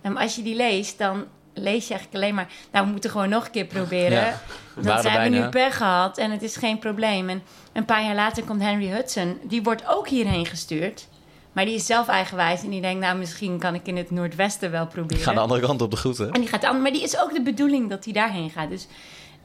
ehm, 0.01 0.17
als 0.17 0.35
je 0.35 0.41
die 0.41 0.55
leest, 0.55 0.97
dan 0.97 1.25
lees 1.53 1.87
je 1.87 1.93
eigenlijk 1.93 2.23
alleen 2.23 2.35
maar, 2.35 2.49
nou 2.71 2.85
we 2.85 2.91
moeten 2.91 3.09
gewoon 3.09 3.29
nog 3.29 3.45
een 3.45 3.51
keer 3.51 3.65
proberen. 3.65 4.21
Ja, 4.21 4.41
we 4.75 4.99
ze 5.01 5.09
hebben 5.09 5.31
nu 5.31 5.49
pech 5.49 5.77
gehad 5.77 6.17
en 6.17 6.31
het 6.31 6.41
is 6.41 6.55
geen 6.55 6.79
probleem. 6.79 7.29
En 7.29 7.43
een 7.73 7.85
paar 7.85 8.03
jaar 8.03 8.15
later 8.15 8.43
komt 8.43 8.61
Henry 8.61 8.87
Hudson. 8.87 9.39
Die 9.43 9.63
wordt 9.63 9.87
ook 9.87 10.07
hierheen 10.07 10.45
gestuurd. 10.45 11.07
Maar 11.51 11.65
die 11.65 11.75
is 11.75 11.85
zelf 11.85 12.07
eigenwijs 12.07 12.63
en 12.63 12.69
die 12.69 12.81
denkt... 12.81 13.01
nou, 13.01 13.17
misschien 13.17 13.59
kan 13.59 13.75
ik 13.75 13.87
in 13.87 13.97
het 13.97 14.11
Noordwesten 14.11 14.71
wel 14.71 14.87
proberen. 14.87 15.17
Ik 15.17 15.23
ga 15.23 15.33
de 15.33 15.39
andere 15.39 15.61
kant 15.61 15.81
op 15.81 15.91
de 15.91 15.97
groeten. 15.97 16.31
En 16.31 16.39
die 16.39 16.49
gaat 16.49 16.63
aan, 16.63 16.81
maar 16.81 16.91
die 16.91 17.03
is 17.03 17.19
ook 17.19 17.33
de 17.33 17.41
bedoeling 17.41 17.89
dat 17.89 18.03
hij 18.03 18.13
daarheen 18.13 18.49
gaat. 18.49 18.69
Dus 18.69 18.87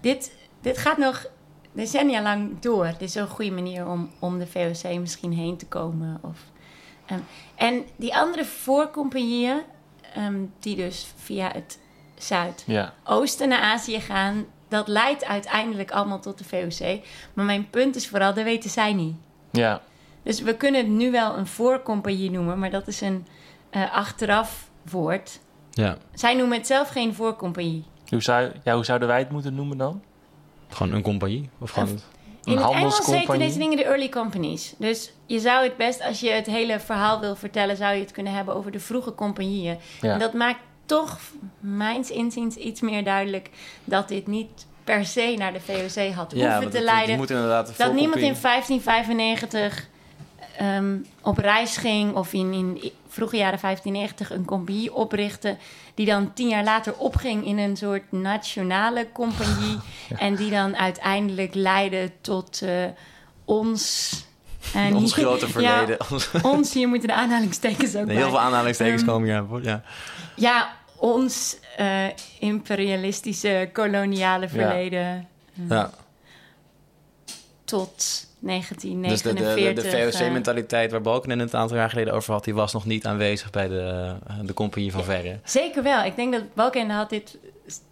dit, 0.00 0.32
dit 0.60 0.78
gaat 0.78 0.98
nog 0.98 1.26
decennia 1.72 2.22
lang 2.22 2.60
door. 2.60 2.84
Dit 2.86 3.08
is 3.08 3.14
een 3.14 3.28
goede 3.28 3.50
manier 3.50 3.86
om, 3.86 4.10
om 4.18 4.38
de 4.38 4.46
VOC 4.46 4.98
misschien 4.98 5.32
heen 5.32 5.56
te 5.56 5.66
komen. 5.66 6.18
Of, 6.22 6.38
ehm, 7.06 7.20
en 7.54 7.84
die 7.96 8.16
andere 8.16 8.44
voorcompagnieën, 8.44 9.60
ehm, 10.14 10.44
die 10.60 10.76
dus 10.76 11.06
via 11.16 11.50
het 11.52 11.78
zuidoosten 12.18 13.48
Ja, 13.50 13.56
naar 13.56 13.72
Azië 13.72 14.00
gaan, 14.00 14.44
dat 14.68 14.88
leidt 14.88 15.24
uiteindelijk 15.24 15.90
allemaal 15.90 16.20
tot 16.20 16.38
de 16.38 16.44
VOC. 16.44 17.00
Maar 17.34 17.44
mijn 17.44 17.70
punt 17.70 17.96
is 17.96 18.08
vooral, 18.08 18.34
dat 18.34 18.44
weten 18.44 18.70
zij 18.70 18.92
niet. 18.92 19.14
ja, 19.50 19.80
Dus 20.22 20.40
we 20.40 20.56
kunnen 20.56 20.80
het 20.80 20.90
nu 20.90 21.10
wel 21.10 21.36
een 21.36 21.46
voorcompagnie 21.46 22.30
noemen, 22.30 22.58
maar 22.58 22.70
dat 22.70 22.86
is 22.86 23.00
een 23.00 23.26
eh, 23.70 23.92
achteraf 23.92 24.68
woord. 24.90 25.40
Ja, 25.70 25.96
Zij 26.14 26.34
noemen 26.34 26.56
het 26.58 26.66
zelf 26.66 26.88
geen 26.88 27.14
voorcompagnie. 27.14 27.84
hoe, 28.08 28.22
zou, 28.22 28.52
ja, 28.64 28.74
hoe 28.74 28.84
zouden 28.84 29.08
wij 29.08 29.18
het 29.18 29.30
moeten 29.30 29.54
noemen 29.54 29.76
dan? 29.78 30.02
gewoon 30.68 30.92
een 30.92 31.02
compagnie. 31.02 31.50
Of 31.58 31.70
gewoon... 31.70 31.88
Een 31.88 32.52
In 32.52 32.56
het 32.58 32.70
Engels 32.70 33.06
heten 33.06 33.38
deze 33.38 33.58
dingen 33.58 33.76
de 33.76 33.84
early 33.84 34.08
companies. 34.08 34.74
Dus 34.78 35.12
je 35.26 35.40
zou 35.40 35.64
het 35.64 35.76
best, 35.76 36.02
als 36.02 36.20
je 36.20 36.30
het 36.30 36.46
hele 36.46 36.80
verhaal 36.80 37.20
wil 37.20 37.36
vertellen, 37.36 37.76
zou 37.76 37.94
je 37.94 38.00
het 38.00 38.10
kunnen 38.12 38.32
hebben 38.32 38.54
over 38.54 38.70
de 38.70 38.80
vroege 38.80 39.14
compagnieën. 39.14 39.78
Ja. 40.00 40.12
En 40.12 40.18
dat 40.18 40.32
maakt 40.32 40.58
toch, 40.86 41.18
mijns 41.60 42.10
inziens, 42.10 42.56
iets 42.56 42.80
meer 42.80 43.04
duidelijk 43.04 43.50
dat 43.84 44.08
dit 44.08 44.26
niet 44.26 44.66
per 44.84 45.04
se 45.06 45.34
naar 45.38 45.52
de 45.52 45.60
VOC 45.60 46.12
had 46.14 46.32
ja, 46.34 46.52
hoeven 46.52 46.70
te 46.70 46.76
het- 46.76 46.86
leiden. 46.86 47.16
dat 47.26 47.92
niemand 47.94 48.20
in 48.20 48.34
voorcompagnie- 48.36 48.82
1595 48.84 49.88
ehm, 50.56 50.96
op 51.22 51.38
reis 51.38 51.76
ging 51.76 52.14
of 52.14 52.32
in, 52.32 52.52
in 52.52 52.80
vroege 53.08 53.36
jaren 53.36 53.58
1590 53.60 54.30
een 54.30 54.44
compagnie 54.44 54.94
oprichtte, 54.94 55.56
die 55.94 56.06
dan 56.06 56.32
tien 56.32 56.48
jaar 56.48 56.64
later 56.64 56.94
opging 56.96 57.46
in 57.46 57.58
een 57.58 57.76
soort 57.76 58.12
nationale 58.12 59.06
compagnie 59.12 59.78
en 60.18 60.34
die 60.36 60.50
dan 60.50 60.76
uiteindelijk 60.76 61.54
leidde 61.54 62.10
tot 62.20 62.62
eh, 62.62 62.70
ons. 63.44 64.10
en 64.74 64.94
Ons 64.94 65.12
grote 65.22 65.48
verleden. 65.48 65.98
Ons- 66.10 66.30
Ja, 66.32 66.40
ons, 66.50 66.72
hier 66.74 66.88
moeten 66.88 67.08
de 67.08 67.14
aanhalingstekens 67.14 67.96
ook 67.96 68.04
Nee, 68.06 68.16
heel 68.16 68.28
veel 68.28 68.40
aanhalingstekens 68.40 69.02
Ehm, 69.02 69.10
komen 69.10 69.28
hier 69.28 69.36
aan. 69.38 69.46
voor, 69.48 69.62
Ja. 69.62 69.82
Ja, 70.36 70.76
ons 70.96 71.56
eh, 71.76 72.06
imperialistische 72.38 73.70
koloniale 73.72 74.48
verleden 74.48 75.28
Ja. 75.68 75.90
tot 77.64 78.26
Dus 78.40 79.22
de, 79.22 79.32
1949. 79.32 79.74
de, 79.74 79.90
de, 79.90 79.90
de 79.90 79.96
eh, 79.96 80.20
VOC-mentaliteit 80.20 80.90
waar 80.90 81.00
Balken 81.00 81.38
het 81.38 81.52
een 81.52 81.58
aantal 81.58 81.76
jaar 81.76 81.90
geleden 81.90 82.14
over 82.14 82.32
had, 82.32 82.44
die 82.44 82.54
was 82.54 82.72
nog 82.72 82.84
niet 82.84 83.06
aanwezig 83.06 83.50
bij 83.50 83.68
de, 83.68 84.14
de 84.42 84.54
compagnie 84.54 84.92
van 84.92 85.04
Verre. 85.04 85.38
Zeker 85.44 85.82
wel. 85.82 86.04
Ik 86.04 86.16
denk 86.16 86.32
dat 86.32 86.54
Balkenende 86.54 86.94
had 86.94 87.10
dit... 87.10 87.38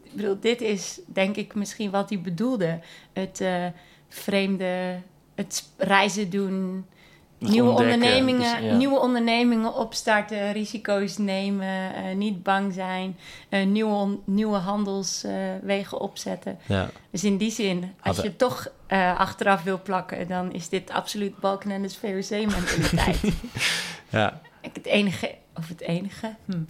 Ik 0.02 0.20
bedoel, 0.20 0.40
dit 0.40 0.60
is 0.60 1.00
denk 1.06 1.36
ik 1.36 1.54
misschien 1.54 1.90
wat 1.90 2.08
hij 2.08 2.20
bedoelde. 2.20 2.80
Het 3.12 3.40
eh, 3.40 3.66
vreemde... 4.08 4.98
Het 5.34 5.64
reizen 5.76 6.30
doen... 6.30 6.86
Nieuwe 7.50 7.70
ondernemingen, 7.70 8.60
dus, 8.60 8.70
ja. 8.70 8.76
nieuwe 8.76 8.98
ondernemingen 8.98 9.74
opstarten, 9.74 10.52
risico's 10.52 11.18
nemen, 11.18 11.94
eh, 11.94 12.14
niet 12.14 12.42
bang 12.42 12.72
zijn, 12.72 13.18
eh, 13.48 13.66
nieuwe, 13.66 14.18
nieuwe 14.24 14.56
handelswegen 14.56 16.00
opzetten. 16.00 16.58
Ja. 16.66 16.90
Dus 17.10 17.24
in 17.24 17.36
die 17.36 17.50
zin, 17.50 17.94
als 18.00 18.20
je 18.20 18.36
toch 18.36 18.68
eh, 18.86 19.18
achteraf 19.18 19.62
wil 19.62 19.82
plakken, 19.82 20.28
dan 20.28 20.52
is 20.52 20.68
dit 20.68 20.90
absoluut 20.90 21.38
Balkenende's 21.38 21.96
VOC-mentaliteit. 22.02 23.20
Ja. 24.10 24.40
het 24.60 24.86
enige, 24.86 25.34
of 25.54 25.68
het 25.68 25.80
enige, 25.80 26.34
hm. 26.44 26.62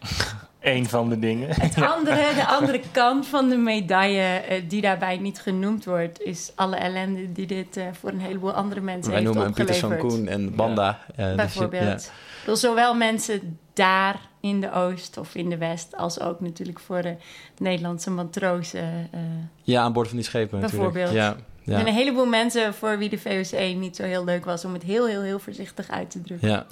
Eén 0.62 0.88
van 0.88 1.08
de 1.08 1.18
dingen. 1.18 1.48
Het 1.60 1.82
andere, 1.82 2.34
de 2.34 2.46
andere 2.46 2.80
kant 2.92 3.26
van 3.26 3.48
de 3.48 3.56
medaille 3.56 4.22
eh, 4.22 4.62
die 4.68 4.80
daarbij 4.80 5.16
niet 5.18 5.40
genoemd 5.40 5.84
wordt, 5.84 6.20
is 6.22 6.52
alle 6.54 6.76
ellende 6.76 7.32
die 7.32 7.46
dit 7.46 7.76
eh, 7.76 7.84
voor 8.00 8.10
een 8.10 8.20
heleboel 8.20 8.52
andere 8.52 8.80
mensen 8.80 9.12
Wij 9.12 9.20
heeft 9.20 9.32
noemen 9.34 9.52
Pieter 9.52 9.74
opgeleverd. 9.74 10.00
van 10.00 10.10
Koen 10.10 10.28
en 10.28 10.54
Banda. 10.54 10.98
Ja. 11.16 11.26
dus 11.26 11.36
bijvoorbeeld. 11.36 12.04
ja. 12.04 12.10
Bedoel, 12.40 12.56
zowel 12.56 12.94
mensen 12.94 13.58
daar 13.72 14.20
in 14.40 14.60
de 14.60 14.72
Oost 14.72 15.16
of 15.18 15.34
in 15.34 15.48
de 15.50 15.56
West, 15.58 15.96
als 15.96 16.20
ook 16.20 16.40
natuurlijk 16.40 16.78
voor 16.80 17.02
de 17.02 17.16
Nederlandse 17.58 18.10
matrozen. 18.10 19.08
eh. 19.10 19.20
Ja, 19.62 19.82
aan 19.82 19.92
boord 19.92 20.08
van 20.08 20.16
die 20.16 20.26
schepen 20.26 20.60
natuurlijk. 20.60 20.92
Bijvoorbeeld. 20.92 21.24
Ja. 21.24 21.36
Ja. 21.64 21.78
En 21.78 21.86
een 21.86 21.94
heleboel 21.94 22.26
mensen 22.26 22.74
voor 22.74 22.98
wie 22.98 23.08
de 23.08 23.18
VOC 23.18 23.74
niet 23.76 23.96
zo 23.96 24.02
heel 24.02 24.24
leuk 24.24 24.44
was 24.44 24.64
om 24.64 24.72
het 24.72 24.82
heel, 24.82 25.06
heel, 25.06 25.22
heel 25.22 25.38
voorzichtig 25.38 25.90
uit 25.90 26.10
te 26.10 26.20
drukken. 26.20 26.48
Ja. 26.48 26.66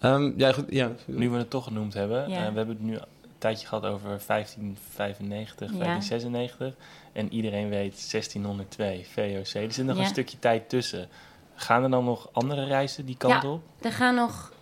Ja. 0.00 0.14
Ehm, 0.14 0.32
ja, 0.36 0.52
goed. 0.52 0.64
Ja. 0.68 0.90
Nu 1.04 1.30
we 1.30 1.36
het 1.38 1.50
toch 1.50 1.64
genoemd 1.64 1.94
hebben, 1.94 2.28
Ja. 2.30 2.36
eh, 2.36 2.50
we 2.50 2.56
hebben 2.56 2.68
het 2.76 2.80
nu 2.84 2.94
een 2.94 3.02
tijdje 3.38 3.66
gehad 3.66 3.84
over 3.84 4.20
1595, 4.26 5.70
Ja. 5.70 5.76
1596. 5.76 6.74
En 7.12 7.32
iedereen 7.32 7.68
weet 7.68 8.10
1602, 8.10 9.06
VOC. 9.12 9.54
Er 9.62 9.72
zit 9.72 9.84
nog 9.84 9.96
Ja. 9.96 10.02
een 10.02 10.08
stukje 10.08 10.38
tijd 10.38 10.68
tussen. 10.68 11.08
Gaan 11.54 11.82
er 11.82 11.90
dan 11.90 12.04
nog 12.04 12.28
andere 12.32 12.64
reizen 12.64 13.06
die 13.06 13.16
kant 13.16 13.42
Ja. 13.42 13.50
op? 13.50 13.62
Er 13.80 13.92
gaan 13.92 14.14
nog, 14.14 14.52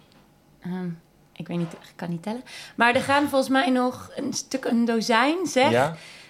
ehm, 0.60 0.88
ik 1.32 1.46
weet 1.48 1.58
niet, 1.58 1.72
ik 1.72 1.92
kan 1.96 2.10
niet 2.10 2.22
tellen, 2.22 2.42
maar 2.76 2.94
er 2.94 3.00
gaan 3.00 3.28
volgens 3.28 3.50
mij 3.50 3.70
nog 3.70 4.10
een 4.16 4.32
stuk, 4.32 4.64
een 4.64 4.84
dozijn, 4.84 5.46
zeg. 5.46 5.70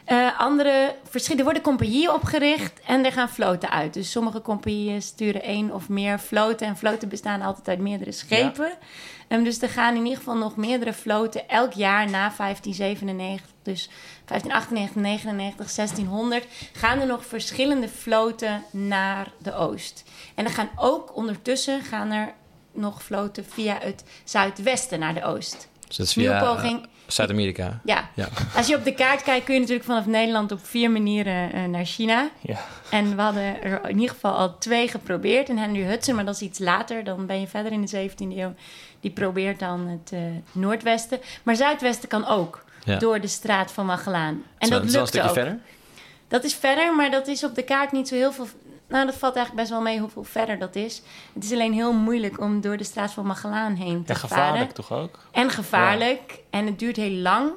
Eh, 0.05 0.41
andere 0.41 0.95
verschillen. 1.09 1.39
Er 1.39 1.45
worden 1.45 1.63
compagnieën 1.63 2.11
opgericht 2.11 2.81
en 2.87 3.05
er 3.05 3.13
gaan 3.13 3.29
floten 3.29 3.71
uit. 3.71 3.95
Dus 3.95 4.11
sommige 4.11 4.43
compagnieën 4.43 5.03
sturen 5.03 5.43
één 5.43 5.73
of 5.73 5.89
meer 5.89 6.19
floten. 6.19 6.67
En 6.67 6.77
floten 6.77 7.09
bestaan 7.09 7.43
altijd 7.43 7.69
uit 7.69 7.79
meerdere 7.79 8.13
schepen. 8.13 8.73
Ehm, 9.29 9.43
dus 9.43 9.63
er 9.63 9.69
gaan 9.69 9.95
in 9.95 10.03
ieder 10.03 10.19
geval 10.19 10.37
nog 10.37 10.57
meerdere 10.57 10.93
floten 10.93 11.49
elk 11.49 11.73
jaar 11.73 12.11
na 12.11 12.31
1597. 12.37 13.47
Dus 13.63 13.89
1598, 14.25 15.03
99, 15.03 15.71
1600 15.71 16.47
gaan 16.73 17.01
er 17.01 17.07
nog 17.07 17.27
verschillende 17.27 17.89
floten 17.89 18.65
naar 18.71 19.33
de 19.39 19.55
oost. 19.55 20.05
En 20.35 20.45
er 20.45 20.51
gaan 20.51 20.71
ook 20.77 21.17
ondertussen 21.17 21.83
gaan 21.83 22.11
er 22.11 22.35
nog 22.73 23.03
floten 23.03 23.45
via 23.45 23.79
het 23.81 24.05
zuidwesten 24.25 24.99
naar 24.99 25.15
de 25.15 25.25
oost. 25.25 25.69
Dus 25.87 25.97
dat 25.97 26.07
is 26.07 26.15
Nieuwe 26.15 26.39
via 26.39 26.55
poging. 26.55 26.87
Zuid-Amerika. 27.07 27.81
Ja, 27.85 28.09
Ja. 28.15 28.29
als 28.57 28.67
je 28.67 28.77
op 28.77 28.85
de 28.85 28.95
kaart 28.95 29.23
kijkt, 29.23 29.45
kun 29.45 29.55
je 29.55 29.61
natuurlijk 29.61 29.87
vanaf 29.87 30.07
Nederland 30.07 30.53
op 30.53 30.67
vier 30.67 30.91
manieren 30.91 31.53
eh, 31.53 31.65
naar 31.65 31.85
China. 31.85 32.29
Ja. 32.41 32.59
En 32.91 33.17
we 33.17 33.23
hadden 33.23 33.63
er 33.63 33.81
in 33.89 33.95
ieder 33.99 34.15
geval 34.15 34.33
al 34.33 34.59
twee 34.59 34.89
geprobeerd. 34.89 35.49
En 35.49 35.59
Henry 35.59 35.83
Hudson, 35.83 36.15
maar 36.15 36.25
dat 36.25 36.35
is 36.35 36.41
iets 36.41 36.59
later. 36.59 37.05
Dan 37.05 37.27
ben 37.27 37.41
je 37.41 37.47
verder 37.47 37.73
in 37.73 37.85
de 37.87 38.09
17e 38.11 38.37
eeuw. 38.39 38.55
Die 39.01 39.11
probeert 39.11 39.59
dan 39.59 39.87
het 39.87 40.13
eh, 40.13 40.21
noordwesten. 40.53 41.21
Maar 41.43 41.57
zuidwesten 41.57 42.09
kan 42.09 42.27
ook. 42.27 42.63
Ja. 42.85 42.97
door 42.99 43.21
de 43.21 43.27
straat 43.27 43.73
van 43.73 43.87
Magellaan. 43.87 44.43
En 44.59 44.71
dat 44.71 44.83
een 44.83 44.91
lukt 44.91 45.09
stukje 45.09 45.29
ook. 45.29 45.35
verder. 45.35 45.59
Dat 46.29 46.45
is 46.45 46.55
verder, 46.55 46.95
maar 46.95 47.11
dat 47.11 47.27
is 47.27 47.45
op 47.45 47.55
de 47.55 47.63
kaart 47.63 47.93
niet 47.93 48.09
zo 48.09 48.15
heel 48.15 48.33
veel. 48.33 48.47
Nou, 48.89 49.07
dat 49.07 49.15
valt 49.15 49.37
eigenlijk 49.37 49.67
best 49.67 49.71
wel 49.71 49.81
mee 49.93 50.01
hoeveel 50.01 50.25
verder 50.25 50.59
dat 50.59 50.77
is. 50.77 51.03
Het 51.33 51.45
is 51.45 51.53
alleen 51.53 51.73
heel 51.73 51.93
moeilijk 51.93 52.41
om 52.41 52.61
door 52.61 52.77
de 52.77 52.85
straat 52.85 53.13
van 53.13 53.27
Magellaan 53.27 53.75
heen 53.75 54.05
te 54.05 54.15
varen. 54.15 54.29
gevaarlijk 54.29 54.71
toch 54.71 54.93
ook? 54.93 55.19
En 55.31 55.51
gevaarlijk. 55.51 56.43
En 56.51 56.67
het 56.67 56.79
duurt 56.79 56.97
heel 56.97 57.11
lang. 57.17 57.53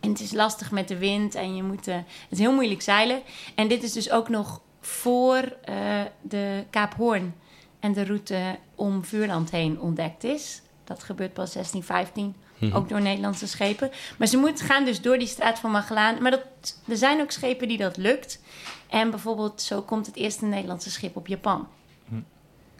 En 0.00 0.08
het 0.10 0.20
is 0.20 0.32
lastig 0.32 0.70
met 0.70 0.88
de 0.88 0.98
wind. 0.98 1.34
En 1.34 1.56
je 1.56 1.62
moet... 1.62 1.86
eh, 1.88 1.94
het 1.96 2.04
is 2.30 2.38
heel 2.38 2.52
moeilijk 2.54 2.82
zeilen. 2.82 3.22
En 3.54 3.68
dit 3.68 3.82
is 3.82 3.92
dus 3.92 4.10
ook 4.10 4.28
nog 4.28 4.60
voor 4.80 5.56
eh, 5.64 5.76
de 6.22 6.64
Kaap 6.70 6.94
Hoorn... 6.94 7.34
en 7.80 7.92
de 7.92 8.04
route 8.04 8.58
om 8.74 9.04
Vuurland 9.04 9.50
heen 9.50 9.80
ontdekt 9.80 10.24
is. 10.24 10.62
Dat 10.86 11.02
gebeurt 11.02 11.32
pas 11.32 11.52
1615. 11.52 12.34
Mhm. 12.58 12.76
Ook 12.76 12.88
door 12.88 13.00
Nederlandse 13.00 13.46
schepen. 13.48 13.90
Maar 14.18 14.28
ze 14.28 14.36
moeten 14.36 14.64
gaan 14.66 14.84
dus 14.84 15.00
door 15.00 15.18
die 15.18 15.26
straat 15.28 15.58
van 15.58 15.70
Magellaan. 15.70 16.22
Maar 16.22 16.30
dat, 16.30 16.42
er 16.88 16.96
zijn 16.96 17.20
ook 17.20 17.30
schepen 17.30 17.68
die 17.68 17.78
dat 17.78 17.96
lukt. 17.96 18.40
En 18.88 19.10
bijvoorbeeld 19.10 19.62
zo 19.62 19.82
komt 19.82 20.06
het 20.06 20.16
eerste 20.16 20.44
Nederlandse 20.44 20.90
schip 20.90 21.16
op 21.16 21.26
Japan. 21.26 21.68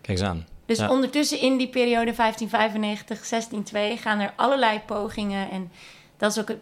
Kijk 0.00 0.18
eens 0.18 0.28
aan. 0.28 0.46
Dus 0.66 0.78
Ja. 0.78 0.90
ondertussen 0.90 1.40
in 1.40 1.56
die 1.56 1.68
periode 1.68 2.12
1595, 2.12 3.26
1602 3.26 3.96
gaan 3.96 4.18
er 4.20 4.32
allerlei 4.36 4.80
pogingen. 4.86 5.50
En 5.50 5.70
dat 6.16 6.30
is 6.30 6.38
ook 6.38 6.48
het 6.48 6.58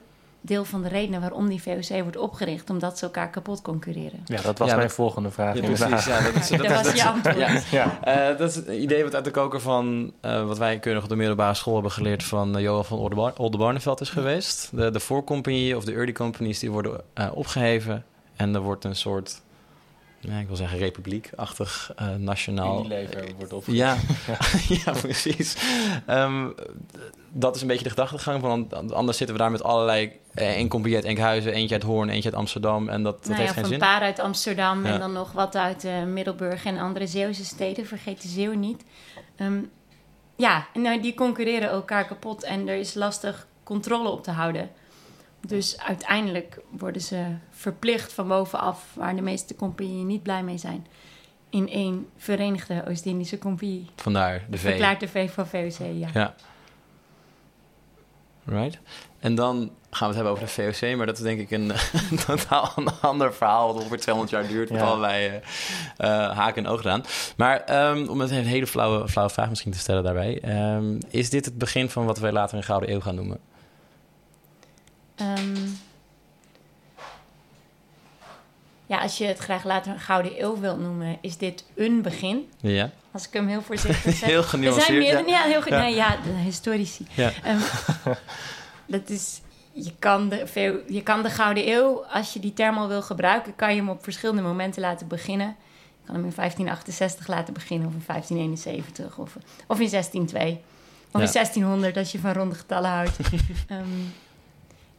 deel 0.47 0.65
van 0.65 0.83
de 0.83 0.89
redenen 0.89 1.21
waarom 1.21 1.49
die 1.49 1.63
VOC 1.63 2.03
wordt 2.03 2.17
opgericht. 2.17 2.71
Omdat 2.71 2.99
ze 2.99 3.05
elkaar 3.05 3.31
kapot 3.31 3.63
concurreren. 3.63 4.21
Ja, 4.27 4.41
dat 4.43 4.59
was 4.59 4.69
Ja, 4.69 4.77
mijn 4.77 4.91
volgende 4.91 5.31
vraag. 5.31 5.55
Ja, 5.55 5.61
precies. 5.61 6.05
Ja, 6.05 6.21
dat, 6.23 6.35
is, 6.35 6.49
dat, 6.49 6.59
Dat 6.59 6.69
dat- 6.69 6.85
was 6.85 6.95
je 6.95 7.05
antwoord. 7.09 7.37
Ja. 7.39 7.61
Ja. 7.71 8.01
Eh, 8.33 8.39
dat 8.39 8.51
is 8.51 8.57
het 8.57 8.67
idee 8.69 9.03
wat 9.05 9.15
uit 9.15 9.25
de 9.25 9.31
koker 9.31 9.61
van 9.61 10.13
eh, 10.21 10.47
wat 10.47 10.59
wij 10.59 10.79
keurig 10.79 11.03
op 11.03 11.09
de 11.09 11.17
middelbare 11.17 11.55
school 11.55 11.75
hebben 11.75 11.93
geleerd 11.93 12.25
van 12.25 12.57
eh, 12.57 12.63
Johan 12.63 12.85
van 12.85 13.33
Oldenbarneveld 13.37 14.01
is 14.01 14.11
geweest. 14.11 14.71
De, 14.73 14.91
de 14.91 15.01
voorcompagnie 15.01 15.77
of 15.77 15.85
de 15.85 15.93
early 15.93 16.13
companies 16.13 16.59
die 16.59 16.71
worden 16.71 17.01
eh, 17.15 17.29
opgeheven 17.35 18.05
en 18.37 18.55
er 18.55 18.61
wordt 18.61 18.85
een 18.85 18.97
soort, 18.97 19.41
ja, 20.21 20.39
ik 20.39 20.47
wil 20.47 20.57
zeggen 20.57 20.79
republiek-achtig 20.79 21.93
eh, 21.97 22.09
nationaal. 22.19 22.79
Unilever 22.85 23.25
wordt 23.39 23.53
op. 23.53 23.65
Ja, 23.67 23.97
ja. 24.85 24.93
precies. 25.01 25.57
Ehm, 26.07 26.49
dat 27.33 27.57
is 27.57 27.61
een 27.63 27.69
beetje 27.69 27.85
de 27.85 27.91
gedachtegang. 27.91 28.41
Van, 28.41 28.69
anders 28.93 29.17
zitten 29.17 29.37
we 29.37 29.43
daar 29.43 29.51
met 29.51 29.63
allerlei... 29.63 30.13
eh, 30.35 30.49
één 30.49 30.69
compagnie 30.69 30.97
uit 30.97 31.07
Enkhuizen, 31.09 31.53
eentje 31.53 31.75
uit 31.75 31.83
Hoorn, 31.85 32.09
eentje 32.09 32.31
uit 32.31 32.39
Amsterdam. 32.39 32.89
En 32.89 33.03
dat, 33.03 33.17
dat 33.19 33.29
nou 33.29 33.41
heeft 33.41 33.53
geen 33.53 33.65
zin. 33.65 33.73
een 33.73 33.79
paar 33.79 34.01
uit 34.01 34.19
Amsterdam 34.19 34.87
Ja. 34.87 34.93
en 34.93 34.99
dan 35.01 35.13
nog 35.13 35.33
wat 35.33 35.57
uit 35.57 35.85
eh, 35.85 36.03
Middelburg 36.03 36.65
en 36.65 36.79
andere 36.79 37.07
Zeeuwse 37.07 37.45
steden. 37.45 37.87
Vergeet 37.87 38.23
de 38.23 38.29
Zeeuw 38.29 38.53
niet. 38.55 38.85
Ehm, 39.37 39.59
ja, 40.37 40.67
en 40.75 40.83
nou, 40.83 41.01
die 41.01 41.15
concurreren 41.15 41.69
elkaar 41.69 42.07
kapot 42.07 42.43
en 42.43 42.69
er 42.69 42.77
is 42.77 42.95
lastig 42.95 43.47
controle 43.63 44.09
op 44.09 44.23
te 44.23 44.31
houden. 44.31 44.71
Dus 45.47 45.81
uiteindelijk 45.81 46.59
worden 46.71 47.03
ze 47.03 47.25
verplicht 47.51 48.13
van 48.13 48.29
bovenaf, 48.29 48.85
waar 48.95 49.17
de 49.17 49.23
meeste 49.23 49.57
compagnieën 49.57 50.07
niet 50.07 50.23
blij 50.23 50.43
mee 50.43 50.59
zijn, 50.59 50.87
in 51.51 51.69
één 51.69 52.09
verenigde 52.17 52.85
Oost-Indische 52.89 53.39
compagnie. 53.39 53.87
Vandaar 53.97 54.45
de 54.51 54.59
V. 54.59 54.61
Verklaart 54.61 55.01
de 55.01 55.09
V 55.09 55.31
van 55.31 55.47
VOC, 55.47 55.79
ja. 55.79 56.09
Ja. 56.15 56.35
Right. 58.45 58.79
En 59.21 59.35
dan 59.35 59.71
gaan 59.95 60.09
we 60.11 60.15
het 60.15 60.25
hebben 60.25 60.33
over 60.33 60.63
de 60.65 60.73
VOC, 60.73 60.97
maar 60.97 61.07
dat 61.07 61.17
is 61.17 61.23
denk 61.23 61.41
ik 61.41 61.51
een 61.51 61.73
totaal 62.27 62.73
een 62.77 62.89
ander 63.01 63.35
verhaal 63.35 63.67
wat 63.67 63.77
ongeveer 63.77 64.01
200 64.01 64.37
jaar 64.37 64.49
duurt 64.53 64.71
met 64.71 64.81
Ja. 64.81 64.87
allerlei 64.87 65.27
eh, 65.27 65.35
eh, 66.27 66.37
haken 66.37 66.65
en 66.65 66.71
ogen 66.71 66.91
aan. 66.91 67.05
Maar 67.37 67.61
ehm, 67.61 68.07
om 68.09 68.21
het 68.21 68.31
een 68.31 68.45
hele 68.45 68.67
flauwe, 68.67 69.09
flauwe 69.09 69.33
vraag 69.33 69.49
misschien 69.49 69.73
te 69.73 69.79
stellen 69.79 70.03
daarbij. 70.03 70.41
ehm, 70.43 70.99
is 71.11 71.31
dit 71.31 71.45
het 71.45 71.59
begin 71.59 71.91
van 71.91 72.05
wat 72.07 72.19
wij 72.19 72.33
later 72.33 72.57
een 72.57 72.63
Gouden 72.65 72.91
Eeuw 72.93 73.01
gaan 73.01 73.15
noemen? 73.15 73.39
Ehm, 75.15 75.57
ja, 78.87 78.99
als 78.99 79.19
je 79.19 79.25
het 79.25 79.39
graag 79.39 79.65
later 79.65 79.93
een 79.93 80.01
gouden 80.01 80.43
eeuw 80.43 80.61
wilt 80.61 80.81
noemen, 80.81 81.19
is 81.21 81.37
dit 81.37 81.65
een 81.77 82.03
begin. 82.03 82.49
Ja. 82.61 82.91
Als 83.11 83.27
ik 83.27 83.33
hem 83.33 83.47
heel 83.49 83.63
voorzichtig 83.63 84.15
zeg. 84.17 84.29
Heel 84.29 84.37
er 84.43 84.49
zijn 84.49 84.61
genuanceerd. 84.63 84.99
meerdere, 84.99 85.29
ja. 85.31 85.39
ja, 85.39 85.51
heel 85.51 85.63
goed. 85.63 85.71
Ja. 85.73 85.81
Nee, 85.81 85.95
ja, 85.95 86.17
de 86.25 86.31
historici. 86.31 87.07
Ja. 87.15 87.33
Dat 88.87 89.09
is, 89.11 89.41
je 89.75 89.93
kan, 89.99 90.29
de, 90.29 90.47
veel- 90.47 90.81
je 90.89 91.03
kan 91.03 91.23
de 91.23 91.31
gouden 91.31 91.69
eeuw, 91.69 92.05
als 92.05 92.33
je 92.33 92.41
die 92.41 92.53
term 92.53 92.77
al 92.79 92.89
wil 92.89 93.03
gebruiken, 93.03 93.57
kan 93.57 93.71
je 93.75 93.77
hem 93.81 93.89
op 93.89 94.03
verschillende 94.03 94.43
momenten 94.43 94.83
laten 94.83 95.09
beginnen. 95.09 95.47
Je 96.01 96.07
kan 96.07 96.15
hem 96.15 96.25
in 96.25 96.33
1568 96.37 97.27
laten 97.27 97.55
beginnen, 97.55 97.87
of 97.89 97.93
in 97.95 98.03
1571, 98.07 99.19
of, 99.19 99.37
of 99.67 99.81
in 99.81 99.89
1602. 99.91 100.51
Of 101.13 101.21
Ja. 101.21 101.27
in 101.27 101.33
1600, 101.33 101.97
als 101.97 102.13
je 102.13 102.19
van 102.19 102.33
ronde 102.33 102.55
getallen 102.55 102.91
houdt. 102.91 103.17
Ehm, 103.69 103.83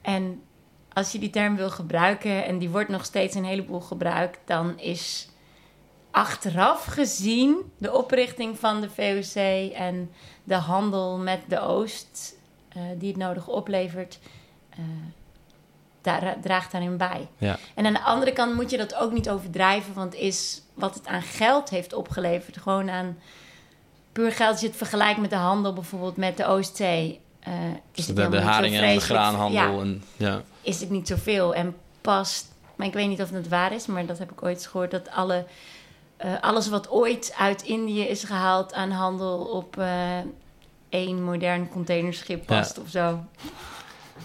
en 0.02 0.42
als 0.94 1.12
je 1.12 1.20
die 1.20 1.30
term 1.30 1.56
wil 1.56 1.70
gebruiken, 1.70 2.46
en 2.46 2.58
die 2.58 2.70
wordt 2.70 2.90
nog 2.90 3.06
steeds 3.06 3.36
een 3.36 3.46
heleboel 3.46 3.80
gebruikt, 3.82 4.40
dan 4.46 4.80
is 4.80 5.30
achteraf 6.12 6.86
gezien 6.86 7.58
de 7.78 7.94
oprichting 7.94 8.60
van 8.60 8.82
de 8.82 8.90
VOC 8.90 9.72
en 9.74 10.12
de 10.44 10.56
handel 10.56 11.18
met 11.18 11.40
de 11.48 11.60
Oost, 11.60 12.36
eh, 12.70 12.82
die 12.98 13.08
het 13.10 13.18
nodig 13.18 13.48
oplevert, 13.48 14.20
eh, 14.76 14.84
daar, 16.02 16.36
draagt 16.42 16.72
daarin 16.72 16.98
bij. 16.98 17.28
Ja. 17.38 17.58
En 17.74 17.86
aan 17.86 17.94
de 17.94 18.02
andere 18.04 18.34
kant 18.34 18.56
moet 18.56 18.72
je 18.72 18.78
dat 18.78 18.96
ook 18.96 19.12
niet 19.12 19.30
overdrijven, 19.30 19.94
want 19.94 20.16
is 20.16 20.62
wat 20.74 20.96
het 20.96 21.08
aan 21.08 21.22
geld 21.22 21.70
heeft 21.70 21.94
opgeleverd, 21.94 22.58
gewoon 22.58 22.90
aan 22.90 23.18
puur 24.12 24.32
geld, 24.32 24.52
als 24.52 24.62
je 24.62 24.68
het 24.68 24.76
vergelijkt 24.76 25.20
met 25.20 25.30
de 25.30 25.36
handel 25.36 25.74
bijvoorbeeld 25.74 26.18
met 26.18 26.38
de 26.38 26.46
Oostzee. 26.46 27.20
eh, 27.40 27.54
is 27.92 28.08
het 28.08 28.16
de, 28.16 28.30
de 28.30 28.42
haringen 28.42 28.84
en 28.84 28.94
de 28.96 29.02
graanhandel. 29.02 29.74
Ja, 29.76 29.80
En, 29.82 30.04
ja. 30.18 30.42
is 30.62 30.80
het 30.80 30.90
niet 30.90 31.08
zoveel. 31.08 31.56
En 31.56 31.76
past, 32.02 32.48
maar 32.76 32.88
ik 32.88 32.94
weet 32.94 33.08
niet 33.08 33.22
of 33.22 33.30
het 33.30 33.48
waar 33.48 33.74
is, 33.74 33.86
maar 33.86 34.06
dat 34.06 34.18
heb 34.20 34.32
ik 34.32 34.44
ooit 34.44 34.68
gehoord, 34.68 34.92
dat 34.92 35.10
alle, 35.12 35.46
eh, 36.18 36.34
alles 36.42 36.70
wat 36.70 36.90
ooit 36.90 37.34
uit 37.38 37.62
Indië 37.62 38.02
is 38.02 38.24
gehaald 38.24 38.74
aan 38.74 38.92
handel 38.92 39.40
op 39.40 39.78
eh, 39.78 40.18
één 40.90 41.24
modern 41.24 41.70
containerschip 41.70 42.50
Ja. 42.50 42.56
past 42.58 42.80
of 42.80 42.90
zo. 42.90 43.20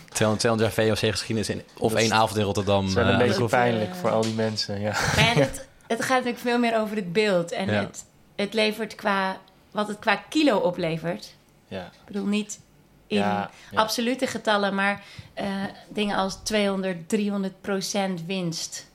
200, 0.09 0.41
200 0.41 0.75
jaar 0.77 0.87
VOC-geschiedenis 0.97 1.49
in, 1.49 1.63
of 1.79 1.93
Dat 1.93 2.01
één 2.01 2.13
avond 2.13 2.39
in 2.39 2.45
Rotterdam. 2.45 2.81
Dat 2.81 2.89
is 2.89 2.95
wel 2.95 3.05
een 3.07 3.21
eh, 3.21 3.27
beetje 3.27 3.45
pijnlijk 3.45 3.91
eh, 3.91 3.97
voor 3.97 4.11
al 4.11 4.23
die 4.23 4.35
mensen. 4.35 4.81
Ja. 4.81 4.91
Maar 5.17 5.25
ja, 5.25 5.33
het, 5.41 5.69
het 5.87 6.01
gaat 6.03 6.17
natuurlijk 6.17 6.39
veel 6.43 6.59
meer 6.59 6.79
over 6.81 6.97
het 6.97 7.13
beeld. 7.13 7.53
En 7.53 7.67
Ja. 7.67 7.73
het, 7.81 8.05
het 8.37 8.55
levert 8.55 8.95
qua, 8.95 9.39
wat 9.71 9.89
het 9.89 9.99
qua 9.99 10.17
kilo 10.29 10.57
oplevert. 10.59 11.35
Ja. 11.69 11.85
Ik 11.85 12.05
bedoel 12.07 12.27
niet 12.27 12.61
in 13.07 13.17
Ja, 13.19 13.51
ja. 13.71 13.79
absolute 13.81 14.27
getallen, 14.27 14.75
maar 14.75 15.03
eh, 15.35 15.47
dingen 15.89 16.17
als 16.17 16.35
200, 16.43 17.09
300 17.09 17.61
procent 17.61 18.25
winst. 18.27 18.89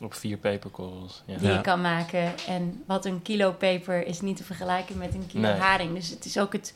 Op 0.00 0.14
vier 0.14 0.36
peperkorrels. 0.36 1.22
Ja. 1.26 1.36
die 1.38 1.50
je 1.52 1.60
kan 1.60 1.80
maken. 1.80 2.32
En 2.48 2.82
wat 2.86 3.04
een 3.04 3.22
kilo 3.22 3.52
peper 3.52 4.06
is 4.06 4.20
niet 4.20 4.36
te 4.36 4.44
vergelijken 4.44 4.98
met 4.98 5.14
een 5.14 5.26
kilo 5.26 5.42
Nee. 5.48 5.52
haring. 5.60 5.94
Dus 5.94 6.08
het 6.08 6.24
is 6.24 6.38
ook 6.38 6.52
het, 6.52 6.74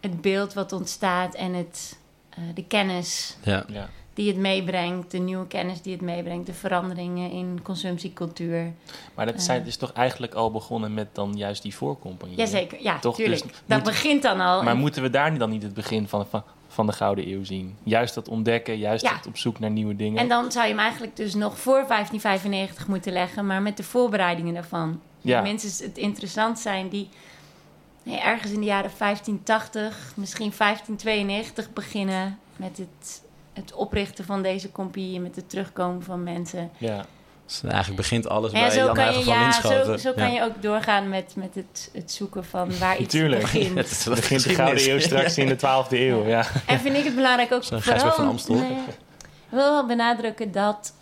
het 0.00 0.20
beeld 0.20 0.52
wat 0.52 0.72
ontstaat 0.72 1.34
en 1.34 1.52
het, 1.54 1.96
eh, 2.36 2.42
de 2.54 2.64
kennis 2.64 3.36
ja. 3.42 3.64
Ja. 3.68 3.88
die 4.14 4.28
het 4.28 4.36
meebrengt, 4.36 5.10
de 5.10 5.18
nieuwe 5.18 5.46
kennis 5.46 5.82
die 5.82 5.92
het 5.92 6.02
meebrengt, 6.02 6.46
de 6.46 6.52
veranderingen 6.52 7.30
in 7.30 7.60
consumptiecultuur. 7.62 8.72
Maar 9.14 9.26
dat 9.26 9.42
zijn, 9.42 9.66
is 9.66 9.76
toch 9.76 9.92
eigenlijk 9.92 10.34
al 10.34 10.50
begonnen 10.50 10.94
met 10.94 11.08
dan 11.12 11.32
juist 11.36 11.62
die 11.62 11.74
voorcompagnie? 11.74 12.38
Jazeker, 12.38 12.82
ja, 12.82 12.98
Toch, 12.98 13.16
tuurlijk. 13.16 13.42
dus 13.42 13.50
dat 13.66 13.78
moet- 13.78 13.86
begint 13.86 14.22
dan 14.22 14.40
al. 14.40 14.62
Maar 14.62 14.72
En- 14.72 14.78
moeten 14.80 15.02
we 15.02 15.10
daar 15.10 15.38
dan 15.38 15.50
niet 15.50 15.62
het 15.62 15.74
begin 15.74 16.08
van, 16.08 16.26
van, 16.26 16.42
van 16.68 16.86
de 16.86 16.92
Gouden 16.92 17.28
Eeuw 17.32 17.44
zien? 17.44 17.76
Juist 17.82 18.14
dat 18.14 18.28
ontdekken, 18.28 18.78
juist 18.78 19.04
Ja. 19.04 19.16
het 19.16 19.26
op 19.26 19.36
zoek 19.36 19.58
naar 19.58 19.70
nieuwe 19.70 19.96
dingen. 19.96 20.18
en 20.20 20.28
dan 20.28 20.52
zou 20.52 20.64
je 20.66 20.70
hem 20.70 20.80
eigenlijk 20.80 21.16
dus 21.16 21.34
nog 21.34 21.58
voor 21.58 21.84
1595 21.86 22.88
moeten 22.88 23.12
leggen, 23.12 23.46
maar 23.46 23.62
met 23.62 23.76
de 23.76 23.82
voorbereidingen 23.82 24.54
daarvan. 24.54 25.00
Ja. 25.20 25.40
Mensen 25.40 25.86
het 25.86 25.98
interessant 25.98 26.58
zijn 26.58 26.88
die 26.88 27.08
nee, 28.02 28.18
ergens 28.20 28.52
in 28.52 28.60
de 28.60 28.66
jaren 28.66 28.90
1580, 28.98 30.12
misschien 30.16 30.52
1592 30.58 31.72
beginnen 31.72 32.38
met 32.56 32.78
het, 32.78 33.22
het 33.52 33.72
oprichten 33.74 34.24
van 34.24 34.42
deze 34.42 34.72
compagnie, 34.72 35.20
met 35.20 35.36
het 35.36 35.50
terugkomen 35.50 36.02
van 36.02 36.22
mensen. 36.22 36.70
ja. 36.78 37.04
Dus 37.46 37.62
eigenlijk 37.62 37.96
begint 37.96 38.28
alles 38.28 38.52
En 38.52 38.60
bij 38.60 38.70
zo 38.70 38.76
Jan 38.84 38.94
kan 38.94 38.96
Huigen 39.04 39.18
je, 39.20 39.24
van 39.26 39.34
ja, 39.34 39.42
Linschoten. 39.42 39.84
zo, 40.00 40.08
zo 40.08 40.12
kan 40.12 40.32
Ja. 40.32 40.34
je 40.34 40.42
ook 40.42 40.62
doorgaan 40.62 41.08
met, 41.08 41.32
met 41.36 41.54
het, 41.54 41.90
het 41.92 42.12
zoeken 42.12 42.44
van 42.44 42.78
waar 42.78 42.98
iets 42.98 43.14
Tuurlijk. 43.14 43.40
begint. 43.42 43.74
Het 44.04 44.06
begint 44.14 44.42
de. 44.42 44.54
Gouden 44.54 44.90
Eeuw 44.90 45.00
straks 45.10 45.38
in 45.38 45.46
de 45.46 45.56
12e 45.56 45.90
eeuw. 45.90 46.26
Ja. 46.26 46.44
En 46.66 46.80
vind 46.80 46.96
ik 46.96 47.04
het 47.04 47.14
belangrijk 47.14 47.52
ook 47.52 47.64
vooral... 47.64 48.12
Van 48.12 48.26
Amstel. 48.26 48.54
Nee, 48.54 48.70
ik 48.70 48.78
wil 49.48 49.70
wel 49.70 49.86
benadrukken 49.86 50.52
dat, 50.52 50.94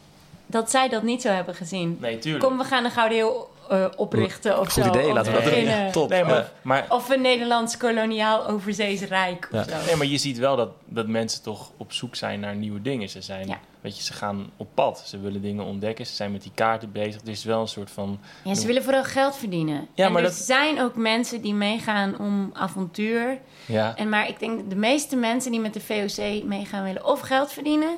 dat 0.47 0.71
zij 0.71 0.89
dat 0.89 1.03
niet 1.03 1.23
zo 1.23 1.29
hebben 1.29 1.55
gezien. 1.55 1.97
Nee, 2.01 2.19
tuurlijk. 2.19 2.45
Kom, 2.45 2.59
we 2.59 2.65
gaan 2.65 2.83
de 2.83 2.91
Gouden 2.91 3.19
Eeuw 3.19 3.49
eh, 3.71 3.85
oprichten 3.97 4.59
of 4.61 4.73
Goed 4.73 4.85
zo. 4.85 4.89
idee, 4.89 5.13
laten 5.13 5.33
we 5.33 5.39
dat 5.39 5.47
doen. 5.47 5.53
beginnen. 5.53 5.85
Ja, 5.85 5.91
top. 5.91 6.09
Nee, 6.09 6.25
maar, 6.25 6.51
maar, 6.63 6.87
Of 6.89 7.09
een 7.09 7.21
Nederlands 7.21 7.77
koloniaal 7.77 8.47
overzees 8.47 9.01
rijk 9.03 9.49
of 9.53 9.67
Ja. 9.67 9.79
zo. 9.81 9.87
nee, 9.87 9.97
maar 9.97 10.07
je 10.07 10.19
ziet 10.19 10.39
wel 10.39 10.57
dat, 10.57 10.71
dat 10.85 11.07
mensen 11.07 11.43
toch 11.43 11.71
op 11.77 11.93
zoek 11.93 12.15
zijn 12.17 12.41
naar 12.41 12.55
nieuwe 12.55 12.83
dingen. 12.83 13.09
Ze 13.09 13.21
zijn, 13.23 13.47
Ja. 13.49 13.61
weet 13.81 13.97
je, 13.97 14.03
ze 14.03 14.13
gaan 14.13 14.51
op 14.57 14.69
pad. 14.75 15.03
Ze 15.07 15.21
willen 15.21 15.43
dingen 15.43 15.65
ontdekken. 15.65 16.07
Ze 16.07 16.15
zijn 16.15 16.33
met 16.33 16.43
die 16.43 16.53
kaarten 16.55 16.93
bezig. 16.93 17.21
Er 17.23 17.29
is 17.29 17.45
wel 17.45 17.61
een 17.61 17.69
soort 17.69 17.91
van... 17.91 18.21
Ja, 18.45 18.55
ze 18.55 18.67
willen 18.67 18.83
vooral 18.83 19.05
geld 19.05 19.37
verdienen. 19.37 19.89
Ja, 19.95 20.07
en 20.07 20.13
maar 20.13 20.23
er 20.23 20.29
dat- 20.29 20.37
zijn 20.39 20.81
ook 20.81 20.95
mensen 20.95 21.41
die 21.43 21.55
meegaan 21.55 22.19
om 22.19 22.51
avontuur. 22.53 23.39
Ja, 23.67 23.97
En 23.97 24.09
maar 24.09 24.29
ik 24.29 24.39
denk 24.39 24.59
dat 24.59 24.71
de 24.71 24.77
meeste 24.77 25.17
mensen 25.17 25.51
die 25.51 25.61
met 25.61 25.75
de 25.75 25.81
VOC 25.81 26.43
meegaan 26.45 26.85
willen 26.85 27.05
of 27.05 27.21
geld 27.21 27.53
verdienen, 27.53 27.97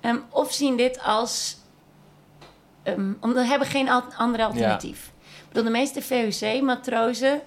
ehm, 0.00 0.16
of 0.30 0.52
zien 0.52 0.76
dit 0.76 1.00
als. 1.04 1.60
Um, 2.84 3.16
omdat 3.20 3.46
hebben 3.46 3.68
geen 3.68 3.88
al- 3.88 4.04
andere 4.16 4.44
alternatief. 4.44 5.10
Ik 5.22 5.48
bedoel, 5.48 5.64
de 5.64 5.70
meeste 5.70 6.02
VOC-matrozen 6.02 7.40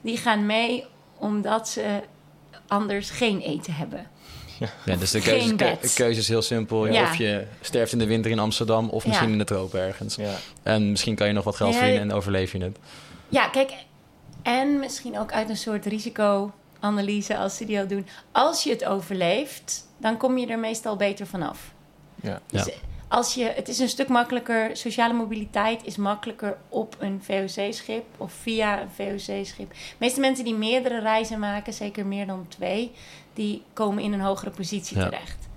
die 0.00 0.16
gaan 0.16 0.46
mee 0.46 0.84
omdat 1.18 1.68
ze 1.68 2.00
anders 2.68 3.10
geen 3.10 3.40
eten 3.40 3.74
hebben. 3.74 4.06
Ja, 4.84 4.96
dus 4.96 5.10
de 5.10 5.20
Geen 5.20 5.38
keuze, 5.38 5.54
bed. 5.54 5.82
de 5.82 5.92
keuze 5.94 6.20
is 6.20 6.28
heel 6.28 6.42
simpel. 6.42 6.86
Ja, 6.86 6.92
Ja. 6.92 7.02
Of 7.02 7.16
je 7.16 7.46
sterft 7.60 7.92
in 7.92 7.98
de 7.98 8.06
winter 8.06 8.30
in 8.30 8.38
Amsterdam 8.38 8.88
of 8.88 9.02
Ja. 9.02 9.08
misschien 9.08 9.30
in 9.32 9.38
de 9.38 9.44
tropen 9.44 9.80
ergens. 9.80 10.14
ja. 10.14 10.34
En 10.62 10.90
misschien 10.90 11.14
kan 11.14 11.26
je 11.26 11.32
nog 11.32 11.44
wat 11.44 11.56
geld 11.56 11.72
Ja, 11.72 11.78
verdienen 11.78 12.10
en 12.10 12.12
overleef 12.16 12.52
je 12.52 12.58
het. 12.62 12.78
Ja, 13.28 13.48
kijk, 13.48 13.72
en 14.42 14.78
misschien 14.78 15.18
ook 15.18 15.32
uit 15.32 15.48
een 15.48 15.56
soort 15.56 15.86
risicoanalyse 15.86 17.36
als 17.36 17.56
ze 17.56 17.64
die 17.64 17.78
al 17.80 17.86
doen. 17.86 18.06
Als 18.32 18.62
je 18.62 18.70
het 18.70 18.84
overleeft, 18.84 19.86
dan 19.98 20.16
kom 20.16 20.38
je 20.38 20.46
er 20.46 20.58
meestal 20.58 20.96
beter 20.96 21.26
vanaf. 21.26 21.72
ja. 22.22 22.40
Ja. 22.50 22.64
Dus 22.64 22.74
als 23.10 23.34
je, 23.34 23.44
het 23.44 23.68
is 23.68 23.78
een 23.78 23.88
stuk 23.88 24.08
makkelijker, 24.08 24.76
sociale 24.76 25.14
mobiliteit 25.14 25.84
is 25.84 25.96
makkelijker 25.96 26.56
op 26.68 26.96
een 26.98 27.22
VOC-schip 27.22 28.04
of 28.16 28.32
via 28.32 28.80
een 28.80 28.90
VOC-schip. 28.90 29.70
De 29.70 29.76
meeste 29.98 30.20
mensen 30.20 30.44
die 30.44 30.54
meerdere 30.54 31.00
reizen 31.00 31.38
maken, 31.38 31.72
zeker 31.72 32.06
meer 32.06 32.26
dan 32.26 32.44
twee, 32.48 32.92
die 33.34 33.62
komen 33.72 34.02
in 34.02 34.12
een 34.12 34.20
hogere 34.20 34.50
positie 34.50 34.96
Ja. 34.98 35.04
terecht. 35.04 35.48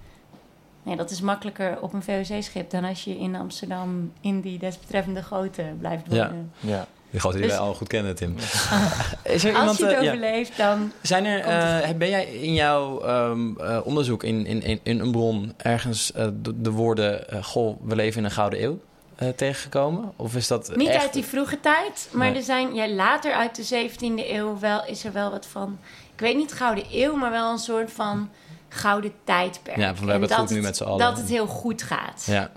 Nee, 0.83 0.95
dat 0.95 1.11
is 1.11 1.21
makkelijker 1.21 1.81
op 1.81 1.93
een 1.93 2.03
VOC-schip 2.03 2.69
dan 2.69 2.83
als 2.83 3.03
je 3.03 3.17
in 3.17 3.35
Amsterdam 3.35 4.11
in 4.21 4.41
die 4.41 4.59
desbetreffende 4.59 5.23
goten 5.23 5.77
blijft 5.79 6.03
Ja. 6.09 6.27
wonen. 6.27 6.51
ja. 6.59 6.87
Die 7.13 7.21
grote 7.21 7.37
die 7.37 7.45
Dus- 7.47 7.55
wij 7.55 7.65
al 7.65 7.73
goed 7.73 7.87
kennen, 7.87 8.15
Tim. 8.15 8.35
is 8.37 8.43
er 8.43 9.53
Als 9.55 9.59
iemand... 9.59 9.77
je 9.77 9.85
het 9.85 9.93
eh, 9.95 10.01
ja. 10.01 10.11
overleeft, 10.11 10.57
dan 10.57 10.91
Zijn 11.01 11.25
er, 11.25 11.39
eh, 11.39 11.95
ben 11.95 12.09
jij 12.09 12.25
in 12.25 12.53
jouw 12.53 13.01
ehm, 13.01 13.57
eh, 13.59 13.79
onderzoek 13.83 14.23
in, 14.23 14.45
in, 14.45 14.61
in, 14.61 14.79
in 14.83 14.99
een 14.99 15.11
bron 15.11 15.53
ergens 15.57 16.11
eh, 16.11 16.27
de, 16.41 16.61
de 16.61 16.71
woorden... 16.71 17.25
goh, 17.43 17.77
we 17.83 17.95
leven 17.95 18.19
in 18.19 18.25
een 18.25 18.31
gouden 18.31 18.63
eeuw 18.63 18.79
eh, 19.15 19.27
tegengekomen? 19.29 20.11
Of 20.15 20.35
is 20.35 20.47
dat 20.47 20.75
Niet 20.75 20.87
echt... 20.87 21.01
uit 21.01 21.13
die 21.13 21.23
vroege 21.23 21.59
tijd, 21.59 22.09
maar 22.11 22.27
Nee. 22.27 22.37
er 22.37 22.43
zijn 22.43 22.73
ja, 22.73 22.89
later 22.89 23.33
uit 23.33 23.55
de 23.69 23.89
17e 23.89 24.29
eeuw 24.31 24.59
wel, 24.59 24.85
is 24.85 25.03
er 25.05 25.11
wel 25.13 25.31
wat 25.31 25.45
van. 25.45 25.77
Ik 26.13 26.19
weet 26.19 26.35
niet 26.35 26.53
gouden 26.53 26.83
eeuw, 26.91 27.15
maar 27.15 27.31
wel 27.31 27.51
een 27.51 27.57
soort 27.57 27.91
van 27.91 28.29
gouden 28.69 29.11
tijdperk. 29.23 29.77
Ja, 29.77 29.95
van 29.95 29.95
we 29.95 30.01
En 30.01 30.09
hebben 30.09 30.29
het 30.29 30.37
dat 30.37 30.47
goed 30.47 30.55
nu 30.57 30.61
met 30.61 30.77
z'n 30.77 30.83
allen. 30.83 30.99
Dat 30.99 31.17
het 31.17 31.29
heel 31.29 31.47
goed 31.47 31.81
gaat. 31.83 32.23
Ja, 32.25 32.51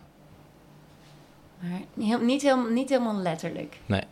Maar 1.61 1.80
heel, 2.07 2.18
niet, 2.20 2.42
heel, 2.42 2.64
niet 2.70 2.88
helemaal 2.88 3.16
letterlijk. 3.16 3.76
nee. 3.86 4.02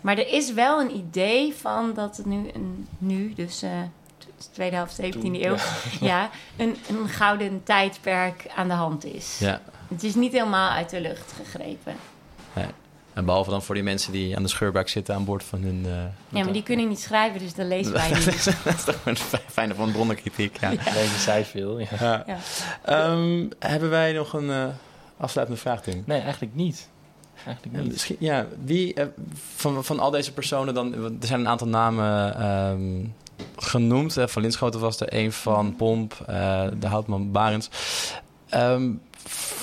Maar 0.00 0.18
er 0.18 0.28
is 0.32 0.52
wel 0.52 0.80
een 0.80 0.96
idee 0.96 1.54
van 1.54 1.94
dat 1.94 2.16
het 2.16 2.26
nu, 2.26 2.50
een, 2.54 2.86
nu 2.98 3.32
dus 3.34 3.62
eh, 3.62 3.70
t- 4.18 4.48
tweede 4.52 4.76
helft 4.76 5.00
17e 5.02 5.08
Toen, 5.08 5.34
eeuw, 5.34 5.54
ja. 5.54 5.60
ja, 6.06 6.30
een, 6.56 6.76
een 6.88 7.08
gouden 7.08 7.60
tijdperk 7.64 8.46
aan 8.56 8.68
de 8.68 8.74
hand 8.74 9.04
is. 9.04 9.38
Ja. 9.38 9.60
Het 9.88 10.02
is 10.04 10.14
niet 10.14 10.32
helemaal 10.32 10.70
uit 10.70 10.90
de 10.90 11.00
lucht 11.00 11.32
gegrepen. 11.32 11.94
En 13.12 13.24
behalve 13.24 13.50
dan 13.50 13.62
voor 13.62 13.74
die 13.74 13.84
mensen 13.84 14.12
die 14.12 14.36
aan 14.36 14.42
de 14.42 14.48
scheurbuik 14.48 14.88
zitten 14.88 15.14
aan 15.14 15.24
boord 15.24 15.44
van 15.44 15.62
hun... 15.62 15.82
eh, 15.86 15.92
Ja, 16.38 16.44
maar 16.44 16.52
die 16.52 16.62
kunnen 16.62 16.88
niet 16.88 17.00
schrijven, 17.00 17.38
dus 17.40 17.54
dat 17.54 17.66
lezen 17.66 17.92
wij 18.02 18.08
niet. 18.08 18.24
dat 18.64 18.74
is 18.74 18.84
toch 18.84 19.00
een 19.04 19.16
fijne 19.50 19.74
van 19.74 19.92
bronnenkritiek, 19.92 20.56
ja. 20.60 20.68
Lezen 20.70 21.18
zij 21.20 21.44
veel. 21.44 21.78
Ja. 21.78 21.86
Ja. 22.00 22.24
Ja. 22.26 22.36
Ehm, 22.82 23.46
hebben 23.58 23.90
wij 23.90 24.12
nog 24.12 24.32
een 24.32 24.50
eh, 24.50 24.66
afsluitende 25.16 25.60
vraag, 25.60 25.82
Tim? 25.82 26.02
Nee, 26.06 26.20
eigenlijk 26.20 26.54
niet. 26.54 26.88
Eigenlijk 27.44 27.76
Ja, 27.76 27.82
niet. 27.82 27.92
misschien, 27.92 28.16
ja, 28.18 28.46
wie 28.64 28.94
eh, 28.94 29.06
van, 29.54 29.84
van 29.84 30.00
al 30.00 30.10
deze 30.10 30.32
personen 30.32 30.74
dan... 30.74 30.94
Er 31.20 31.26
zijn 31.26 31.40
een 31.40 31.48
aantal 31.48 31.68
namen 31.68 32.36
ehm, 32.38 33.04
genoemd. 33.56 34.14
hè. 34.14 34.28
van 34.28 34.42
Linschoten 34.42 34.80
was 34.80 35.00
er 35.00 35.14
een 35.14 35.32
van, 35.32 35.76
Pomp, 35.76 36.14
eh, 36.26 36.66
de 36.78 36.86
Houtman, 36.86 37.32
Barends. 37.32 37.70
Ehm, 38.48 38.90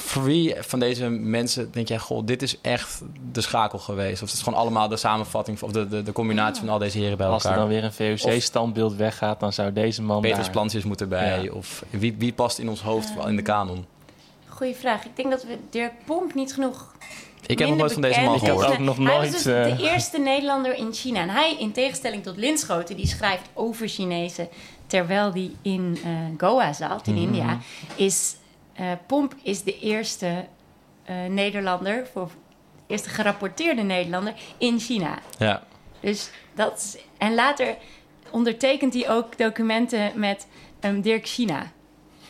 voor 0.05 0.23
wie 0.23 0.55
van 0.59 0.79
deze 0.79 1.09
mensen 1.09 1.71
denk 1.71 1.87
jij... 1.87 1.97
Goh, 1.99 2.25
dit 2.25 2.41
is 2.41 2.61
echt 2.61 3.01
de 3.31 3.41
schakel 3.41 3.79
geweest? 3.79 4.21
Of 4.21 4.27
het 4.27 4.37
is 4.37 4.43
gewoon 4.43 4.59
allemaal 4.59 4.87
de 4.87 4.97
samenvatting... 4.97 5.61
of 5.61 5.71
de, 5.71 5.87
de, 5.87 6.03
de 6.03 6.11
combinatie 6.11 6.63
van 6.63 6.69
al 6.73 6.79
deze 6.79 6.97
heren 6.99 7.17
bij 7.17 7.27
Als 7.27 7.43
er 7.43 7.49
elkaar? 7.49 7.65
dan 7.65 7.73
weer 7.73 7.83
een 7.83 8.17
VOC-standbeeld 8.19 8.95
weggaat, 8.95 9.39
dan 9.39 9.53
zou 9.53 9.73
deze 9.73 10.01
man 10.01 10.21
Petrus 10.21 10.43
daar... 10.43 10.51
Plantjes 10.51 10.83
moet 10.83 11.01
erbij. 11.01 11.43
Ja. 11.43 11.51
Of 11.51 11.83
wie, 11.89 12.15
wie 12.17 12.33
past 12.33 12.57
in 12.59 12.69
ons 12.69 12.81
hoofd 12.81 13.13
in 13.27 13.35
de 13.35 13.41
kanon? 13.41 13.85
Goeie 14.47 14.75
vraag. 14.75 15.05
Ik 15.05 15.15
denk 15.15 15.29
dat 15.31 15.43
we 15.43 15.57
Dirk 15.69 15.91
Pomp 16.05 16.33
niet 16.33 16.53
genoeg. 16.53 16.91
Ik 17.45 17.59
heb 17.59 17.67
nog 17.69 17.77
nooit 17.77 17.93
van 17.93 18.01
deze 18.01 18.21
man 18.21 18.33
bekend- 18.33 18.41
Ik 18.41 18.47
heb 18.47 18.57
gehoord. 18.57 18.79
ook 18.79 18.85
nog 18.85 18.95
Hij 18.95 19.05
nooit, 19.05 19.31
was 19.33 19.43
dus 19.43 19.53
eh, 19.53 19.77
de 19.77 19.83
eerste 19.83 20.19
Nederlander 20.19 20.75
in 20.75 20.93
China. 20.93 21.19
En 21.21 21.29
hij, 21.29 21.55
in 21.59 21.71
tegenstelling 21.71 22.23
tot 22.23 22.37
Linschoten, 22.37 22.95
die 22.95 23.07
schrijft 23.07 23.49
over 23.53 23.87
Chinezen 23.87 24.47
terwijl 24.87 25.31
die 25.31 25.55
in 25.61 25.99
eh, 26.03 26.09
Goa 26.37 26.73
zat, 26.73 27.07
in 27.07 27.13
Mhm. 27.13 27.23
India, 27.23 27.59
is 27.95 28.35
eh, 28.73 28.85
Pomp 29.07 29.33
is 29.43 29.63
de 29.63 29.79
eerste 29.79 30.45
eh, 31.05 31.15
Nederlander, 31.29 32.07
voor 32.13 32.29
eerste 32.87 33.09
gerapporteerde 33.09 33.81
Nederlander 33.81 34.33
in 34.57 34.79
China. 34.79 35.19
Ja, 35.37 35.63
Dus 35.99 36.29
dat 36.55 36.77
is- 36.77 36.97
en 37.17 37.33
later 37.35 37.75
ondertekent 38.31 38.93
hij 38.93 39.09
ook 39.09 39.37
documenten 39.37 40.11
met 40.15 40.47
ehm, 40.79 41.01
Dirk 41.01 41.27
China. 41.27 41.71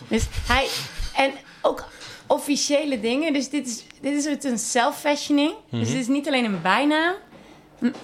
Dus 0.07 0.27
hij 0.47 0.67
en 1.15 1.31
ook 1.61 1.87
officiële 2.27 2.99
dingen. 2.99 3.33
Dus 3.33 3.49
dit 3.49 3.67
is 3.67 3.83
dit 4.01 4.25
is 4.25 4.43
een 4.43 4.59
self-fashioning. 4.59 5.53
Dus 5.69 5.87
het 5.89 5.97
is 5.97 6.07
niet 6.07 6.27
alleen 6.27 6.45
een 6.45 6.61
bijnaam. 6.61 7.13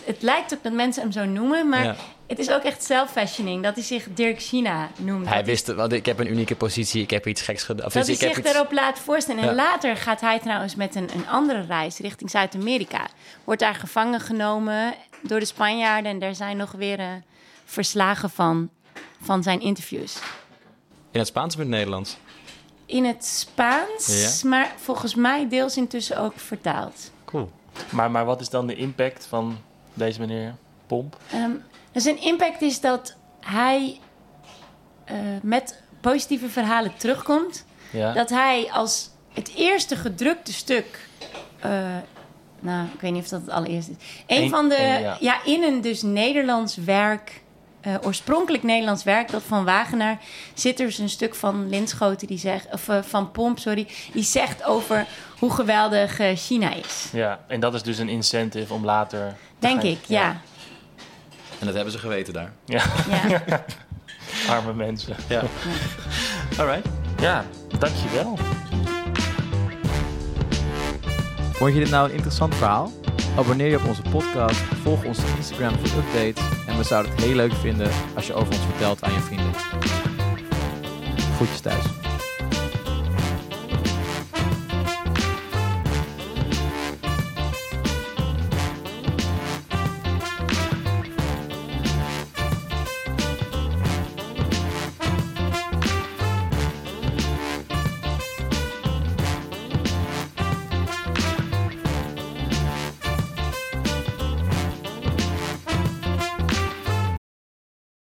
Het 0.04 0.22
lijkt 0.22 0.54
ook 0.54 0.64
dat 0.64 0.74
mensen 0.74 1.02
hem 1.02 1.12
zo 1.12 1.26
noemen, 1.26 1.70
maar 1.70 1.84
Ja. 1.84 1.96
het 2.28 2.40
is 2.40 2.52
ook 2.52 2.64
echt 2.64 2.84
self-fashioning 2.84 3.64
dat 3.64 3.76
hij 3.76 3.84
zich 3.84 4.08
Dirk 4.14 4.40
China 4.42 4.90
noemt. 4.98 5.28
hij 5.28 5.38
Dat 5.38 5.46
wist, 5.46 5.68
want 5.68 5.92
ik 5.94 6.06
heb 6.06 6.20
een 6.20 6.32
unieke 6.32 6.56
positie, 6.56 7.02
ik 7.02 7.10
heb 7.10 7.28
iets 7.28 7.42
geks 7.42 7.64
gedaan. 7.64 7.84
Dat 7.84 7.94
hij 7.94 8.14
ik 8.14 8.20
heb 8.20 8.34
zich 8.34 8.38
iets- 8.46 8.54
erop 8.54 8.72
laat 8.72 9.00
voorstellen. 9.00 9.42
En 9.44 9.48
Ja. 9.50 9.56
later 9.56 9.96
gaat 9.98 10.22
hij 10.22 10.40
trouwens 10.40 10.76
met 10.76 10.96
een, 10.96 11.10
een 11.14 11.28
andere 11.28 11.62
reis 11.62 11.98
richting 11.98 12.30
Zuid-Amerika. 12.30 13.08
Wordt 13.44 13.62
daar 13.62 13.76
gevangen 13.76 14.20
genomen 14.20 14.94
door 15.22 15.40
de 15.40 15.46
Spanjaarden. 15.46 16.12
En 16.12 16.20
daar 16.20 16.36
zijn 16.36 16.58
nog 16.58 16.72
weer 16.72 17.00
eh, 17.00 17.08
verslagen 17.66 18.30
van, 18.30 18.70
van 19.22 19.44
zijn 19.44 19.62
interviews. 19.62 20.16
In 21.12 21.20
het 21.20 21.28
Spaans 21.28 21.54
of 21.56 21.60
in 21.62 21.66
het 21.68 21.76
Nederlands? 21.76 22.18
In 22.90 23.06
het 23.06 23.26
Spaans, 23.26 24.42
Ja. 24.42 24.50
maar 24.50 24.74
volgens 24.78 25.16
mij 25.16 25.48
deels 25.50 25.78
intussen 25.78 26.18
ook 26.20 26.34
vertaald. 26.40 27.12
Cool. 27.26 27.50
Maar, 27.90 28.12
maar 28.12 28.26
wat 28.26 28.42
is 28.42 28.50
dan 28.50 28.68
de 28.68 28.76
impact 28.76 29.26
van 29.26 29.58
deze 29.94 30.20
meneer 30.20 30.56
Pomp? 30.88 31.18
Ehm, 31.32 31.52
dus 31.92 32.04
zijn 32.04 32.22
impact 32.22 32.62
is 32.62 32.80
dat 32.82 33.16
hij 33.40 34.00
eh, 35.06 35.16
met 35.42 35.82
positieve 36.02 36.50
verhalen 36.50 36.92
terugkomt. 36.98 37.66
Ja. 37.92 38.14
dat 38.14 38.30
hij 38.30 38.70
als 38.72 39.10
het 39.34 39.52
eerste 39.56 39.96
gedrukte 39.96 40.54
stuk. 40.54 41.08
eh, 41.60 41.98
nou, 42.60 42.88
ik 42.94 43.02
weet 43.02 43.12
niet 43.12 43.24
of 43.24 43.30
dat 43.30 43.42
het 43.42 43.50
allereerste 43.50 43.92
is. 43.92 43.98
Een 44.28 44.44
Eén- 44.44 44.50
van 44.50 44.70
de. 44.70 45.16
ja. 45.20 45.44
in 45.44 45.64
een 45.64 45.82
dus 45.82 46.02
Nederlands 46.02 46.76
werk. 46.76 47.42
Eh, 47.82 47.94
oorspronkelijk 48.02 48.64
Nederlands 48.64 49.04
werk, 49.04 49.32
dat 49.32 49.42
van 49.48 49.66
Wagenaar, 49.66 50.18
zit 50.54 50.80
er 50.80 50.86
dus 50.86 50.98
een 50.98 51.10
stuk 51.10 51.36
van 51.36 51.70
Linschoten 51.70 52.28
die 52.28 52.38
zegt, 52.38 52.68
of 52.72 52.90
eh, 52.90 52.98
van 53.02 53.32
Pomp, 53.32 53.60
sorry, 53.60 53.88
die 54.14 54.24
zegt 54.24 54.64
over 54.64 55.06
hoe 55.40 55.52
geweldig 55.52 56.20
eh, 56.20 56.36
China 56.38 56.74
is. 56.74 57.08
ja, 57.12 57.40
en 57.48 57.60
dat 57.60 57.74
is 57.74 57.84
dus 57.84 57.98
een 57.98 58.10
incentive 58.10 58.74
om 58.74 58.86
later... 58.86 59.28
te 59.30 59.36
Denk 59.68 59.82
gaan- 59.82 59.90
ik, 59.90 60.00
ja. 60.08 60.42
En 61.60 61.66
dat 61.66 61.76
hebben 61.76 61.94
ze 61.94 62.00
geweten 62.00 62.34
daar. 62.34 62.52
Ja, 62.66 62.84
ja. 63.28 63.44
arme 64.54 64.74
mensen. 64.74 65.16
Ja. 65.28 65.42
Alright. 66.58 66.88
Ja, 67.20 67.46
dankjewel. 67.80 68.38
Vond 71.52 71.74
je 71.74 71.80
dit 71.80 71.90
nou 71.90 72.08
een 72.10 72.14
interessant 72.16 72.56
verhaal? 72.56 72.92
Abonneer 73.38 73.70
je 73.70 73.78
op 73.78 73.88
onze 73.88 74.02
podcast, 74.02 74.60
volg 74.60 75.06
onze 75.06 75.22
Instagram 75.38 75.74
voor 75.78 76.04
updates 76.04 76.66
en 76.68 76.78
we 76.78 76.84
zouden 76.84 77.12
het 77.12 77.22
heel 77.24 77.36
leuk 77.36 77.54
vinden 77.54 77.92
als 78.16 78.28
je 78.28 78.34
over 78.34 78.54
ons 78.54 78.62
vertelt 78.62 79.04
aan 79.04 79.14
je 79.14 79.20
vrienden. 79.20 79.54
Groetjes 81.36 81.62
thuis. 81.62 81.99